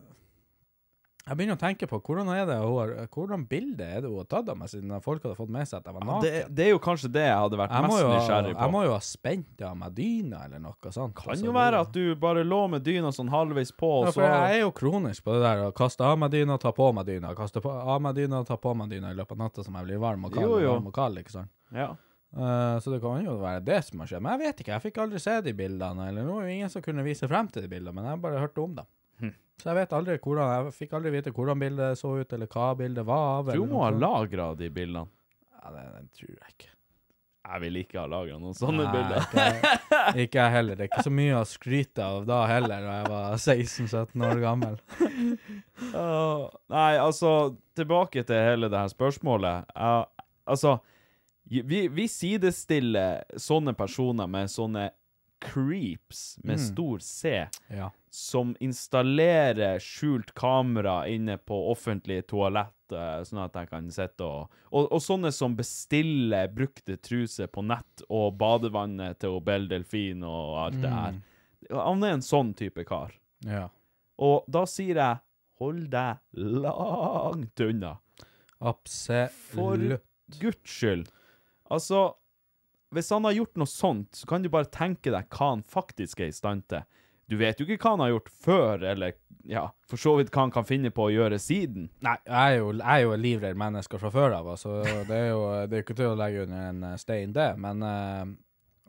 [1.31, 4.29] jeg begynner å tenke på hvordan er det har, hvordan bilde er det hun har
[4.33, 6.25] tatt av meg, siden folk hadde fått med seg at jeg var naken.
[6.25, 8.65] Det, det er jo kanskje det jeg hadde vært jeg, mest jo, nysgjerrig på.
[8.65, 11.15] jeg må jo ha spent av meg dyna eller noe sånt.
[11.21, 14.15] Kan altså, jo være at du bare lå med dyna sånn halvveis på, og ja,
[14.17, 16.73] for så jeg er jo kronisk på det der å kaste av meg dyna, ta
[16.75, 19.45] på meg dyna, kaste på, av meg dyna, ta på meg dyna i løpet av
[19.45, 20.73] natta som jeg blir varm og kald, Jo, jo.
[20.81, 21.53] varm og kald, ikke sant?
[21.77, 21.93] Ja.
[22.37, 24.25] Eh, så det kan jo være det som har skjedd.
[24.25, 26.73] Men jeg vet ikke, jeg fikk aldri se de bildene, eller det var jo ingen
[26.73, 28.91] som kunne vise frem til de bildene, men jeg bare hørte om dem.
[29.21, 29.37] Hm.
[29.61, 32.69] Så jeg vet aldri hvordan, jeg fikk aldri vite hvordan bildet så ut, eller hva
[32.79, 33.51] bildet var av.
[33.51, 35.09] Du eller må ha lagra de bildene.
[35.61, 36.77] Ja, det, det tror jeg ikke.
[37.51, 39.25] Jeg vil ikke ha lagra noen sånne Nei, bilder.
[40.23, 40.77] Ikke jeg heller.
[40.77, 44.43] Det er ikke så mye å skryte av da heller, da jeg var 16-17 år
[44.43, 44.77] gammel.
[45.91, 47.33] Uh, nei, altså,
[47.79, 49.73] tilbake til hele det her spørsmålet.
[49.73, 50.05] Uh,
[50.53, 50.77] altså,
[51.51, 54.91] vi, vi sidestiller sånne personer med sånne
[55.41, 56.65] creeps med Mm.
[56.67, 57.91] stor C, Ja.
[58.11, 64.51] som installerer skjult kamera inne på offentlige toalett, eh, sånn at jeg kan sitte og,
[64.73, 70.59] og Og sånne som bestiller brukte truser på nett og badevannet til Belle Delfin og
[70.67, 71.15] alt det her.
[71.73, 73.11] Han er en sånn type kar.
[73.45, 73.69] ja.
[74.19, 75.21] Og da sier jeg
[75.59, 77.99] hold deg langt unna.
[79.31, 79.77] For
[80.39, 81.09] Guds skyld.
[81.71, 82.09] Altså,
[82.95, 86.23] hvis han har gjort noe sånt, så kan du bare tenke deg hva han faktisk
[86.25, 86.83] er i stand til.
[87.31, 89.15] Du vet jo ikke hva han har gjort før, eller
[89.47, 91.87] ja, for så vidt hva han kan finne på å gjøre siden.
[92.03, 94.81] Nei, jeg er jo, jeg er jo livredd menneske fra før av, altså.
[95.07, 97.53] Det er jo det er ikke til å legge under en eh, stein, det.
[97.63, 98.25] Men uh,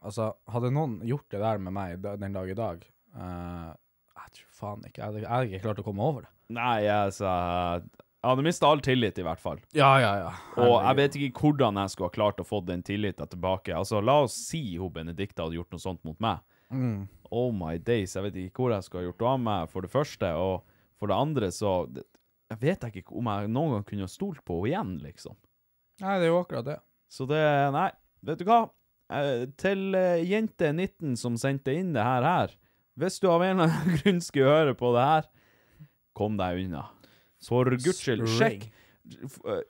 [0.01, 2.81] altså, hadde noen gjort det der med meg den dag i dag
[3.13, 3.69] uh,
[4.17, 4.97] Jeg tror faen ikke.
[4.97, 6.33] Jeg hadde, jeg hadde ikke klart å komme over det.
[6.57, 7.29] Nei, altså
[8.21, 9.57] Jeg hadde mista all tillit, i hvert fall.
[9.73, 10.31] Ja, ja, ja.
[10.61, 13.73] Og jeg vet ikke hvordan jeg skulle ha klart å få den tilliten tilbake.
[13.73, 16.43] Altså, La oss si hun Benedicte hadde gjort noe sånt mot meg.
[16.69, 17.07] Mm.
[17.33, 19.89] Oh my days, jeg vet ikke hvor jeg skulle ha gjort av meg, for det
[19.91, 20.29] første.
[20.37, 20.61] Og
[21.01, 21.73] for det andre så
[22.51, 25.35] Jeg vet ikke om jeg noen gang kunne ha stolt på henne igjen, liksom.
[26.03, 26.77] Nei, det er jo akkurat det.
[27.09, 27.41] Så det
[27.73, 27.89] Nei,
[28.27, 28.61] vet du hva?
[29.11, 32.53] Eh, Til eh, jente 19 som sendte inn det her her
[32.99, 35.29] Hvis du av en eller annen grunn skulle høre på det her,
[36.13, 36.85] kom deg unna.
[37.47, 38.67] For guds skyld, sjekk.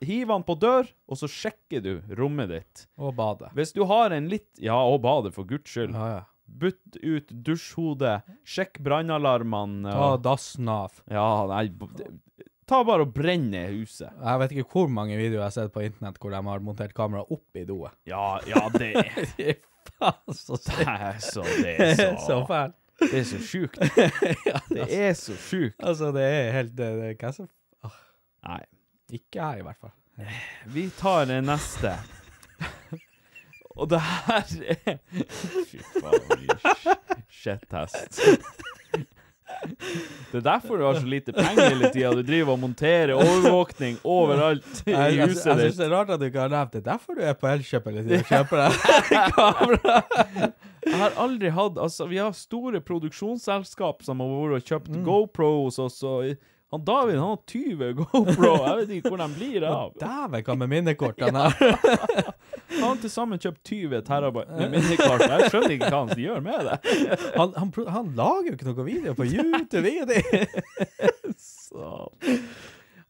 [0.04, 2.84] Hiv han på dør, og så sjekker du rommet ditt.
[3.00, 3.48] Og bade.
[3.56, 5.96] Hvis du har en litt Ja, og bade, for guds skyld.
[5.96, 6.22] Ja, ja.
[6.52, 9.88] Bytt ut dusjhodet, sjekk brannalarmene.
[9.88, 10.98] Ta dassen av.
[11.08, 11.70] Ja, nei
[12.68, 14.12] Ta bare og brenn ned huset.
[14.14, 16.94] Jeg vet ikke hvor mange videoer jeg har sett på internett hvor de har montert
[16.96, 17.96] kamera opp i doet.
[18.08, 18.92] Ja, ja, det
[19.34, 19.56] Fy
[19.98, 22.78] faen, så Det er så Det er så, Så fælt.
[23.02, 23.80] Det er så sjukt.
[24.76, 25.76] Det er så sjukt.
[25.82, 27.50] Altså, det er helt det, det, Hva som
[28.46, 28.62] Nei.
[29.12, 29.94] Ikke her, i hvert fall.
[30.72, 31.94] Vi tar det neste.
[33.78, 34.50] Og det her
[34.84, 36.52] er Fy faen, din
[37.32, 38.20] shithest.
[40.32, 42.10] Det er derfor du har så lite penger hele tida.
[42.16, 46.12] Du driver og monterer overvåkning overalt i Jeg, jeg, jeg huset syns det er rart
[46.14, 46.84] at du ikke har nevnt det.
[46.86, 48.72] Derfor du er på Elkjøp hele tiden og kjøper deg
[49.36, 49.98] kamera.
[50.82, 55.78] Jeg har aldri hatt Altså, vi har store produksjonsselskap som har vært og kjøpt GoPros,
[55.84, 56.16] og så
[56.72, 58.52] Han David han har 20 GoPro.
[58.66, 59.92] Jeg vet ikke hvor de blir av.
[60.00, 62.32] Dæven, hva med minnekortene her?
[62.72, 65.20] Han har til sammen kjøpt 20 terabyte med minnekort.
[65.28, 66.76] Jeg skjønner ikke hva han gjør med det.
[67.36, 70.16] Han, han, han lager jo ikke noen video på YouTube.
[71.36, 71.90] Så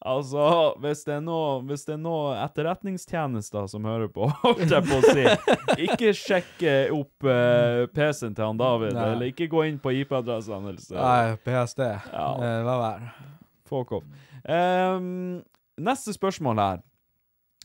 [0.02, 0.44] Altså,
[0.82, 5.12] hvis det er noe, hvis er noe etterretningstjenester som hører på, holdt jeg på å
[5.14, 5.26] si,
[5.86, 9.04] ikke sjekke opp uh, PC-en til han David, Nei.
[9.12, 10.90] eller ikke gå inn på IP-adressen hans.
[10.90, 11.84] Nei, PST.
[12.10, 12.26] Ja.
[12.34, 13.12] Eh, Hva være?
[13.72, 14.04] Fuck off.
[14.44, 15.40] Um,
[15.80, 16.84] neste spørsmål her.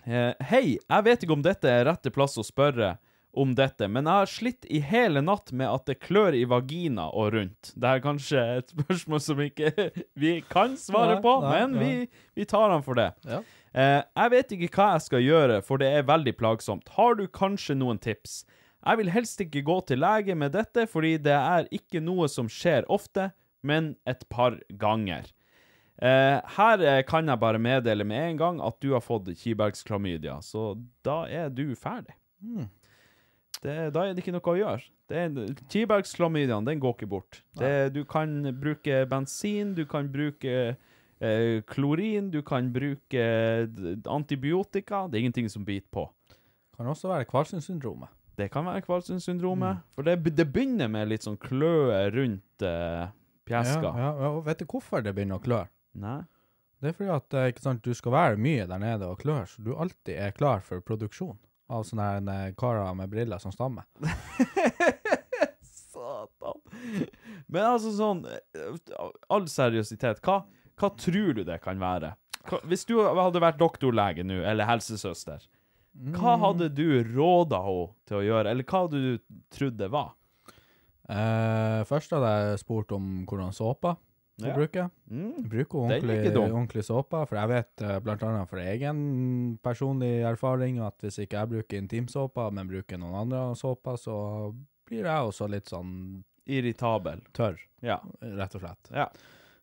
[0.08, 2.96] Uh, Hei, jeg vet ikke om dette er rette plass å spørre
[3.38, 7.10] om dette, men jeg har slitt i hele natt med at det klør i vagina
[7.12, 7.74] og rundt.
[7.76, 9.72] Det er kanskje et spørsmål som ikke
[10.24, 11.84] vi kan svare Nei, på, nei, men nei.
[11.84, 13.12] vi, vi tar den for det.
[13.28, 13.44] Ja.
[13.78, 16.88] Uh, jeg vet ikke hva jeg skal gjøre, for det er veldig plagsomt.
[16.98, 18.42] Har du kanskje noen tips?
[18.88, 22.50] Jeg vil helst ikke gå til lege med dette, fordi det er ikke noe som
[22.50, 23.32] skjer ofte,
[23.66, 25.28] men et par ganger.
[25.98, 30.36] Eh, her eh, kan jeg bare meddele med en gang at du har fått kibergsklamydia,
[30.46, 32.14] så da er du ferdig.
[33.64, 34.84] Det, da er det ikke noe å gjøre.
[35.10, 37.40] Det er- Kibergsklamydiaen, den går ikke bort.
[37.58, 40.76] Det, du kan bruke bensin, du kan bruke
[41.20, 43.24] eh, klorin, du kan bruke
[44.06, 45.08] antibiotika.
[45.10, 46.06] Det er ingenting som biter på.
[46.78, 48.10] Kan også være kvalsynssyndromet.
[48.38, 49.80] Det kan være kvalsynssyndromet.
[49.96, 53.08] For det, det begynner med litt sånn kløe rundt eh,
[53.50, 53.82] pjeska.
[53.98, 55.64] Ja, ja, ja, og vet du hvorfor det begynner å klø?
[55.98, 56.22] Nei?
[56.78, 59.48] Det er fordi at eh, ikke sant, du skal være mye der nede og klør,
[59.50, 61.38] så du alltid er klar for produksjon
[61.74, 63.88] av sånne her, eh, karer med briller som stammer.
[65.68, 66.62] Satan.
[67.50, 68.78] Men altså sånn eh,
[69.34, 70.44] All seriøsitet, hva,
[70.78, 72.14] hva tror du det kan være?
[72.48, 75.50] Hva, hvis du hadde vært doktorlege nå, eller helsesøster,
[76.14, 80.14] hva hadde du råda henne til å gjøre, eller hva hadde du trodd det var?
[81.10, 83.96] Eh, først hadde jeg spurt om hvordan såpa
[84.38, 84.54] du Ja.
[84.56, 84.90] bruker.
[85.10, 85.48] Mm.
[85.50, 88.00] Bruker Den er ordentlig, ordentlig såpe, for jeg vet bl.a.
[88.00, 93.16] blant annet for egen personlig erfaring at hvis ikke jeg bruker intimsåpe, men bruker noen
[93.24, 94.54] andre såper, så
[94.86, 97.22] blir jeg også litt sånn Irritabel.
[97.34, 98.00] tørr, Ja.
[98.22, 98.92] rett og slett.
[98.94, 99.08] ja.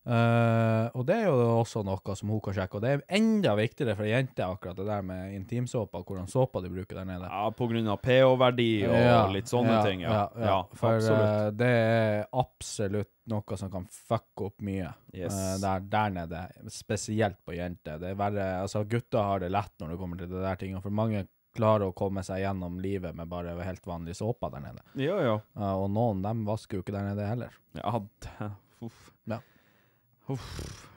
[0.04, 3.54] Eh, og det er jo også noe som hun kan sjekke, og det er enda
[3.56, 7.28] viktigere for jenter, jente, akkurat det der med intimsåpa, hvordan såpa de bruker der nede.
[7.30, 10.00] ja på grunn av pH-verdi og Ja, litt sånne ja, ting.
[10.04, 15.32] Ja, ja, For eh, det er absolutt noe som kan fucke opp mye Yes.
[15.32, 18.00] uh, der, der nede, spesielt på jenter.
[18.02, 20.82] Det er verre, altså Gutter har det lett når det kommer til det der tingene,
[20.82, 21.24] for mange
[21.54, 24.82] klarer å komme seg gjennom livet med bare helt vanlig såpe der nede.
[24.98, 25.38] Ja, ja.
[25.56, 27.54] Eh, og noen dem vasker jo ikke der nede heller.
[27.78, 28.50] Ja, det,
[28.84, 29.12] uff.
[29.30, 29.38] Ja.
[30.32, 30.90] Uff.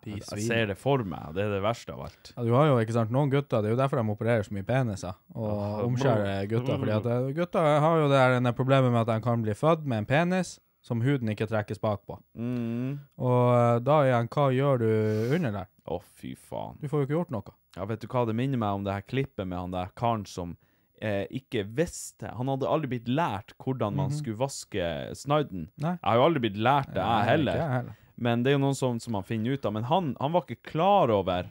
[0.00, 1.34] De Jeg ser det for meg.
[1.36, 2.30] Det er det verste av alt.
[2.32, 4.54] Ja, du har jo ikke sant, noen gutter, det er jo derfor de opererer så
[4.56, 8.94] mye peniser, og ja, omskjærer gutter, fordi at eh, gutter har jo det denne problemet
[8.94, 12.16] med at de kan bli født med en penis som huden ikke trekkes bak på.
[12.32, 12.96] Mm.
[13.20, 14.88] Og eh, da igjen, hva gjør du
[15.36, 15.70] under der?
[15.90, 16.80] Å, fy faen.
[16.80, 17.56] Du får jo ikke gjort noe.
[17.76, 20.24] Ja, vet du hva det minner meg om det her klippet med han der karen
[20.26, 20.56] som
[21.02, 24.88] eh, ikke visste Han hadde aldri blitt lært hvordan man skulle vaske
[25.18, 25.68] snadden.
[25.68, 25.84] Mhm.
[25.84, 25.96] Nei.
[25.98, 27.60] Jeg har jo aldri blitt lært det, jeg heller.
[27.60, 27.99] Ikke jeg heller.
[28.20, 29.72] Men det er jo noen som, som man finner ut av.
[29.76, 31.48] Men han, han var ikke klar over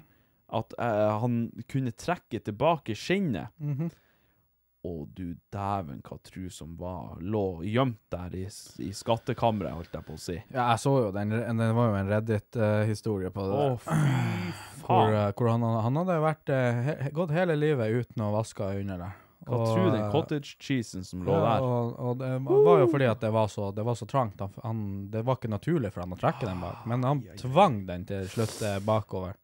[0.50, 3.50] at eh, han kunne trekke tilbake skinnet.
[3.60, 8.46] Å Og du dæven hva tru som var lå gjemt der i,
[8.86, 10.38] i skattkammeret, holdt jeg på å si.
[10.54, 11.34] Ja, jeg så jo den.
[11.36, 13.58] Det var jo en Reddit-historie på det.
[13.60, 13.82] Å, der.
[13.84, 15.18] fy Hvor, faen.
[15.20, 19.04] eh, hvor han, han hadde vært, eh, he, gått hele livet uten å vaske under
[19.04, 19.18] der.
[19.50, 21.66] Hva Og, du, den eh, cottage cheesen som lå ja, der?
[21.66, 24.40] Og, og det var jo fordi at det var så, det var så trangt.
[24.46, 27.84] Han, han, det var ikke naturlig for han å trekke den bak, men han tvang
[27.90, 29.38] den til slutt eh, bakover.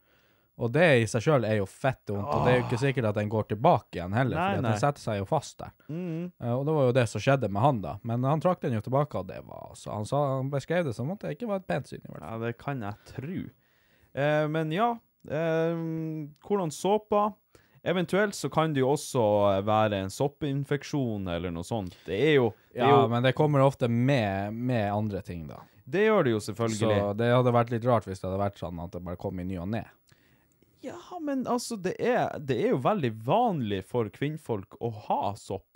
[0.56, 3.10] Og det i seg sjøl er jo fett vondt, og det er jo ikke sikkert
[3.10, 5.74] at den går tilbake igjen heller, for den setter seg jo fast der.
[5.90, 6.30] Mm.
[6.40, 7.96] Uh, og det var jo det som skjedde med han, da.
[8.08, 10.96] Men han trakk den jo tilbake, og det var altså Han, sa, han beskrev det
[10.96, 12.30] som at det ikke var et pent syn, i hvert fall.
[12.32, 13.42] Ja, det kan jeg tru.
[14.16, 15.84] Uh, men ja, uh,
[16.48, 17.28] hvordan såpa?
[17.86, 19.22] Eventuelt så kan det jo også
[19.68, 21.94] være en soppinfeksjon eller noe sånt.
[22.08, 25.44] Det er jo, det er Ja, jo men det kommer ofte med, med andre ting,
[25.52, 25.60] da.
[25.86, 26.80] Det gjør det jo selvfølgelig.
[26.82, 29.38] Så det hadde vært litt rart hvis det hadde vært sånn at det bare kom
[29.40, 29.84] i ny og ne.
[30.86, 35.70] Ja, men altså, det er, det er jo veldig vanlig for kvinnfolk å ha sopp.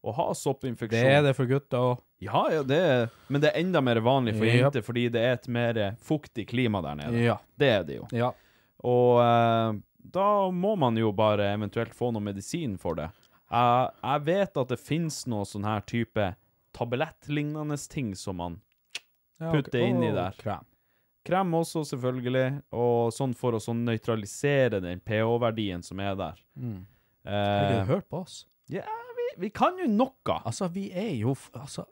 [0.00, 0.96] Å ha soppinfeksjon.
[0.96, 2.04] Det er det for gutter òg.
[2.24, 3.02] Ja, ja, det er,
[3.32, 6.80] men det er enda mer vanlig for jenter, fordi det er et mer fuktig klima
[6.84, 7.20] der nede.
[7.24, 7.36] Ja.
[7.60, 8.08] Det er det jo.
[8.16, 8.30] ja.
[8.80, 13.10] Og eh, da må man jo bare eventuelt få noe medisin for det.
[13.50, 16.32] Jeg, jeg vet at det finnes noe sånn her type
[16.76, 18.60] tablettlignende ting som man
[19.40, 19.62] ja okay.
[19.66, 19.74] ok.
[19.88, 20.36] inni der.
[20.38, 20.66] Krem.
[21.26, 26.40] Krem også, selvfølgelig, og sånn for å sånn nøytralisere den pH-verdien som er der.
[26.56, 26.80] Mm.
[27.28, 28.44] Eh, du hørt på oss.
[28.72, 28.86] ja,
[29.18, 30.38] vi, vi kan jo noe.
[30.38, 31.84] Altså, vi er jo Altså,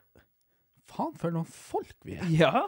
[0.89, 2.25] faen for noen folk vi er.
[2.33, 2.65] Ja.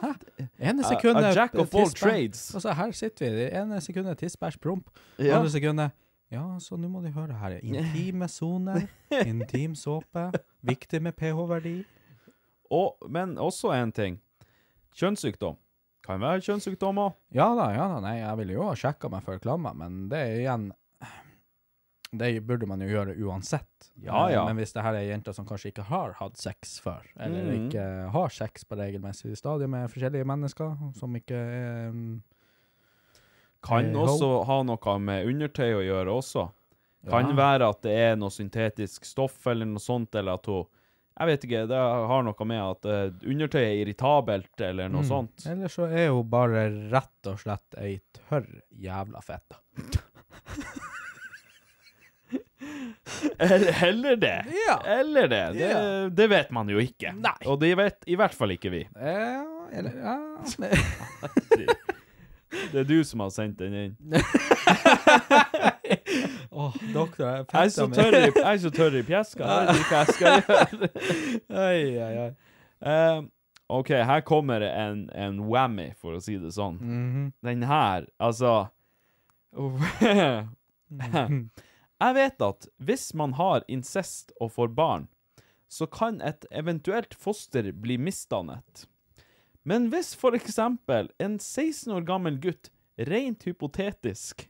[0.59, 2.43] Ene sekundet a jack of all trades.
[2.51, 2.59] Og.
[2.61, 3.41] Altså, her sitter vi.
[3.41, 4.91] Det ene sekundet tiss, bæsj, promp.
[5.17, 5.39] Ja.
[5.39, 5.97] Andre sekundet
[6.31, 7.57] Ja, så nå må de høre her.
[7.59, 8.85] Intime soner,
[9.33, 10.29] intim såpe,
[10.63, 11.81] viktig med pH-verdi.
[12.71, 14.21] Og, men også en ting.
[14.95, 15.57] Kjønnssykdom.
[16.05, 17.17] Kan være kjønnssykdom òg.
[17.35, 17.99] Ja da, ja da.
[18.03, 20.69] Nei, jeg ville jo ha sjekka meg før klammer, men det er igjen
[22.11, 23.91] Det burde man jo gjøre uansett.
[24.03, 24.45] Ja, Eh, ja.
[24.45, 27.69] Men hvis det her er jenter som kanskje ikke har hatt sex før, eller mm.
[27.69, 32.21] ikke har sex på regelmessig stadie med forskjellige mennesker, som ikke er um,
[33.63, 36.47] Kan er også ha noe med undertøy å gjøre også.
[37.09, 37.35] Kan Ja.
[37.37, 40.65] være at det er noe syntetisk stoff eller noe sånt, eller at hun
[41.19, 45.07] Jeg vet ikke, det har noe med at uh, undertøy er irritabelt, eller noe Mm.
[45.07, 45.45] sånt.
[45.45, 48.47] Eller så er hun bare rett og slett ei tørr
[48.79, 49.55] jævla fette.
[53.39, 54.35] Eller, eller det.
[54.67, 54.75] Ja.
[54.99, 55.45] Eller det.
[55.57, 56.09] Det, Ja.
[56.09, 57.13] det vet man jo ikke.
[57.17, 57.37] Nei.
[57.49, 58.83] Og det vet i hvert fall ikke vi.
[58.95, 59.43] Ja,
[59.73, 60.17] eller ja.
[62.71, 63.95] Det er du som har sendt den inn.
[66.51, 69.43] Åh, doktor, jeg Jeg er så tørr i, jeg er så tørr i pjeska.
[69.47, 70.61] Jeg vet ikke hva jeg skal gjøre.
[71.61, 72.31] Oi, oi, oi.
[72.91, 73.17] Eh,
[73.71, 76.75] OK, her kommer en, en whammy, for å si det sånn.
[76.83, 77.23] Mhm.
[77.47, 78.51] Den her, altså
[82.01, 85.03] Jeg vet at hvis man har incest og får barn,
[85.69, 88.87] så kan et eventuelt foster bli misdannet.
[89.63, 94.47] Men hvis for eksempel en 16 år gammel gutt, rent hypotetisk,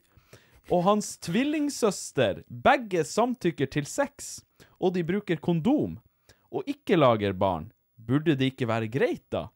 [0.72, 4.40] og hans tvillingsøster begge samtykker til sex,
[4.80, 5.98] og de bruker kondom,
[6.52, 7.68] og ikke lager barn,
[7.99, 9.49] burde det ikke være greit da?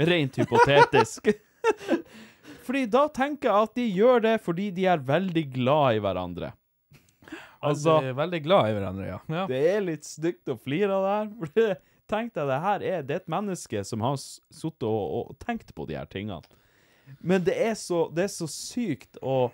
[0.00, 1.30] Rent hypotetisk.
[2.66, 6.50] Fordi da tenker jeg at de gjør det fordi de er veldig glad i hverandre.
[7.60, 9.18] Altså, er veldig glad i hverandre, ja.
[9.28, 9.44] ja.
[9.50, 11.80] det er litt stygt å flire av det her.
[12.10, 15.74] Tenk deg, det her er, det er et menneske som har sittet og, og tenkt
[15.76, 16.40] på de her tingene.
[17.18, 19.50] Men det er så, det er så sykt å,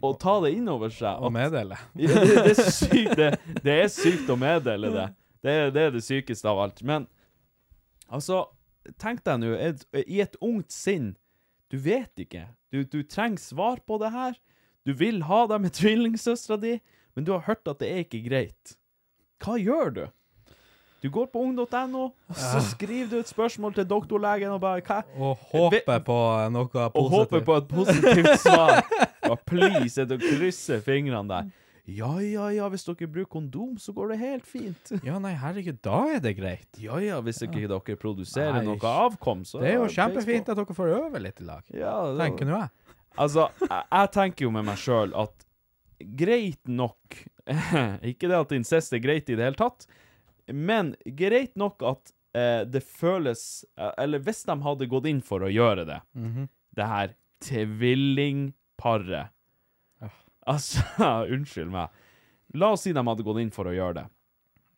[0.00, 1.18] å ta det inn over seg.
[1.18, 1.78] At- meddele.
[2.00, 3.30] ja, det, det, er sykt, det,
[3.64, 5.08] det er sykt å meddele det.
[5.40, 6.82] Det, det er det sykeste av alt.
[6.86, 7.08] Men
[8.08, 8.44] altså,
[9.00, 9.52] tenk deg nå,
[10.04, 11.14] i et ungt sinn,
[11.70, 12.46] du vet ikke.
[12.72, 14.38] Du, du trenger svar på det her.
[14.86, 16.78] Du vil ha deg med tvillingsøstera di,
[17.20, 18.78] men du har hørt at det er ikke greit.
[19.44, 20.04] Hva gjør du?
[21.00, 25.02] Du går på ung.no, og så skriver du et spørsmål til doktorlegen og bare hva?
[25.16, 26.16] Og håper på
[26.52, 26.96] noe positivt.
[26.96, 28.80] Og håper på et positivt svar.
[29.24, 31.50] Ja, please, er det å krysse fingrene der.
[31.90, 34.94] Ja, ja, ja, hvis dere bruker kondom, så går det helt fint.
[35.04, 36.68] Ja, nei, herregud, da er det greit.
[36.80, 40.60] Ja, ja, hvis ikke dere produserer Nei, noe avkom, så Det er jo kjempefint at
[40.60, 41.64] dere får øve litt i lag.
[41.68, 42.96] Ja, det, Tenker nå jeg.
[43.20, 45.49] Altså, jeg, jeg tenker jo med meg sjøl at
[46.16, 47.16] greit nok
[48.06, 49.86] Ikke det at incest er greit i det hele tatt,
[50.52, 55.40] men greit nok at eh, det føles eh, Eller hvis de hadde gått inn for
[55.46, 56.48] å gjøre det, Mhm.
[56.76, 59.28] det her tvillingparet
[60.48, 60.80] Altså,
[61.34, 61.90] unnskyld meg.
[62.56, 64.06] La oss si de hadde gått inn for å gjøre det.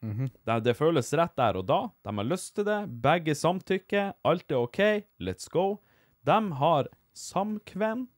[0.03, 0.27] Mhm.
[0.45, 0.57] det.
[0.67, 1.79] Det føles rett der og da.
[2.05, 2.81] De har lyst til det.
[3.05, 4.11] Begge samtykker.
[4.27, 4.81] Alt er OK.
[5.23, 5.79] Let's go.
[6.27, 8.09] De har samkvem,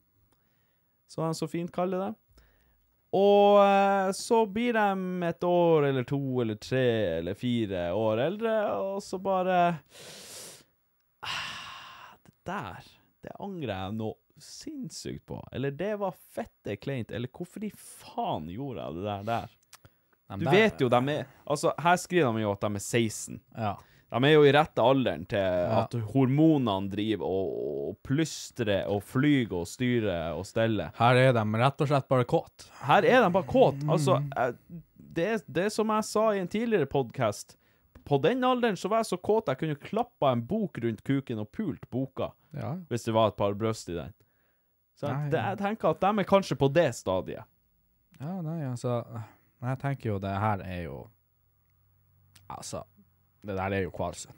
[1.07, 2.11] som de så fint kaller det.
[3.15, 6.83] Og eh, så blir de et år eller to eller tre
[7.21, 9.59] eller fire år eldre, og så bare
[11.23, 12.89] ah, Det der,
[13.23, 15.39] det angrer jeg noe sinnssykt på.
[15.55, 17.11] Eller det var fette kleint.
[17.15, 19.53] Eller hvorfor i faen gjorde jeg det der der?
[20.27, 22.83] De Du der- vet jo, de er Altså, her skriver de jo at de er
[22.83, 23.39] 16.
[23.55, 23.75] Ja.
[24.15, 25.43] De er jo i rette alderen til
[25.75, 27.49] at hormonene driver og,
[27.89, 30.93] og plystrer og flyger og styrer og steller.
[30.95, 32.69] Her er de rett og slett bare kåt.
[32.87, 33.83] Her er de bare kåt.
[33.91, 34.81] Altså, Mm.
[35.15, 37.57] det, det som jeg sa i en tidligere podkast
[38.05, 41.39] På den alderen så var jeg så kåt jeg kunne klappa en bok rundt kuken
[41.41, 42.75] og pult boka, Ja.
[42.89, 44.13] hvis det var et par bryst i den.
[44.95, 47.43] Så jeg, det, jeg tenker at de er kanskje på det stadiet.
[48.21, 49.03] ja, nei, altså
[49.61, 51.09] Jeg tenker jo det her er jo
[52.49, 52.83] Altså,
[53.45, 54.37] det der er jo Kvalsund.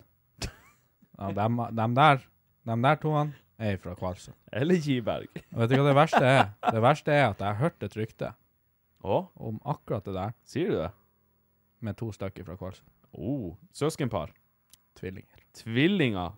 [1.18, 2.20] Ja, dem, dem der,
[2.70, 4.38] dem der toene er fra Kvalsund.
[4.54, 5.32] Eller Kiberg.
[5.54, 6.44] Og vet du hva det verste er?
[6.68, 8.34] Det verste er at jeg har hørt et rykte
[9.02, 10.92] Å, om akkurat det der, sier du det?
[11.80, 12.90] med to stykker fra Kvalsund.
[13.14, 14.32] Oh, søskenpar.
[14.98, 15.44] Tvillinger.
[15.54, 16.38] Tvillinger.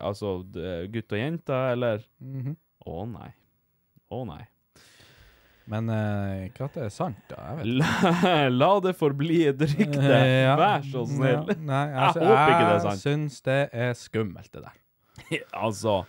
[0.00, 0.38] Altså
[0.92, 2.04] gutt og jente, eller?
[2.20, 2.56] Å mm -hmm.
[2.86, 3.30] Å nei.
[4.10, 4.44] Å nei.
[5.70, 7.38] Men uh, ikke at det er sant, da?
[7.48, 10.02] Jeg vet La, la det forbli et rykte.
[10.02, 10.56] Eh, ja.
[10.60, 11.40] Vær så snill.
[11.48, 12.92] Ja, nei, Jeg altså, håper ikke det er sant.
[12.92, 14.76] Jeg syns det er skummelt, det der.
[15.66, 16.02] altså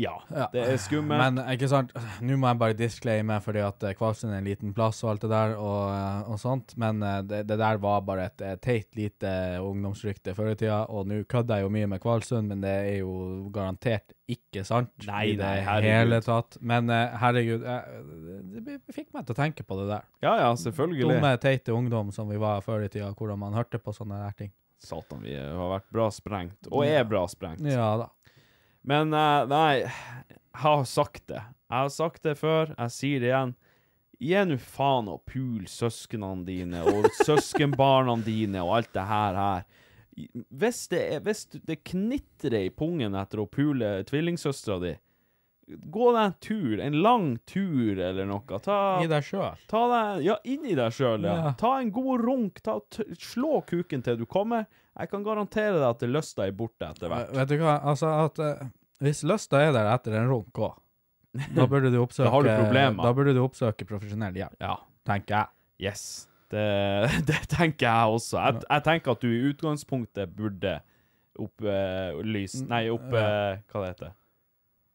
[0.00, 0.46] Ja, Ja.
[0.52, 1.20] det er skummelt.
[1.20, 1.90] Men ikke sant,
[2.24, 5.26] nå må jeg bare disclaime fordi at eh, Kvalsund er en liten plass og alt
[5.26, 8.88] det der, og, eh, og sånt, men eh, det, det der var bare et teit
[8.96, 12.72] lite ungdomsrykte før i tida, og nå kødder jeg jo mye med Kvalsund, men det
[12.78, 13.12] er jo
[13.52, 16.56] garantert ikke sant Nei, i det nei, hele tatt.
[16.62, 17.64] Men herregud,
[18.64, 20.06] det fikk meg til å tenke på det der.
[20.22, 21.08] ja, ja, selvfølgelig.
[21.10, 24.36] Dumme, teite ungdom som vi var før i tida, hvordan man hørte på sånne der
[24.38, 24.52] ting.
[24.80, 26.70] Satan, vi har vært bra sprengt.
[26.70, 27.60] Og er bra sprengt.
[27.68, 28.06] Ja da.
[28.86, 31.42] Men uh, nei, jeg har sagt det.
[31.70, 33.52] Jeg har sagt det før, jeg sier det igjen.
[34.20, 39.68] Gi nå faen og pul søsknene dine og søskenbarna dine og alt det her her.
[40.50, 44.92] Hvis det, er, hvis det knitrer i pungen etter å pule tvillingsøstera di,
[45.70, 48.58] gå deg en tur, en lang tur eller noe.
[48.60, 49.56] Ta, I deg sjøl.
[50.24, 51.36] Ja, inn inni deg sjøl, ja.
[51.46, 51.52] Ja.
[51.58, 52.60] Ta en god runk.
[52.66, 52.78] Ta,
[53.16, 54.66] slå kuken til du kommer.
[55.00, 57.32] Jeg kan garantere deg at det lysta er borte etter hvert.
[57.36, 58.66] Vet du hva, altså at uh,
[59.00, 60.76] hvis lysta er der etter en runk òg,
[61.56, 63.04] da burde du oppsøke Da har du problemer.
[63.06, 64.74] Da burde du oppsøke profesjonell hjelp, Ja.
[65.08, 65.54] tenker jeg.
[65.90, 66.04] Yes.
[66.50, 66.64] Det,
[67.30, 68.40] det tenker jeg også.
[68.44, 70.78] Jeg, jeg tenker at du i utgangspunktet burde
[71.40, 73.06] opplyse Nei, opp...
[73.14, 74.10] uh, hva det heter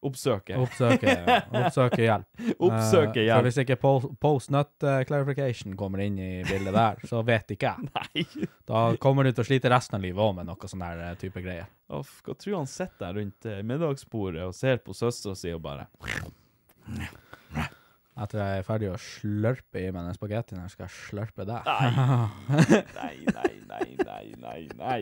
[0.06, 0.57] Oppsøke.
[0.61, 1.15] Oppsøke,
[1.60, 2.27] oppsøke hjelp.
[2.68, 3.48] Oppsøke Eh, For hjelp.
[3.48, 3.77] hvis ikke
[4.22, 7.90] post nut eh, clarification kommer inn i bildet der, så vet ikke jeg.
[7.98, 8.48] Nei.
[8.69, 11.15] Da kommer du til å slite resten av livet òg med noe sånn der eh,
[11.22, 11.68] type greier.
[11.95, 15.86] Uff, hva tror han sitter der rundt middagsbordet og ser på søstera si og bare
[18.15, 21.65] Etter jeg er ferdig å slørpe i meg den spagettien her, skal jeg slørpe deg.
[22.95, 25.02] Nei, nei, nei, nei, nei, nei.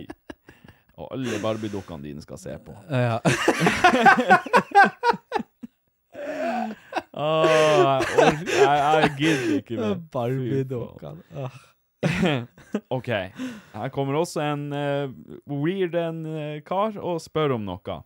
[0.94, 2.76] Og alle Barbie-dukkene dine skal se på.
[2.90, 3.18] Ja.
[7.14, 9.96] Åh, jeg, jeg, gidder ikke mer.
[10.14, 11.24] Barbie-dukkene.
[11.38, 11.62] Ah.
[12.96, 13.10] OK.
[13.74, 15.12] Her kommer også en uh,
[15.50, 18.00] weird en uh, kar og spør om noe.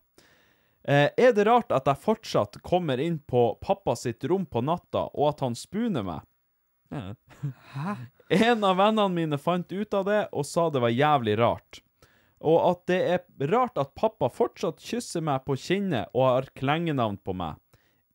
[0.88, 5.08] Uh, er det rart at jeg fortsatt kommer inn på pappa sitt rom på natta,
[5.14, 6.22] og at han spuner meg?
[6.92, 7.96] Hæ?
[8.28, 11.78] En av vennene mine fant ut av det og sa det var jævlig rart.
[12.46, 13.20] Og at det er
[13.52, 17.56] rart at pappa fortsatt kysser meg på kinnet og har klengenavn på meg.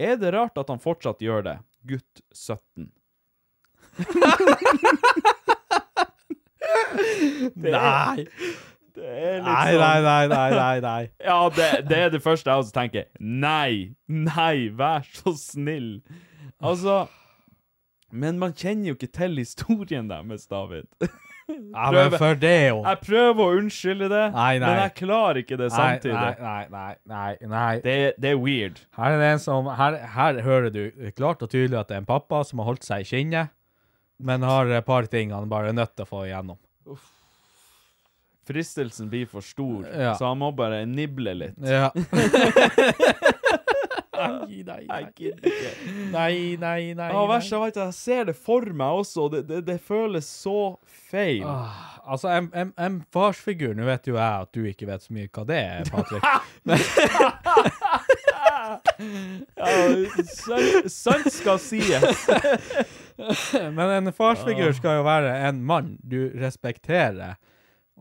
[0.02, 1.56] Er det rart at han fortsatt gjør det?
[1.88, 2.90] Gutt 17.
[7.56, 8.26] Nei.
[8.92, 11.02] Det er liksom Nei, nei, nei, nei, nei, nei.
[11.28, 13.04] Ja, det, det er det første jeg også tenker.
[13.18, 16.02] Nei, nei, vær så snill.
[16.62, 17.06] Altså
[18.12, 20.86] Men man kjenner jo ikke til historien deres, David.
[21.48, 22.82] Ja, men for det jo.
[22.86, 24.68] Jeg prøver å unnskylde det, Nei, nei.
[24.68, 26.14] men jeg klarer ikke det samtidig.
[26.40, 27.72] Nei, nei, nei, nei.
[27.84, 28.78] Det, det er weird.
[28.96, 30.82] Her er som her, her hører du
[31.18, 33.50] klart og tydelig at det er en pappa som har holdt seg i kinnet,
[34.22, 36.58] men har et par ting han bare er nødt til å få igjennom.
[38.46, 40.14] Fristelsen blir for stor, Ja.
[40.18, 41.58] så han må bare nible litt.
[41.62, 41.90] Ja.
[44.16, 45.72] nei, nei, Jeg gidder ikke.
[46.12, 47.08] nei, nei, nei.
[47.14, 50.28] Ja, verst av vet, jeg ser det for meg også, og det, det, det føles
[50.28, 50.56] så
[51.10, 51.44] feil.
[51.48, 55.16] Ah, altså, en, en, en farsfigur, nå vet jo jeg at du ikke vet så
[55.16, 56.24] mye hva det er, Patrick.
[59.56, 59.68] Ja,
[60.28, 62.22] sant, sant skal sies.
[63.76, 67.34] Men en farsfigur skal jo være en mann du respekterer,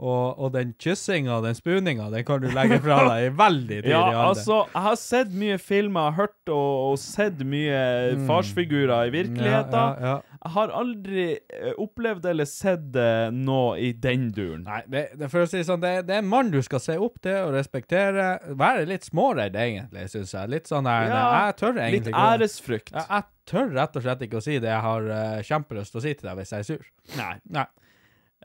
[0.02, 3.80] Og, og den kyssinga og den spooninga den kan du legge fra deg i veldig
[3.84, 7.82] tidlig Ja, altså, jeg har sett mye filmer, hørt og, og sett mye
[8.26, 9.76] farsfigurer i virkeligheten.
[9.76, 10.06] Mm.
[10.06, 10.38] Ja, ja.
[10.42, 12.96] Jeg har aldri eh, opplevd eller sett
[13.36, 14.64] noe i den duren.
[14.66, 16.96] Nei, det, det, for å si sånn, det, det er en mann du skal se
[16.98, 18.30] opp til og respektere.
[18.58, 20.50] Være litt småredd, egentlig, syns jeg.
[20.56, 22.96] Litt sånn der Jeg tør egentlig å- æresfrykt.
[22.96, 26.02] jeg, jeg tør rett og slett ikke å si det jeg har uh, kjempelyst til
[26.02, 26.90] å si til deg hvis jeg er sur.
[27.20, 27.36] Nei.
[27.60, 27.68] Nei.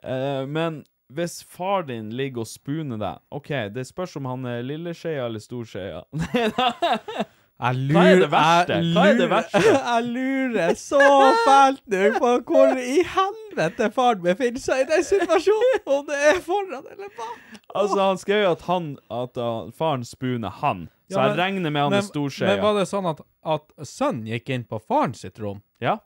[0.03, 0.83] Uh, men
[1.13, 5.43] hvis far din ligger og spuner deg OK, det spørs om han er lilleskeia eller
[5.43, 6.03] storskeia.
[7.57, 8.75] Hva er det verste?
[8.93, 9.61] Hva er det verste?
[9.65, 10.99] Jeg lurer så
[11.47, 16.41] fælt nå på hvor i helvete faren befinner seg i den situasjonen, om det er
[16.45, 17.39] foran eller bak.
[17.73, 20.85] altså, han skrev jo at han At uh, faren spuner han.
[21.09, 24.27] Så Ja, jeg regner med han Men, er men var det sånn at, at sønnen
[24.27, 25.63] gikk inn på faren sitt rom?
[25.81, 25.97] Ja.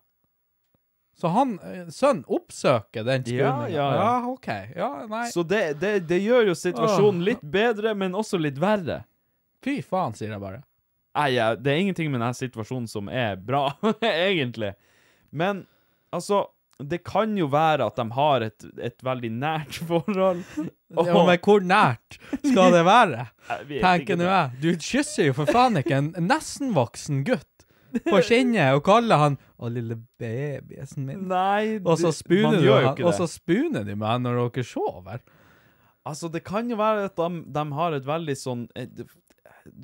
[1.21, 4.13] Så han, eh, sønnen oppsøker den Ja, ja, ja, ja.
[4.31, 4.47] OK.
[4.75, 5.27] Ja, nei.
[5.29, 9.03] Så det, det, det gjør jo situasjonen litt bedre, men også litt verre.
[9.61, 10.63] Fy faen, sier jeg bare.
[11.13, 13.67] Nei, ja, det er ingenting med denne situasjonen som er bra,
[14.01, 14.73] egentlig.
[15.29, 15.65] Men
[16.11, 16.47] altså
[16.81, 20.41] Det kan jo være at de har et, et veldig nært forhold.
[20.57, 23.27] Ja, men hvor nært skal det være?
[23.85, 24.57] Tenker nå jeg.
[24.63, 27.60] Du kysser jo for faen ikke en nesten-voksen gutt
[28.07, 31.27] på kinnet og kaller han 'Å, lille babysen min'.
[31.29, 33.05] Nei, Og så spuner man gjør jo ikke det.
[33.05, 35.19] og så spuner de med han når dere sover.
[36.05, 39.03] Altså, det kan jo være at de, de har et veldig sånn et,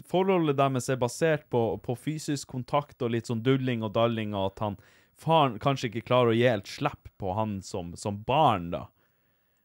[0.10, 4.54] Forholdet deres er basert på, på fysisk kontakt og litt sånn dulling og dalling, og
[4.56, 4.78] at han
[5.22, 8.88] faren kanskje ikke klarer å gi helt slipp på han som, som barn, da.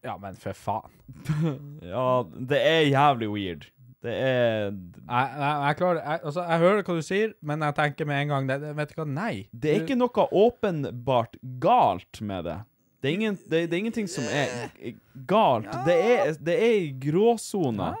[0.05, 0.93] Ja, men for faen.
[1.93, 3.67] Ja, det er jævlig weird.
[4.03, 7.75] Det er Jeg, jeg, jeg klarer jeg, Altså, jeg hører hva du sier, men jeg
[7.77, 9.05] tenker med en gang det, det, Vet du hva?
[9.07, 9.33] Nei.
[9.53, 12.57] Det er ikke noe åpenbart galt med det.
[13.03, 14.51] Det er, ingen, det, det er ingenting som er
[15.27, 15.67] galt.
[15.87, 17.93] Det er, det er i gråsona.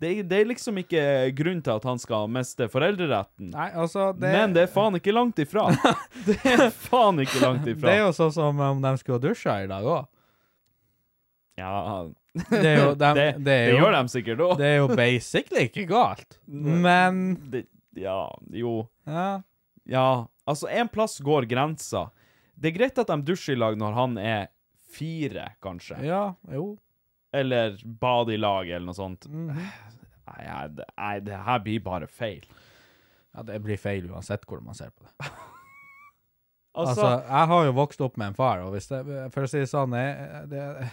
[0.00, 1.02] Det, er- det er liksom ikke
[1.38, 3.50] grunn til at han skal miste foreldreretten.
[3.52, 5.66] Nei, altså det, Men det er faen ikke langt ifra.
[6.26, 7.90] Det er faen ikke langt ifra.
[7.90, 10.08] det er jo sånn som om de skulle dusja i dag òg.
[11.60, 11.74] Ja,
[12.34, 14.52] Det, er jo, de, det, det, det er jo, gjør de sikkert òg.
[14.60, 16.38] Det er jo basically ikke galt.
[16.46, 17.22] Men
[17.98, 18.20] Ja,
[18.54, 18.74] jo.
[19.06, 19.28] ja.
[19.90, 20.04] Ja,
[20.46, 22.04] altså, en plass går grensa.
[22.54, 24.48] Det er greit at de dusjer i lag når han er
[24.94, 25.98] fire, kanskje.
[26.06, 26.76] ja, jo.
[27.34, 29.26] Eller bade i lag, eller noe sånt.
[29.30, 29.50] Mhm.
[30.30, 32.44] Nei, jeg- det, nei, det her blir bare feil.
[33.34, 35.30] Ja, det blir feil uansett hvordan man ser på det.
[36.70, 39.00] Altså, Altså, jeg har jo vokst opp med en far, og hvis det,
[39.34, 40.90] for å si det sånn jeg, det, Nei,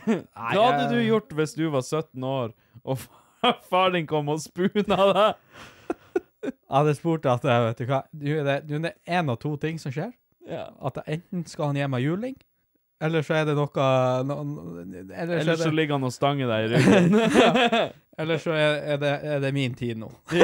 [0.00, 2.54] hva hadde du gjort hvis du var 17 år,
[2.84, 3.04] og
[3.70, 5.60] far din kom og spuna deg?
[6.42, 9.76] Jeg hadde spurt at eh, Vet du hva, det, er én en av to ting
[9.78, 10.10] som skjer.
[10.48, 10.70] Ja.
[10.82, 12.34] At enten skal han gi meg juling,
[13.02, 13.86] eller så er det noe
[14.26, 17.16] no, no, Eller så Eller er så det, ligger han og stanger deg i ryggen.
[18.22, 20.10] eller så er, er, det, er det min tid nå.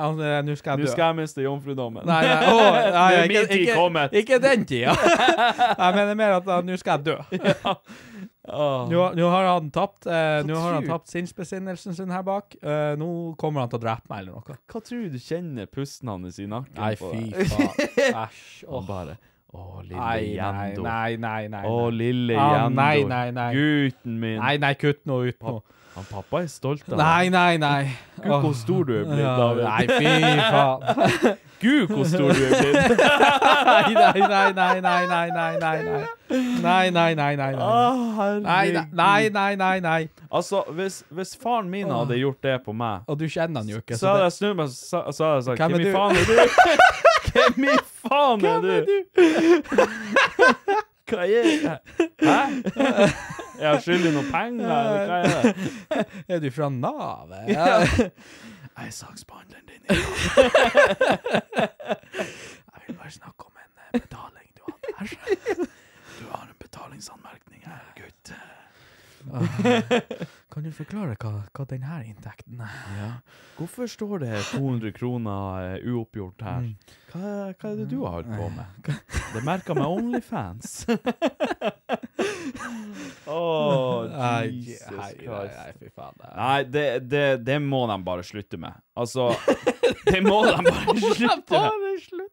[0.00, 0.86] Ja, Nå skal jeg dø.
[0.88, 2.06] Nå skal jeg miste jomfrudommen.
[2.08, 4.94] Nei, nei, å, nei, Nå er ikke, ikke, ikke den tida.
[5.84, 7.16] Jeg mener mer at ah, nå skal jeg dø.
[8.50, 12.56] Nå, nå har han tapt eh, Nå har han tapt sinnsbesinnelsen sin her bak.
[12.58, 13.08] Eh, nå
[13.38, 14.56] kommer han til å drepe meg eller noe.
[14.72, 18.24] Hva tror du du kjenner pusten hans i nakken Nei, fy faen.
[18.24, 18.64] Æsj.
[18.66, 18.86] Og Åh.
[18.88, 19.18] bare
[19.50, 20.82] Å, lille Nei, nei, Jendo.
[20.86, 21.62] nei, nei, nei.
[21.68, 21.98] Å, nei.
[22.00, 22.80] lille Ah, Jendo.
[22.80, 23.48] nei, nei, nei.
[23.60, 24.36] Gutten min.
[24.40, 25.54] Nei, nei, kutt nå ut nå.
[25.96, 26.98] Han pappa er stolt av deg.
[27.00, 27.90] Nei, nei, nei.
[28.22, 29.64] Gud, hvor stor du er blitt, David.
[29.66, 30.04] Nei, fy
[30.54, 30.80] faen.
[31.60, 33.00] Gud, hvor stor du er blitt.
[33.70, 36.04] Nei, nei, nei, nei, nei, nei, nei, nei.
[36.62, 37.52] Nei, nei, nei, nei.
[38.46, 40.08] Nei, nei, nei, nei, nei.
[40.30, 43.80] Altså, hvis, hvis faren min hadde gjort det på meg Og du kjenner han jo
[43.82, 43.98] ikke.
[43.98, 45.90] Så hadde jeg snudd meg og sagt Hvem er du?
[45.90, 46.34] Hvem i faen er du?
[47.34, 48.76] Hvem i faen er du?
[51.10, 51.78] Hva er det?
[52.22, 52.40] Hæ?
[53.60, 55.54] Jeg skyldig noen penger, eller hva er det?
[56.32, 57.28] Er du fra Nav?
[57.50, 57.66] Ja.
[58.80, 59.82] Jeg er saksbehandleren din.
[59.84, 59.98] i dag.
[62.70, 65.08] Jeg vil bare snakke om en eh, betaling du hadde her.
[66.20, 68.26] Du har en betalingsanmerkning her, gutt.
[70.50, 72.78] Kan du forklare hva, hva denne inntekten er?
[72.98, 73.10] Ja.
[73.58, 76.64] Hvorfor står det 200 kroner eh, uoppgjort her?
[76.66, 76.96] Mm.
[77.12, 77.20] Hva,
[77.54, 78.66] hva er det du har holdt på med?
[79.34, 80.72] Det merker meg Onlyfans.
[83.30, 84.10] oh,
[84.50, 85.54] Jesus nei, nei, Christ.
[85.54, 86.16] nei, fy faen.
[86.18, 88.74] det Nei, det, det, det må de bare slutte med.
[88.98, 89.28] Altså,
[90.08, 92.26] det må de bare slutte med.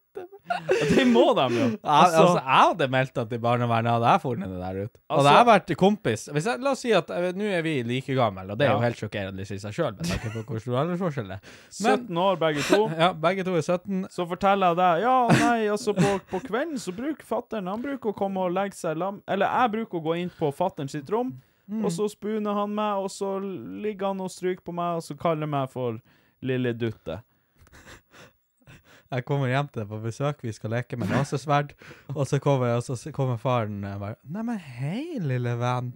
[0.96, 1.66] Det må de jo.
[1.84, 4.94] Altså, Altså, jeg hadde meldt at til barnevernet hadde jeg funnet det der ut.
[5.10, 8.16] Altså- det har vært kompis jeg, La oss si at eh, nå er vi like
[8.18, 10.80] gamle, og det er jo helt sjokkerende i seg sjøl, med tanke på hvor stor
[10.84, 11.52] aldersforskjell det er.
[11.84, 12.80] Men 17 år begge to.
[13.04, 14.06] ja, begge to er 17.
[14.14, 18.14] Så forteller jeg deg Ja, nei, altså på, på kvelden så bruker fattern Han bruker
[18.14, 19.20] å komme og legge seg lam...
[19.28, 21.36] Eller jeg bruker å gå inn på fattern sitt rom,
[21.84, 25.18] og så spooner han meg, og så ligger han og stryker på meg, og så
[25.20, 25.98] kaller han meg for
[26.48, 27.18] lille dutte.
[29.08, 31.70] Jeg kommer hjem til deg på besøk, vi skal leke med lasersverd,
[32.12, 35.94] og så kommer, og så kommer faren og bare Neimen, hei, lille venn.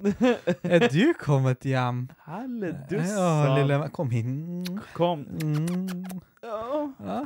[0.63, 2.05] Er du kommet hjem?
[2.29, 3.91] Helle Ja, lille venn.
[3.95, 4.63] Kom inn.
[4.95, 5.25] Kom.
[5.43, 6.21] Mm.
[6.41, 6.61] Ja.
[7.03, 7.19] Ja.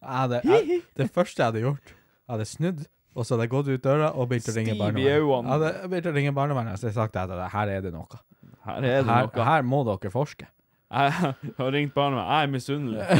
[0.00, 2.86] Hadde, jeg, det første jeg hadde gjort, jeg hadde snudd,
[3.16, 5.06] og så hadde jeg gått ut døra og begynt å ringe barnevernet.
[5.12, 8.22] Jeg hadde begynt å ringe barnevernet, jeg sagt at her er det noe.
[8.66, 9.44] Her er det Her, noe.
[9.52, 10.48] her må dere forske.
[10.86, 11.12] Jeg
[11.58, 12.30] har ringt barnevernet.
[12.30, 13.02] Jeg er misunnelig.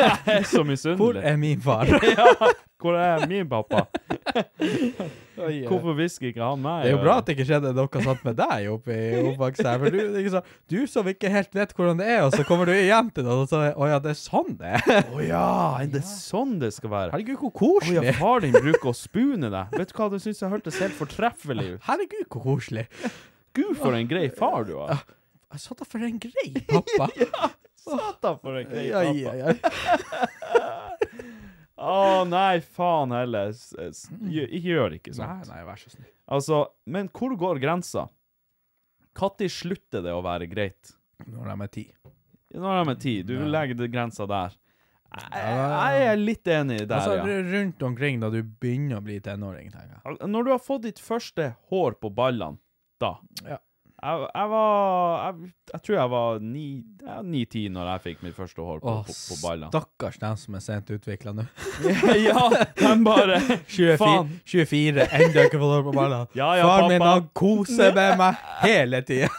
[0.00, 1.88] Jeg er så Hvor er min far?
[2.18, 2.26] Ja,
[2.80, 3.82] hvor er min pappa?
[5.68, 6.84] Hvorfor hvisker ikke han meg?
[6.84, 9.66] Det er jo bra at det ikke skjedde noe sånt med deg oppe i oppvekst
[9.66, 9.82] her.
[9.82, 12.74] For du, sant, du som ikke helt vet hvordan det er, og så kommer du
[12.76, 15.04] hjem til noen og så Å ja, det er sånn det er.
[15.10, 15.44] Å ja,
[15.82, 17.14] er det sånn det skal være?
[17.16, 19.76] Herregud, hvor Å ja, far din bruker å spune deg.
[19.76, 21.80] Vet du hva, det syns jeg hørtes helt fortreffelig ut.
[21.88, 22.86] Herregud, hvor koselig.
[23.56, 25.02] Gud, for en grei far du har.
[25.50, 27.08] Jeg satt da for en grei pappa.
[27.18, 27.48] ja,
[27.80, 29.14] Satan, for en grei pappa.
[29.18, 29.50] ja, ja.
[29.50, 30.80] ja.
[31.80, 33.52] Å nei, faen heller.
[33.56, 35.48] Gjør- Ikke gjør ikke Nei, sånt.
[35.48, 36.08] nei, vær så snill.
[36.30, 36.58] Altså,
[36.92, 38.06] men hvor går grensa?
[39.16, 40.92] Når slutter det å være greit?
[41.26, 41.84] Når de er ti.
[42.54, 43.14] Når de er ti.
[43.26, 43.46] Du Ja.
[43.48, 44.52] legger grensa der.
[45.10, 47.40] Jeg, jeg er litt enig der, Altså, ja.
[47.42, 50.28] rundt omkring da du begynner å bli tenåring, tenker jeg.
[50.30, 52.58] Når du har fått ditt første hår på ballene,
[53.00, 53.58] da Ja.
[54.00, 58.36] Jeg, jeg var jeg, jeg tror jeg var ni- ja, ni-ti når jeg fikk mitt
[58.38, 59.68] første hår på, på, på ballene.
[59.74, 61.44] stakkars dem som er sent utvikla nå.
[62.28, 62.46] ja,
[62.80, 63.36] de bare
[63.68, 64.30] 24, Faen.
[64.48, 66.26] 24 ennå ikke fått hår på ballene.
[66.40, 69.28] Ja, ja, Faren min han koser med meg hele tida.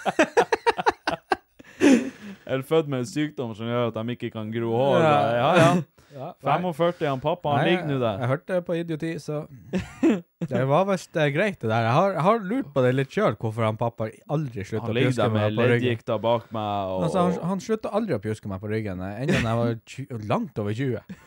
[2.52, 5.02] er født med en sykdom som gjør at de ikke kan gro hår.
[5.02, 5.70] Ja, ja.
[6.12, 8.20] 45, han pappa, han ligger nå der.
[8.24, 9.46] Jeg hørte det på idioti, så
[10.52, 11.88] Det var visst eh, greit, det der.
[11.88, 14.96] Jeg har, jeg har lurt på det litt sjøl, hvorfor han pappa aldri slutta å
[14.98, 15.74] pjuske meg med på ryggen.
[15.74, 19.24] leddgikta bak meg, og, Altså, han, han slutta aldri å pjuske meg på ryggen, eh,
[19.26, 21.18] enda jeg var 20, langt over 20.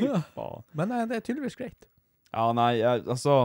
[0.00, 0.20] Ja.
[0.78, 1.90] Men eh, det er tydeligvis greit.
[2.30, 3.40] Ja, nei, jeg, altså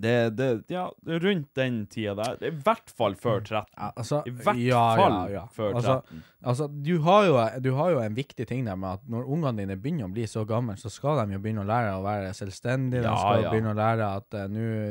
[0.00, 2.38] det, det, ja, rundt den tida der.
[2.48, 3.66] I hvert fall før 13.
[3.76, 5.42] Altså, I hvert ja, fall ja, ja.
[5.52, 5.80] før 13.
[5.80, 6.20] Altså,
[6.52, 9.62] altså du, har jo, du har jo en viktig ting der med at når ungene
[9.62, 12.34] dine begynner å bli så gamle, så skal de jo begynne å lære å være
[12.36, 13.04] selvstendige.
[13.04, 13.52] De skal ja.
[13.52, 14.46] begynne å lære at uh,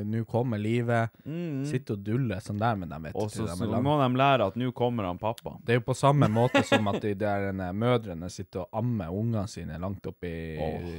[0.06, 1.16] nå kommer livet.
[1.26, 1.66] Mm.
[1.70, 3.10] Sitte og dulle sånn der med dem.
[3.10, 5.58] vet du, Og så må de lære at nå kommer han pappa.
[5.66, 9.14] Det er jo på samme måte som at de der eh, mødrene sitter og ammer
[9.14, 10.92] ungene sine langt opp i oh.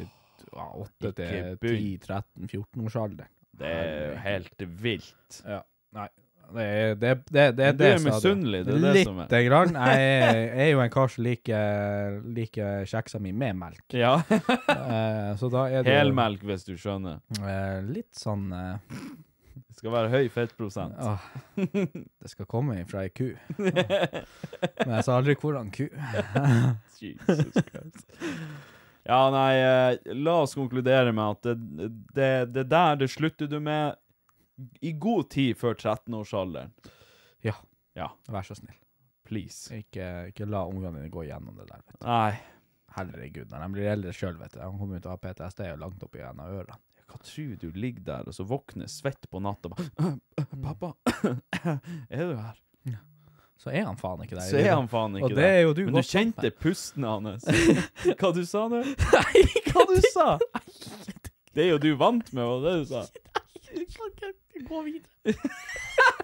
[0.51, 1.75] 8 til ikke
[2.09, 3.29] 10-13-14 års alder.
[3.61, 5.41] Det er jo helt vilt.
[5.45, 5.61] Ja.
[5.97, 6.09] Nei.
[6.51, 6.65] Det
[6.99, 9.29] det, det, det, det er misunnelig, det er det som er.
[9.29, 9.77] Lite grann.
[9.79, 13.85] Jeg er, jeg er jo en kar som liker, liker kjeksa mi med melk.
[13.95, 14.17] Ja.
[14.27, 17.21] Eh, så da er det Helmelk, hvis du skjønner.
[17.39, 18.99] eh, litt sånn eh,
[19.55, 20.99] Det skal være høy fettprosent.
[20.99, 21.15] Ja.
[22.25, 23.29] Det skal komme fra ei ku.
[23.61, 25.87] Men jeg sa aldri hvordan ku.
[26.99, 28.19] Jesus Christ.
[29.09, 33.59] Ja, nei, eh, la oss konkludere med at det, det, det der det slutter du
[33.65, 33.97] med
[34.85, 36.73] i god tid før 13-årsalderen.
[37.47, 37.55] Ja.
[37.97, 38.77] Ja, Vær så snill.
[39.27, 39.71] please.
[39.73, 41.81] Ikke, ikke la ungene dine gå gjennom det der.
[41.87, 42.07] Vet du.
[42.07, 42.35] Nei,
[42.97, 44.59] Herregud, når de blir eldre sjøl, vet du.
[44.59, 46.79] De kommer ut til å ha PTSD og langt oppi en av ørene.
[47.11, 50.11] hva tror du ligger der, og så våkner svett på natta og bare
[50.67, 50.91] Pappa,
[52.11, 52.59] er du her?
[53.61, 54.47] Så er han faen ikke der.
[54.49, 57.45] Så er han faen ikke Og det er jo du Men du kjente pusten hans.
[58.21, 58.81] Hva du sa nå?
[58.81, 60.29] Nei, hva du sa?
[61.53, 63.03] Det er jo du vant med, var det du sa?
[64.65, 65.13] Gå videre.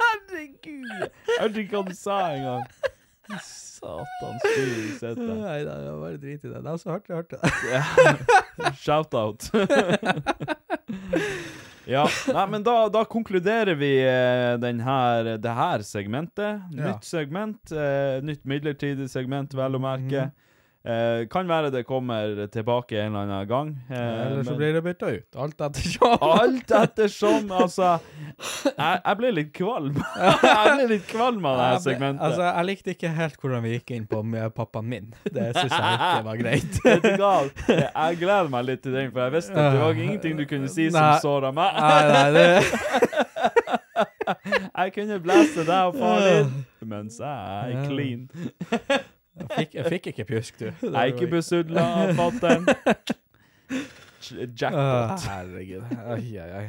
[0.01, 0.89] Herregud!
[1.03, 1.11] Jeg
[1.41, 2.65] hørte ikke hva du sa engang.
[3.43, 5.29] Satan, styr sette.
[5.29, 6.65] Nei, det var bare drit i det.
[6.65, 8.73] De så hardt jeg hørte det.
[8.81, 9.51] Shout-out.
[11.87, 12.05] ja,
[12.35, 16.65] nei, men da, da konkluderer vi eh, den her, det her segmentet.
[16.75, 20.29] Nytt segment, eh, nytt midlertidig segment, vel å merke.
[20.87, 23.71] Eh, kan være det kommer tilbake en eller annen gang.
[23.91, 25.37] Eh, Eller så men- blir det bytta ut.
[25.43, 26.13] Alt ettersom.
[26.23, 27.89] Alt ettersom, altså.
[28.77, 29.97] Jeg, jeg ble litt kvalm.
[30.21, 32.23] jeg ble litt kvalm av det her segmentet.
[32.29, 35.09] Altså, jeg likte ikke helt hvordan vi gikk inn på med pappaen min.
[35.25, 36.79] Det syns jeg ikke var greit.
[36.85, 37.35] Vet du hva?
[37.73, 40.69] Jeg gleder meg litt til den, for jeg visste at det var ingenting du kunne
[40.71, 41.19] si som Nei.
[41.25, 41.83] såra meg.
[41.83, 42.47] Nei, nei, det
[44.77, 46.51] Jeg kunne blæste deg og far din,
[46.85, 48.29] mens jeg er clean.
[49.37, 50.67] Jeg fikk, jeg fikk ikke pjusk, du.
[50.83, 52.69] Jeg er ikke besudla av fatter'n.
[54.27, 54.61] Jackpot.
[54.61, 55.27] jackpot.
[55.29, 55.97] herregud.
[56.03, 56.69] Ai, ai, ai.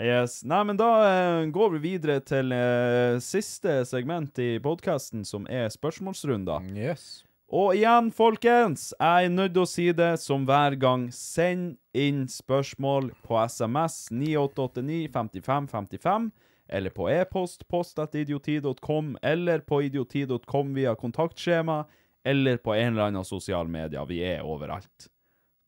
[0.00, 0.38] Yes.
[0.48, 5.68] Nei, men da eh, går vi videre til eh, siste segment i podkasten, som er
[5.74, 6.70] spørsmålsrunder.
[6.72, 7.26] Yes.
[7.50, 11.08] Og igjen, folkens, jeg er nødt til å si det som hver gang.
[11.12, 16.30] Send inn spørsmål på SMS 9889 55 55,
[16.70, 21.84] eller på e-post post.idioti.com, eller på idioti.com via kontaktskjema,
[22.24, 24.04] eller på en eller annen sosial media.
[24.04, 25.08] Vi er overalt.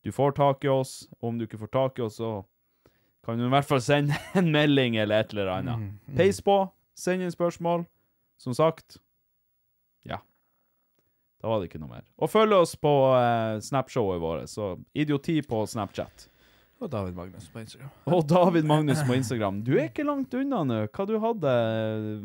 [0.03, 1.09] Du får tak i oss.
[1.21, 2.45] Om du ikke får tak i oss, så
[3.25, 5.93] kan du i hvert fall sende en melding eller et eller annet.
[6.19, 6.59] Peis på,
[6.99, 7.87] send inn spørsmål.
[8.43, 8.99] Som sagt,
[10.07, 10.19] ja.
[11.43, 12.07] Da var det ikke noe mer.
[12.19, 16.29] Og følg oss på eh, Snapshowet vårt, så idioti på Snapchat.
[16.83, 17.91] Og David Magnus på Instagram.
[18.11, 19.61] Og David Magnus på Instagram.
[19.63, 20.79] Du er ikke langt unna nå.
[20.91, 21.53] Hva du hadde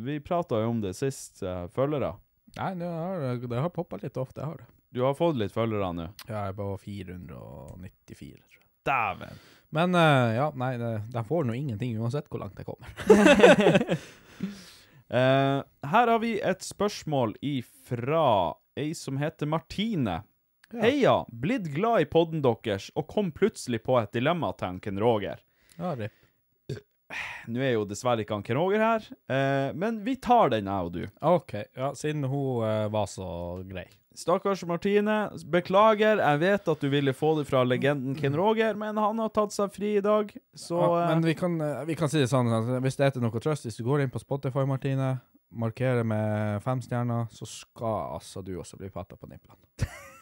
[0.07, 2.15] Vi prata jo om det sist, uh, følgere.
[2.57, 4.67] Nei, det har, det har poppa litt ofte, jeg har det.
[4.97, 6.07] Du har fått litt følgere nå.
[6.25, 8.65] Ja, Jeg er på 494, tror jeg.
[8.87, 9.41] Dæven.
[9.77, 10.71] Men uh, ja, nei,
[11.13, 12.89] de får nå ingenting uansett hvor langt jeg kommer.
[15.13, 15.59] uh,
[15.93, 20.23] her har vi et spørsmål ifra ei som heter Martine.
[20.73, 20.81] Ja.
[20.83, 21.25] Heia!
[21.31, 25.39] Blitt glad i podden deres og kom plutselig på et dilemma til han Ken Roger.
[25.77, 26.09] Ja, det.
[27.51, 30.89] Nå er jo dessverre ikke han Ken Roger her, eh, men vi tar den, jeg
[30.89, 31.05] og du.
[31.23, 33.29] OK, ja, siden hun eh, var så
[33.69, 33.87] grei.
[34.17, 35.15] Stakkars Martine,
[35.45, 39.31] beklager, jeg vet at du ville få det fra legenden Ken Roger, men han har
[39.31, 42.19] tatt seg fri i dag, så ja, eh, men vi kan, eh, vi kan si
[42.25, 44.65] det sånn at hvis det er til noe trøst, hvis du går inn på Spotify,
[44.67, 45.13] Martine,
[45.47, 49.63] markerer med fem stjerner, så skal altså du også bli patta på nipplene.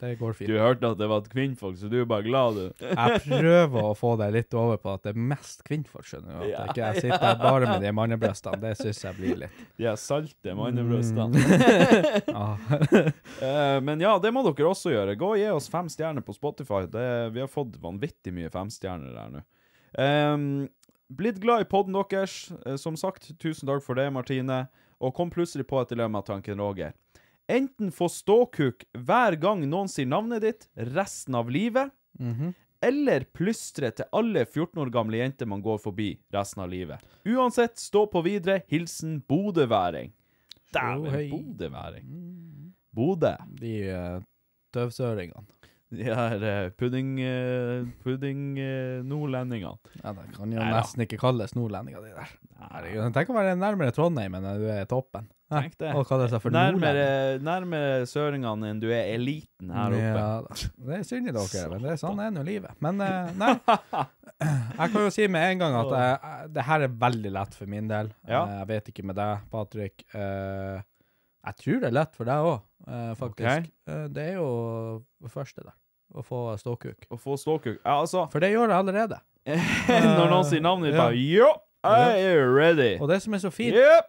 [0.00, 0.48] Det går fint.
[0.50, 2.84] du hørte at det var et kvinnfolk, så du er bare glad, du.
[2.88, 6.40] Jeg prøver å få deg litt over på at det er mest kvinnfolk, skjønner du.
[6.40, 8.58] At Ja, ikke jeg sitter her bare med de mannebrystene.
[8.62, 11.38] Det syns jeg blir litt De er salte mannebrystene.
[11.38, 12.34] Mm.
[12.42, 13.78] ah.
[13.84, 15.16] men ja, det må dere også gjøre.
[15.20, 16.84] Gå og gi oss fem stjerner på Spotify.
[16.90, 19.44] Det, vi har fått vanvittig mye femstjerner der nå.
[19.92, 20.46] Um,
[21.12, 22.50] blitt glad i podden deres.
[22.66, 24.64] Eh, som sagt, tusen takk for det, Martine.
[25.02, 26.94] Og kom plutselig på et dilemma, tanken Roger.
[27.48, 32.54] Enten få ståkuk hver gang noen sier navnet ditt resten av livet, Mhm.
[32.82, 37.00] eller plystre til alle 14 år gamle jenter man går forbi resten av livet.
[37.26, 38.62] Uansett, stå på videre.
[38.68, 40.12] Hilsen bodøværing.
[40.72, 42.72] Dæven, bodøværing.
[42.94, 43.34] Bodø.
[43.60, 44.22] De uh,
[44.74, 45.44] døvsøringene.
[45.92, 47.18] De her eh, pudding...
[47.20, 49.02] eh, pudding eh.
[49.02, 52.32] Ja, det kan jo Nei, nesten ikke kalles nordlendinger, de der.
[52.62, 55.26] Nei, Tenk å være nærmere Trondheim enn du er toppen.
[55.52, 55.90] Tenk det.
[55.98, 60.22] Og kalle seg for Nærmere, nærmere søringene enn du er eliten her oppe.
[60.22, 62.78] Ja, det er synd i dere, men det er sånn er nå livet.
[62.80, 63.50] Men nei,
[64.78, 67.74] jeg kan jo si med en gang at jeg, det her er veldig lett for
[67.74, 68.08] min del.
[68.24, 68.46] Ja.
[68.62, 70.06] Jeg vet ikke med deg, Patrick.
[71.42, 72.58] Jeg tror det er lett for deg òg,
[73.18, 73.66] faktisk.
[73.66, 73.70] Ok.
[73.90, 74.50] Eh, det er jo
[75.22, 75.74] det første der,
[76.14, 77.06] å få ståkuk.
[77.10, 77.80] Å få ståkuk.
[77.84, 79.18] Ja, altså For det gjør jeg allerede.
[79.48, 81.06] Når noen sier navnet ditt, Ja.
[81.08, 81.50] bare Jo,
[81.82, 82.90] I am ready.
[83.00, 84.08] Og det som er så fint Yep.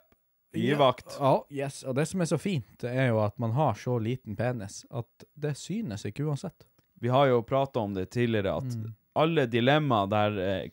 [0.53, 1.15] Gi vakt.
[1.17, 1.80] Ja, yes.
[1.89, 4.84] Og det som er så fint, det er jo at man har så liten penis
[4.93, 6.67] at det synes ikke uansett.
[7.01, 8.91] Vi har jo prata om det tidligere, at Mm.
[9.15, 10.69] alle dilemmaer der eh,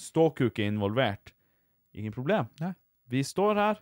[0.00, 1.34] ståkuk er involvert,
[1.94, 2.48] ingen problem.
[2.60, 2.72] Nei.
[3.10, 3.78] Vi står her.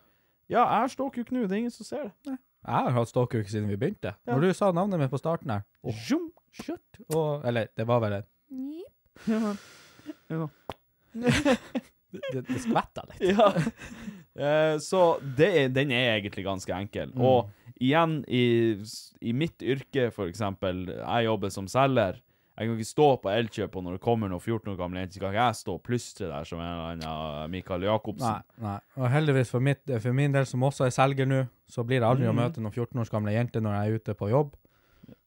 [0.49, 2.13] Ja, jeg har ståkuk nå, det er ingen som ser det.
[2.27, 2.37] Nei.
[2.67, 4.17] Jeg har hatt ståkuk siden vi begynte.
[4.27, 4.35] Ja.
[4.35, 6.33] Når du sa navnet mitt på starten her, og Zoom.
[6.63, 8.29] Shut, og, eller det var vel et
[9.27, 9.55] Ja.
[10.31, 10.49] Ja.
[12.33, 13.25] Det, det skvetta litt.
[13.37, 13.49] ja.
[14.41, 15.01] Eh, så
[15.37, 17.11] det den er egentlig ganske enkel.
[17.13, 17.21] Mm.
[17.29, 18.45] Og igjen, i,
[19.21, 22.23] i mitt yrke, for eksempel, jeg jobber som selger.
[22.57, 25.19] Jeg kan ikke stå på Elkjøp, og når det kommer noen 14 år gamle jenter,
[25.19, 28.39] så kan ikke jeg stå og plystre der som en eller annen Mikael Jacobsen.
[28.39, 28.79] Nei, nei.
[28.97, 32.09] Og heldigvis for, mitt, for min del, som også er selger nå, så blir det
[32.09, 32.41] aldri å Mm.
[32.41, 34.57] møte noen 14 års gamle jenter når jeg er ute på jobb.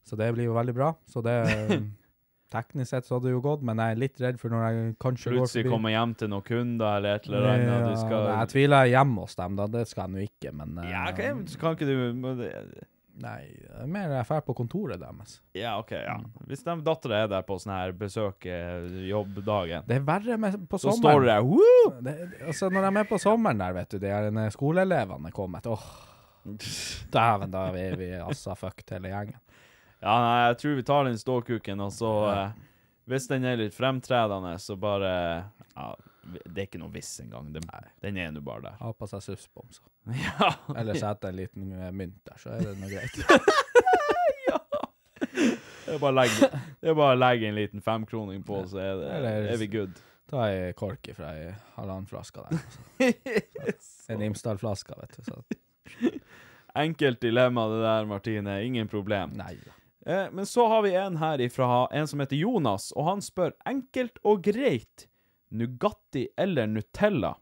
[0.08, 0.94] Så det blir jo veldig bra.
[1.10, 1.40] Så det
[2.50, 4.94] Teknisk sett så hadde det jo gått, men jeg er litt redd for når jeg
[5.04, 7.68] kanskje går Plutselig kommer hjem til noen kunder eller et eller annet.
[7.70, 8.24] Ja, du skal...
[8.32, 9.68] Jeg tviler hjemme hos dem, da.
[9.70, 12.00] Det skal jeg nå ikke, men eh, Ja, kan, kan ikke du
[13.20, 15.34] Nei, det er mer jeg drar på kontoret deres.
[15.58, 16.16] Ja, OK, ja.
[16.22, 16.30] Mm.
[16.48, 20.56] Hvis de dattera er der på sånn her besøk eh, jobbdagen, Det er verre med,
[20.72, 21.26] på så står sommeren.
[21.28, 21.90] det der Woo!
[22.06, 25.36] Det, altså Når de er på sommeren der, vet du, de er når skoleelevene er
[25.36, 25.90] kommet Åh,
[27.16, 29.42] dæven, da er vi altså fucked hele gjengen.
[30.00, 32.52] Ja, nei, jeg tror vi tar den ståkuken, og så eh,
[33.12, 35.10] Hvis den er litt fremtredende, så bare
[35.76, 35.90] Ja,
[36.46, 37.50] det er ikke noe hvis engang.
[37.56, 37.66] Den,
[38.04, 38.76] den er nå bare der.
[38.84, 39.84] Ha på seg suspbomser.
[40.16, 40.54] Ja.
[40.78, 43.18] Eller sette en liten eh, mynt der, så er det noe greit.
[45.90, 46.48] Det er bare å legge,
[46.84, 49.68] det er bare å legge en liten femkroning på, så er, det, Eller- er vi
[49.74, 49.96] good.
[50.30, 51.48] Ta ei kork fra ei
[51.80, 52.60] halvannen flaske der.
[53.82, 54.12] Så.
[54.14, 55.32] En Imsdal-flaske, vet du.
[55.32, 56.12] Så.
[56.78, 58.60] Enkelt dilemma det der, Martine.
[58.68, 59.34] Ingen problem.
[59.40, 59.74] Nei da.
[60.06, 63.56] Eh, men så har vi en her ifra en som heter Jonas, og han spør
[63.68, 65.08] enkelt og greit
[65.50, 67.34] Nugatti eller Nutella?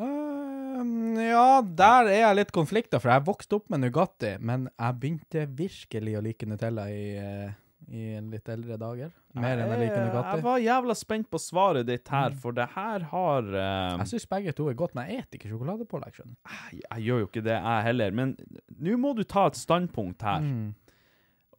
[0.00, 0.82] Uh,
[1.18, 5.48] ja, der er jeg litt konflikta, for jeg vokste opp med Nugatti, men jeg begynte
[5.58, 7.58] virkelig å like Nutella i, eh,
[7.90, 9.10] i litt eldre dager.
[9.34, 13.06] Mer enn jeg liker Jeg var jævla spent på svaret ditt her, for det her
[13.10, 13.96] har uh...
[13.98, 16.20] Jeg syns begge to er godt, men jeg spiser ikke sjokoladepålegg.
[16.20, 18.14] jeg, jeg gjør jo ikke det, jeg heller.
[18.20, 18.36] Men
[18.78, 20.46] nå må du ta et standpunkt her.
[20.46, 20.70] Mm.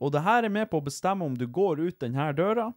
[0.01, 2.71] Og det her er med på å bestemme om du går ut denne døra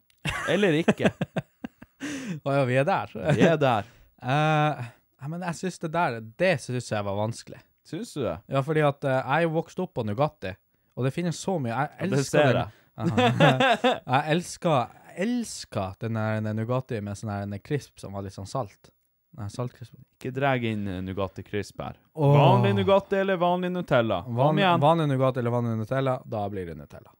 [0.50, 1.12] eller ikke.
[2.44, 3.14] Å ja, vi er der.
[3.36, 3.90] Vi er der.
[4.24, 4.78] Uh,
[5.28, 7.58] men jeg syns det der Det syns jeg var vanskelig.
[7.84, 8.38] Syns du det?
[8.48, 10.54] Ja, fordi at uh, jeg er jo vokst opp på Nugatti,
[10.96, 12.56] og det finnes så mye Jeg det elsker ser den.
[12.62, 12.70] jeg.
[12.70, 12.83] Aha.
[13.02, 18.50] jeg elsker elsker den der Nugatti med sånn her en crisp som var litt sånn
[18.50, 18.90] salt.
[19.34, 19.96] Nei, saltkrisp.
[20.14, 21.96] Ikke dreg inn eh, Nugatti Crisp her.
[22.14, 24.20] Vanlig Nugatti eller vanlig Nutella?
[24.22, 27.10] Kom Van, vanlig Nugatti eller vanlig Nutella, da blir det Nutella.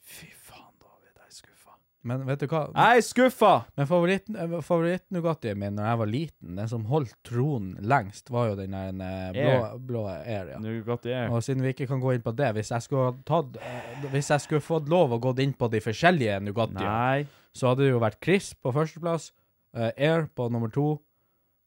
[0.00, 1.76] Fy faen, David, jeg er skuffa.
[2.02, 2.62] Men vet du hva?
[2.72, 3.52] Jeg er skuffa!
[3.76, 8.48] Men favoritt, eh, favoritt-Nugattien min når jeg var liten, den som holdt tronen lengst, var
[8.50, 9.74] jo den der eh, blå, Air.
[9.90, 10.54] blå Air.
[10.54, 10.60] Ja.
[10.64, 11.28] Nugatti Air.
[11.34, 14.32] Og siden vi ikke kan gå inn på det, hvis jeg skulle, tatt, eh, hvis
[14.32, 18.00] jeg skulle fått lov å gå inn på de forskjellige Nugattiene, så hadde det jo
[18.02, 19.32] vært Crisp på førsteplass,
[19.76, 20.94] Air på nummer to,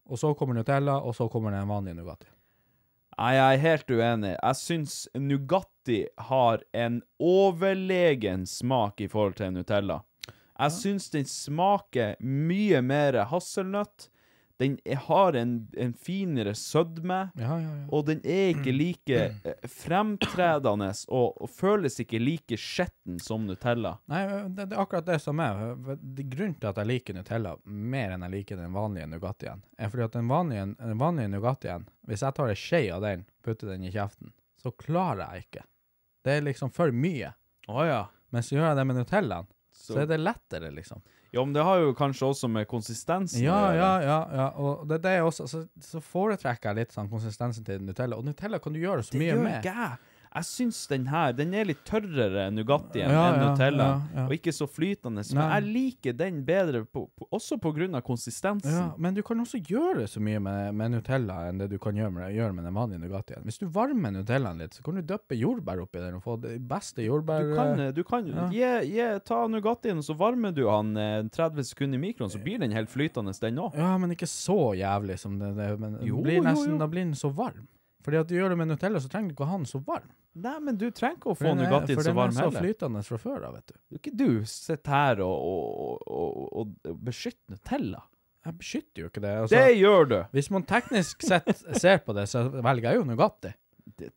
[0.09, 2.27] og så kommer Nutella, og så kommer den vanlige Nugatti.
[3.13, 4.31] Nei, jeg er helt uenig.
[4.33, 5.99] Jeg syns Nugatti
[6.31, 9.99] har en overlegen smak i forhold til Nutella.
[10.63, 14.09] Jeg syns den smaker mye mer hasselnøtt.
[14.61, 14.75] Den
[15.07, 17.31] har en, en finere sødme.
[17.35, 17.85] Ja, ja, ja.
[17.91, 23.95] Og den er ikke like eh, fremtredende og, og føles ikke like skjetten som Nutella.
[24.11, 24.21] Nei,
[24.53, 25.73] det, det er akkurat det som er.
[25.99, 29.91] Det- Grunnen til at jeg liker Nutella mer enn jeg liker den vanlige Nugattien, er
[29.91, 33.73] fordi at den vanlige, den vanlige Nugattien, hvis jeg tar en skje av den, putter
[33.73, 34.31] den i kjeften,
[34.61, 35.65] så klarer jeg ikke.
[36.23, 37.33] Det er liksom for mye.
[37.67, 38.05] Oh, ja.
[38.31, 41.01] Men så gjør jeg det med Nutellaen, så, Så, er det lettere, liksom.
[41.33, 44.17] ja, men det har jo kanskje også med konsistensen Ja, ja, ja.
[44.37, 44.47] ja.
[44.61, 48.15] Og det, det er også, så, så foretrekker jeg litt sånn konsistensen til Nutella.
[48.21, 49.57] Og Nutella kan du gjøre så Det mye med.
[49.63, 49.97] ikke jeg.
[50.33, 53.87] Jeg syns den her Den er litt tørrere Nugattien Ja, enn Nutella.
[54.15, 54.25] ja.
[54.25, 55.21] Og ikke så flytende.
[55.35, 58.93] Men jeg liker den bedre på, på, også av konsistensen.
[58.97, 62.11] Men du kan også gjøre så mye med, med Nutella enn det du kan gjøre
[62.11, 63.43] med, gjøre med den vanlige Nugattien.
[63.45, 66.57] Hvis du varmer Nutellaen litt, så kan du døppe jordbær oppi den og få det
[66.67, 67.43] beste jordbær...
[67.43, 68.47] Du kan, du kan Ja.
[68.49, 72.41] gi, gi, ta Nugattien, og så varmer du han eh, 30 sekunder i mikroen, så
[72.41, 73.77] blir den helt flytende, den òg.
[73.77, 76.77] Ja, men ikke så jævlig som det, det men Jo, blir jo, jo.
[76.79, 77.67] Da blir den så varm.
[78.03, 79.79] Fordi at du gjør det med Nutella, så trenger du ikke å ha den så
[79.87, 80.09] varm.
[80.43, 81.95] Nei, men du trenger ikke å få den varm heller.
[81.95, 82.65] for så den er så heller.
[82.65, 83.75] flytende fra før av, vet du.
[83.87, 88.03] Du ikke du sitter her og, og, og, og, beskytter Nutella.
[88.43, 89.33] Jeg beskytter jo ikke det.
[89.45, 90.17] Altså, det gjør du!
[90.35, 93.53] Hvis man teknisk sett ser på det, så velger jeg jo Nugatti.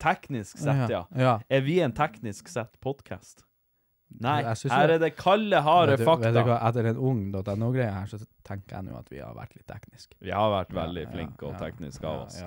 [0.03, 1.05] Teknisk sett, ja.
[1.19, 1.37] ja.
[1.47, 3.47] Er vi en teknisk sett podkast?
[4.23, 6.31] Nei, her er det kalde, harde fakta.
[6.31, 9.57] Vet du hva, etter den ung.no-greia her, så tenker jeg nå at vi har vært
[9.59, 10.17] litt tekniske.
[10.23, 12.39] Vi har vært veldig Ja, flinke ja, og tekniske ja, av oss.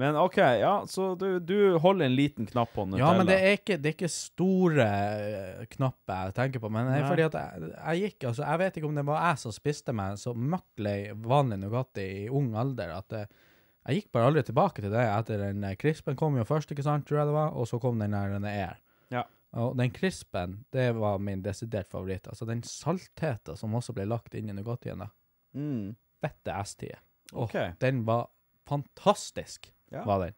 [0.00, 3.02] Men OK, ja, så du, du holder en liten knapp på Nutella.
[3.02, 6.70] Ja, men det er ikke, det er ikke store eh, knapper jeg tenker på.
[6.72, 7.10] Men det er Nei.
[7.10, 9.94] fordi at jeg, jeg gikk altså, Jeg vet ikke om det var jeg som spiste
[9.96, 13.22] meg så møkklei vanlig Nugatti i ung alder at det,
[13.90, 16.84] jeg gikk bare aldri tilbake til det etter den eh, krispen kom jo først, ikke
[16.86, 18.80] sant, tror jeg det var, og så kom den der den Air.
[19.12, 19.26] Ja.
[19.60, 22.28] Og den krispen, det var min desidert favoritt.
[22.30, 25.10] Altså den saltheten som også ble lagt inn i Nugattien, da.
[25.58, 25.90] mm.
[26.20, 27.00] Fette S-tider.
[27.32, 27.70] Okay.
[27.72, 27.80] OK.
[27.80, 28.28] Den var
[28.68, 30.04] fantastisk, Ja.
[30.06, 30.36] var den.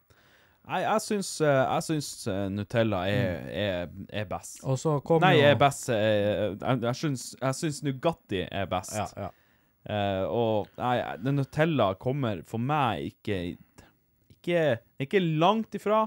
[0.62, 4.60] Nei, jeg syns, eh, jeg syns eh, Nutella er, er, er best.
[4.62, 8.68] Og så kom Nei, jo er best er, Jeg, jeg, syns, jeg syns Nugatti er
[8.70, 8.94] best.
[8.94, 9.30] Ja, ja.
[9.82, 13.38] Uh, og nei, den Nutella kommer for meg ikke
[14.36, 14.60] Ikke,
[15.02, 16.04] ikke langt ifra,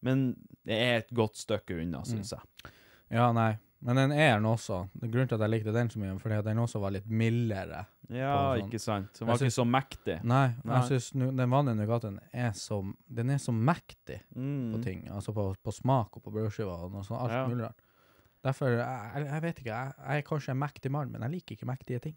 [0.00, 0.30] men
[0.64, 2.72] det er et godt stykke unna, syns jeg.
[3.12, 3.54] Ja, nei.
[3.84, 4.86] Men den er den også.
[5.02, 7.82] Grunnen til at jeg likte den så mye, fordi at den også var litt mildere.
[8.10, 9.12] Ja, sånn- ikke sant?
[9.18, 10.24] Den var var ikke så mektig.
[10.24, 10.80] Nei, Nei.
[10.80, 12.82] jeg syns den vanlige Nugattien er så
[13.12, 14.82] Den er så mektig på Mm.
[14.84, 15.08] ting.
[15.10, 17.20] Altså på, på smak og på brødskiver og noe sånt.
[17.22, 17.46] Alt Ja.
[17.48, 17.80] mulig rart.
[18.44, 19.72] Derfor jeg, jeg, vet ikke.
[19.72, 22.16] Jeg, jeg er kanskje en mektig mann, men jeg liker ikke mektige ting.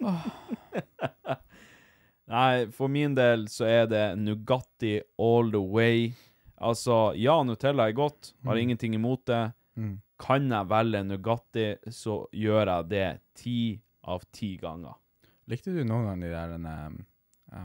[2.28, 6.12] Nei, for min del så er det Nugatti all the way.
[6.58, 8.60] Altså, ja, Nutella er godt, har Mm.
[8.62, 9.52] ingenting imot det.
[9.76, 10.00] Mm.
[10.18, 14.94] Kan jeg velge Nugatti, så gjør jeg det ti av ti ganger.
[15.50, 16.96] Likte du noen gang de der en, um,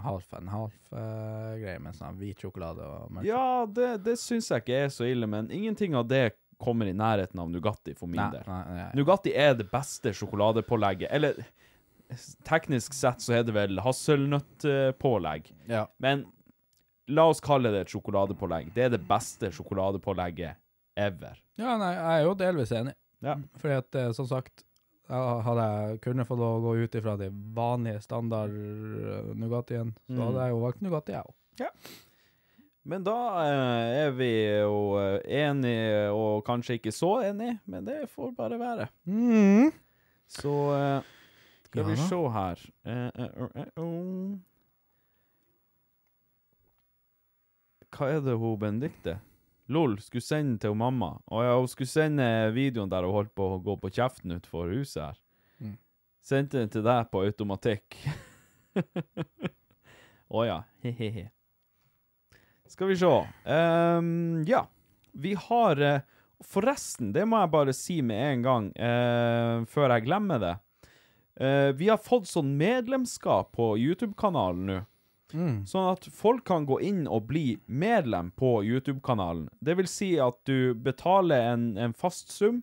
[0.05, 4.77] half and half-greier med sånn hvit sjokolade og mørk Ja, det, det syns jeg ikke
[4.85, 6.27] er så ille, men ingenting av det
[6.61, 8.43] kommer i nærheten av Nugatti for min Nei, del.
[8.45, 8.89] nei, nei.
[8.99, 11.09] Nugatti er det beste sjokoladepålegget.
[11.09, 11.39] Eller
[12.45, 15.49] teknisk sett så er det vel hasselnøttpålegg.
[15.72, 15.88] Ja.
[15.97, 16.26] Men
[17.11, 18.69] la oss kalle det et sjokoladepålegg.
[18.76, 20.59] Det er det beste sjokoladepålegget
[21.01, 21.39] ever.
[21.57, 22.93] Ja, nei, jeg er jo delvis enig.
[23.26, 23.35] Ja.
[23.61, 24.63] Fordi at, eh, som sagt,
[25.11, 30.15] hadde jeg kunnet få lov å gå ut ifra de vanlige standard eh, Nugattien, så
[30.15, 30.23] Mm.
[30.27, 31.35] hadde jeg jo valgt Nugatti, jeg òg.
[32.83, 33.15] Men da
[33.45, 34.29] eh, er vi
[34.63, 38.88] jo eh, enige, og kanskje ikke så enige, men det får bare være.
[39.05, 39.71] Mm.
[40.31, 41.01] Så eh,
[41.67, 44.38] skal Ja vi se her Eh, eh, oh.
[47.91, 49.17] Hva er det hun Benedicte?
[49.72, 51.14] Lol, skulle sende til mamma.
[51.31, 52.26] og ja, hun skulle sende
[52.56, 55.19] videoen der hun holdt på å gå på kjeften utenfor huset her.
[55.61, 55.77] Mm.
[56.22, 57.99] Sendte den til deg på automatikk.
[60.35, 61.30] Å ja, he-he-he.
[62.72, 63.11] Skal vi se.
[63.43, 64.64] Um, ja,
[65.11, 66.03] vi har uh,
[66.41, 70.53] Forresten, det må jeg bare si med en gang, uh, før jeg glemmer det.
[71.35, 74.80] Uh, vi har fått sånn medlemskap på YouTube-kanalen nå.
[75.33, 75.61] Mm.
[75.69, 79.47] Sånn at folk kan gå inn og bli medlem på YouTube-kanalen.
[79.59, 82.61] Det vil si at du betaler en, en fast sum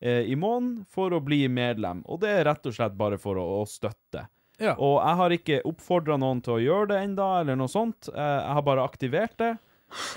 [0.00, 2.02] eh, i måneden for å bli medlem.
[2.06, 4.26] Og det er rett og slett bare for å, å støtte.
[4.62, 4.76] Ja.
[4.78, 8.08] Og jeg har ikke oppfordra noen til å gjøre det enda, eller noe sånt.
[8.12, 9.54] Eh, Jeg har bare aktivert det.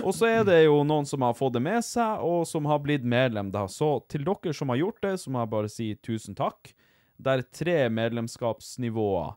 [0.01, 2.79] Og så er det jo noen som har fått det med seg, og som har
[2.81, 3.65] blitt medlem, da.
[3.69, 6.71] Så til dere som har gjort det, så må jeg bare si tusen takk.
[7.17, 9.35] Det er tre medlemskapsnivåer.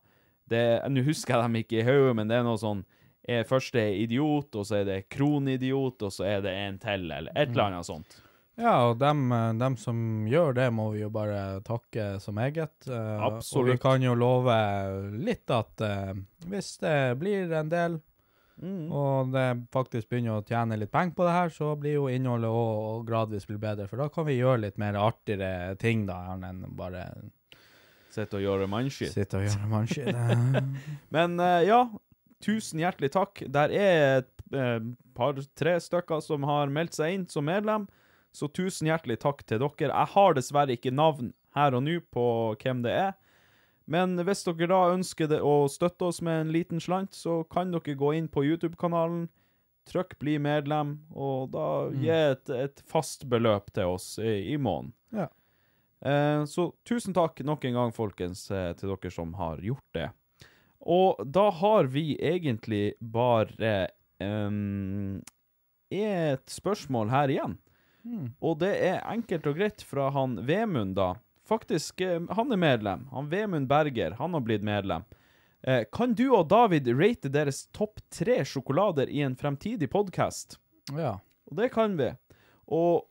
[0.50, 2.84] Det- Nå husker jeg dem ikke i hodet, men det er noe sånn
[3.30, 7.04] er Først er idiot, og så er det kronidiot, og så er det en til,
[7.12, 8.16] eller et eller annet sånt.
[8.58, 12.74] Ja, og dem, eh, dem som gjør det, må vi jo bare takke som eget.
[12.90, 13.56] Absolutt.
[13.56, 14.56] Og vi kan jo love
[15.16, 16.12] litt at eh,
[16.48, 18.00] hvis det blir en del,
[18.60, 18.90] Mm.
[18.92, 22.50] og det faktisk begynner å tjene litt penger på det her, så blir jo innholdet
[22.52, 23.86] òg gradvis blir bedre.
[23.88, 27.06] For da kan vi gjøre litt mer artigere ting da, enn bare
[28.12, 29.12] Sitte og gjøre mannskitt.
[29.14, 30.20] sitte og gjøre mannskitt.
[31.14, 31.84] Men eh, ja,
[32.44, 33.42] tusen hjertelig takk.
[33.52, 34.78] Der er et eh,
[35.14, 37.88] par-tre stykker som har meldt seg inn som medlem,
[38.32, 39.90] så tusen hjertelig takk til dere.
[39.90, 42.24] Jeg har dessverre ikke navn her og nå på
[42.62, 43.12] hvem det er.
[43.90, 47.96] Men hvis dere da ønsker å støtte oss med en liten slant, så kan dere
[47.98, 49.24] gå inn på YouTube-kanalen,
[49.90, 51.96] trykk 'bli medlem', og da Mm.
[52.04, 54.92] gi et, et fast beløp til oss i, i måneden.
[55.12, 55.26] Ja.
[56.04, 60.08] Eh, så tusen takk nok en gang, folkens, eh, til dere som har gjort det.
[60.80, 65.20] Og da har vi egentlig bare um,
[65.92, 67.58] et spørsmål her igjen.
[68.00, 68.30] Mm.
[68.40, 71.12] Og det er enkelt og greit fra han Vemund, da.
[71.44, 73.04] Faktisk, han er medlem.
[73.12, 75.04] Han Vemund Berger, han har blitt medlem.
[75.62, 80.56] Eh, kan du og David rate deres topp tre sjokolader i en fremtidig podkast?
[80.96, 81.18] ja.
[81.50, 82.12] Og det kan vi.
[82.70, 83.09] Og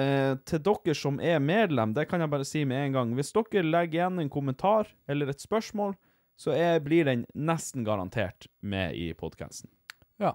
[0.00, 3.14] eh, til dere som er medlem, det kan jeg bare si med en gang.
[3.18, 5.96] Hvis dere legger igjen en kommentar eller et spørsmål,
[6.36, 9.70] så er, blir den nesten garantert med i podkasten.
[10.22, 10.34] Ja.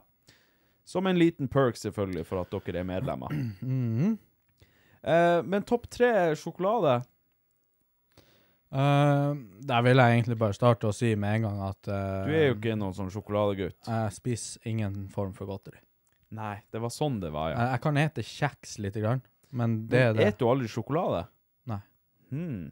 [0.87, 3.35] Som en liten perk, selvfølgelig, for at dere er medlemmer.
[3.61, 4.17] Mhm.
[4.99, 6.97] Eh, men topp tre sjokolade
[8.69, 9.33] Uh,
[9.65, 12.51] der vil jeg egentlig bare starte å si med en gang at uh, Du er
[12.51, 13.79] jo ikke noen sånn sjokoladegutt.
[13.81, 15.81] Jeg spiser ingen form for godteri.
[16.37, 17.57] Nei, det var sånn det var, ja.
[17.57, 20.27] Jeg, jeg kan ete kjeks lite grann, men det er det.
[20.29, 21.23] Spiser du aldri sjokolade?
[21.71, 21.79] Nei.
[22.29, 22.71] Hmm.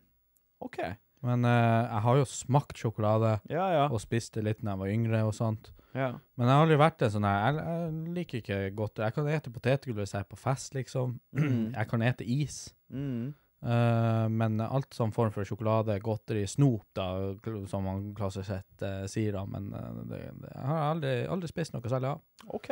[0.64, 0.78] OK.
[1.26, 3.86] Men eh, jeg har jo smakt sjokolade Ja, ja.
[3.90, 5.72] og spist det litt når jeg var yngre og sånt.
[5.98, 6.12] ja.
[6.38, 9.28] Men jeg har aldri vært en sånn her jeg, jeg liker ikke godt Jeg kan
[9.34, 11.18] ete potetgull hvis jeg er på fest, liksom.
[11.42, 11.74] Mm.
[11.74, 12.60] Jeg kan ete is.
[12.94, 13.34] Mm.
[13.66, 17.08] Eh, men alt som form for sjokolade, godteri, snop, da,
[17.42, 19.42] kl- som man klassisk sett eh, sier, da.
[19.50, 22.22] Men eh, det, det, jeg har aldri, aldri spist noe særlig av.
[22.54, 22.70] OK.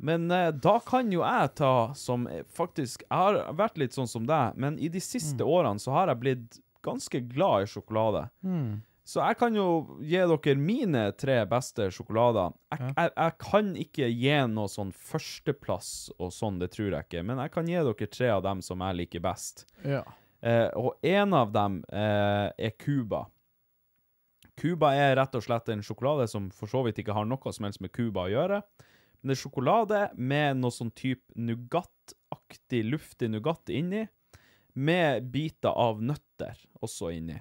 [0.00, 4.08] Men eh, da kan jo jeg ta som eh, faktisk Jeg har vært litt sånn
[4.08, 8.22] som deg, men i de siste årene så har jeg blitt ganske glad i sjokolade.
[9.10, 9.64] Så jeg kan jo
[10.06, 12.52] gi dere mine tre beste sjokolader.
[12.70, 12.92] Jeg, Ja.
[13.02, 17.24] jeg, jeg kan ikke gi noe sånn førsteplass og sånn, det tror jeg ikke.
[17.26, 19.66] Men jeg kan gi dere tre av dem som jeg liker best.
[19.84, 20.04] Ja.
[20.40, 23.26] Eh, og en av dem eh, er Cuba.
[24.60, 27.64] Cuba er rett og slett en sjokolade som for så vidt ikke har noe som
[27.66, 28.62] helst med Cuba å gjøre.
[29.20, 34.06] Men det er sjokolade med noe sånn type nougataktig, luftig nougat inni,
[34.72, 37.40] med biter av nøtter også inni.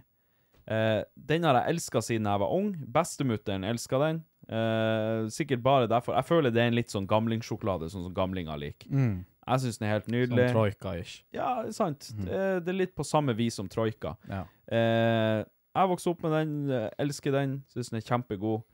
[0.69, 2.73] Eh, den har jeg elska siden jeg var ung.
[2.93, 4.23] Bestemutteren elska den.
[4.49, 6.17] Eh, sikkert bare derfor.
[6.17, 8.89] Jeg føler det er en litt sånn gamlingsjokolade, sånn som gamlinger liker.
[8.91, 9.21] Mm.
[9.49, 10.49] Jeg syns den er helt nydelig.
[10.51, 11.13] Som troika-ish.
[11.33, 12.11] Ja, sant.
[12.13, 14.13] Det, det er litt på samme vis som troika.
[14.29, 14.43] Ja.
[14.69, 15.45] Eh,
[15.79, 18.67] jeg vokste opp med den, eh, elsker den, syns den er kjempegod.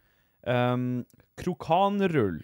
[0.45, 1.05] Um,
[1.41, 2.43] krokanrull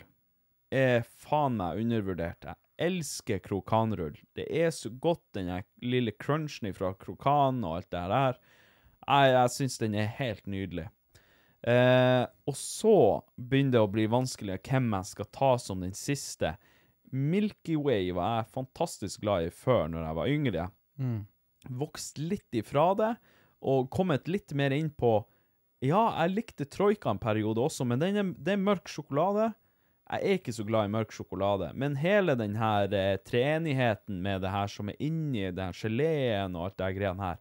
[0.72, 2.48] er faen meg undervurdert.
[2.48, 4.18] Jeg elsker krokanrull.
[4.38, 5.52] Det er så godt, den
[5.84, 8.42] lille crunchen fra krokan og alt det her.
[9.02, 10.88] Jeg, jeg syns den er helt nydelig.
[11.62, 16.56] Eh, og så begynner det å bli vanskelig hvem jeg skal ta som den siste.
[17.12, 20.70] Milky Way var jeg fantastisk glad i før, når jeg var yngre.
[21.02, 21.20] Mm.
[21.82, 23.12] Vokst litt ifra det,
[23.62, 25.20] og kommet litt mer inn på
[25.82, 29.52] Ja, jeg likte Troika en periode også, men den er, det er mørk sjokolade.
[30.12, 34.42] Jeg er ikke så glad i mørk sjokolade, men hele den her eh, treenigheten med
[34.44, 37.38] det her som er inni den her geleen og alt det her greiene her,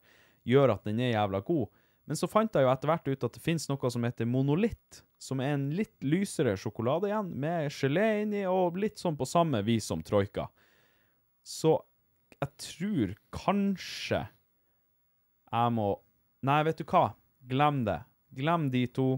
[0.46, 1.66] gjør at den er jævla god.
[2.06, 5.02] Men så fant jeg jo etter hvert ut at det finnes noe som heter monolitt,
[5.20, 9.60] som er en litt lysere sjokolade igjen, med gelé inni, og litt sånn på samme
[9.66, 10.46] vis som Troika.
[11.42, 11.74] Så
[12.38, 14.22] jeg tror kanskje
[15.50, 15.90] jeg må
[16.46, 17.10] Nei, vet du hva?
[17.50, 17.98] Glem det.
[18.32, 19.08] Glem de to.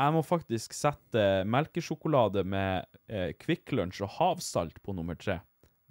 [0.00, 5.40] Jeg må faktisk sette melkesjokolade med eh, Kvikk Lunsj og havsalt på nummer tre.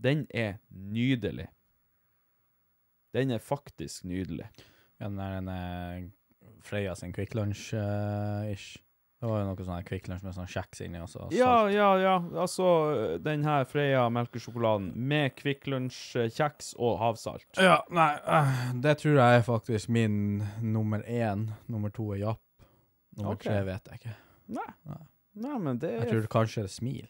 [0.02, 1.46] Den er nydelig.
[3.14, 4.48] Den er faktisk nydelig.
[4.98, 8.80] Ja, den er den, eh, Freia sin Kvikk Lunsj-ish.
[9.20, 11.34] det var jo noe sånn her Lunsj med sånn kjeks inni og så salt.
[11.36, 12.18] Ja, ja, ja.
[12.40, 12.68] Altså,
[13.20, 16.30] den her Freia melkesjokoladen med Kvikk Lunsj, eh,
[16.80, 17.50] og havsalt.
[17.60, 21.50] Ja, nei, eh, det tror jeg er faktisk min nummer én.
[21.68, 22.46] Nummer to er Japp.
[23.20, 23.44] Nummer Ok.
[23.46, 24.16] tre vet jeg ikke.
[24.56, 24.68] Nei.
[24.90, 25.02] Nei.
[25.40, 27.08] Nei, men det Jeg tror kanskje det er Smil.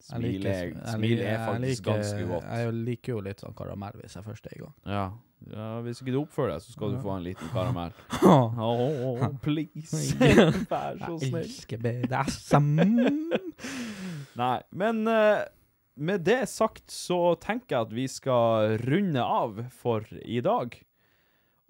[0.00, 2.44] Jeg Smil liker- er, jeg smil liker- er jeg faktisk liker- ganske godt.
[2.56, 4.74] Jeg liker jo litt sånn karamell hvis jeg først er i gang.
[4.86, 5.02] Ja.
[5.50, 7.92] ja, hvis ikke du oppfører deg, så skal du få en liten karamell.
[8.24, 10.14] Oh, please.
[10.72, 11.42] Vær så jeg snill.
[11.42, 12.80] elsker BDSM.
[14.40, 15.44] Nei, men eh,
[15.96, 20.78] med det sagt så tenker jeg at vi skal runde av for i dag.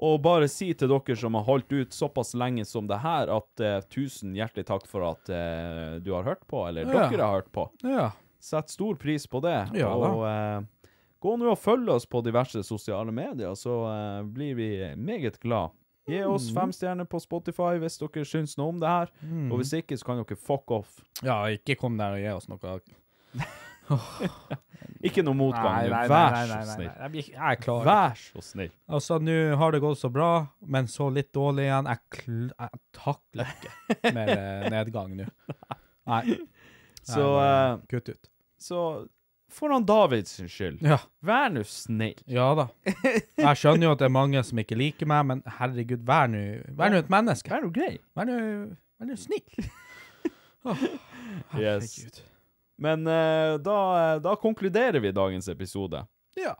[0.00, 3.60] Og bare si til dere som har holdt ut såpass lenge som det her, at
[3.60, 7.08] eh, tusen hjertelig takk for at eh, du har hørt på, eller Ja.
[7.10, 7.66] dere har hørt på.
[7.84, 8.06] Ja.
[8.40, 9.58] Sett stor pris på det.
[9.76, 10.08] Ja da.
[10.08, 14.70] og eh, gå nå og følg oss på diverse sosiale medier, så eh, blir vi
[14.96, 15.76] meget glad.
[16.08, 16.54] Gi oss Mm.
[16.56, 19.12] fem stjerner på Spotify hvis dere syns noe om det her.
[19.22, 19.52] Mm.
[19.52, 20.96] Og hvis ikke, så kan dere fuck off.
[21.22, 22.80] ja, ikke kom der og gi oss noe
[25.02, 25.64] Ikke noe motgang.
[25.64, 26.86] Nei, nei, Vær nei, så nei, nei, snill.
[26.90, 26.96] nei.
[27.02, 27.84] Jeg, blir, ikke- er klar.
[27.88, 28.72] Vær så snill.
[28.88, 30.30] Altså, nå har det gått så bra,
[30.66, 31.88] men så litt dårlig igjen.
[31.88, 35.28] Jeg, kl jeg takler ikke mer eh, nedgang nå.
[36.10, 36.20] Nei.
[37.00, 38.30] Så, Nei, eh, Kutt ut.
[38.60, 38.82] Så
[39.50, 40.98] for han Davids skyld, Ja.
[41.26, 42.20] vær nå snill.
[42.30, 42.68] ja da.
[42.86, 46.42] Jeg skjønner jo at det er mange som ikke liker meg, men herregud, vær nå
[46.78, 47.50] vær nå et menneske.
[47.50, 47.96] Vær nå grei.
[48.14, 49.70] Vær nå snill.
[50.62, 50.76] Oh.
[51.54, 51.96] Åh, Yes.
[52.80, 53.04] Herregud.
[53.04, 56.04] Men eh, da, da konkluderer vi dagens episode.
[56.36, 56.54] Ja.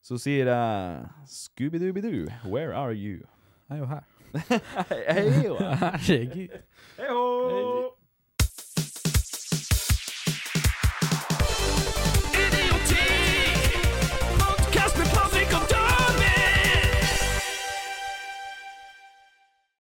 [0.00, 3.24] Så sier jeg Scooby-Dooby-Doo, where are you?
[3.68, 4.04] Jeg er jo her.
[4.38, 5.58] Hei, hei, Herregud.
[6.04, 7.97] hei, hei.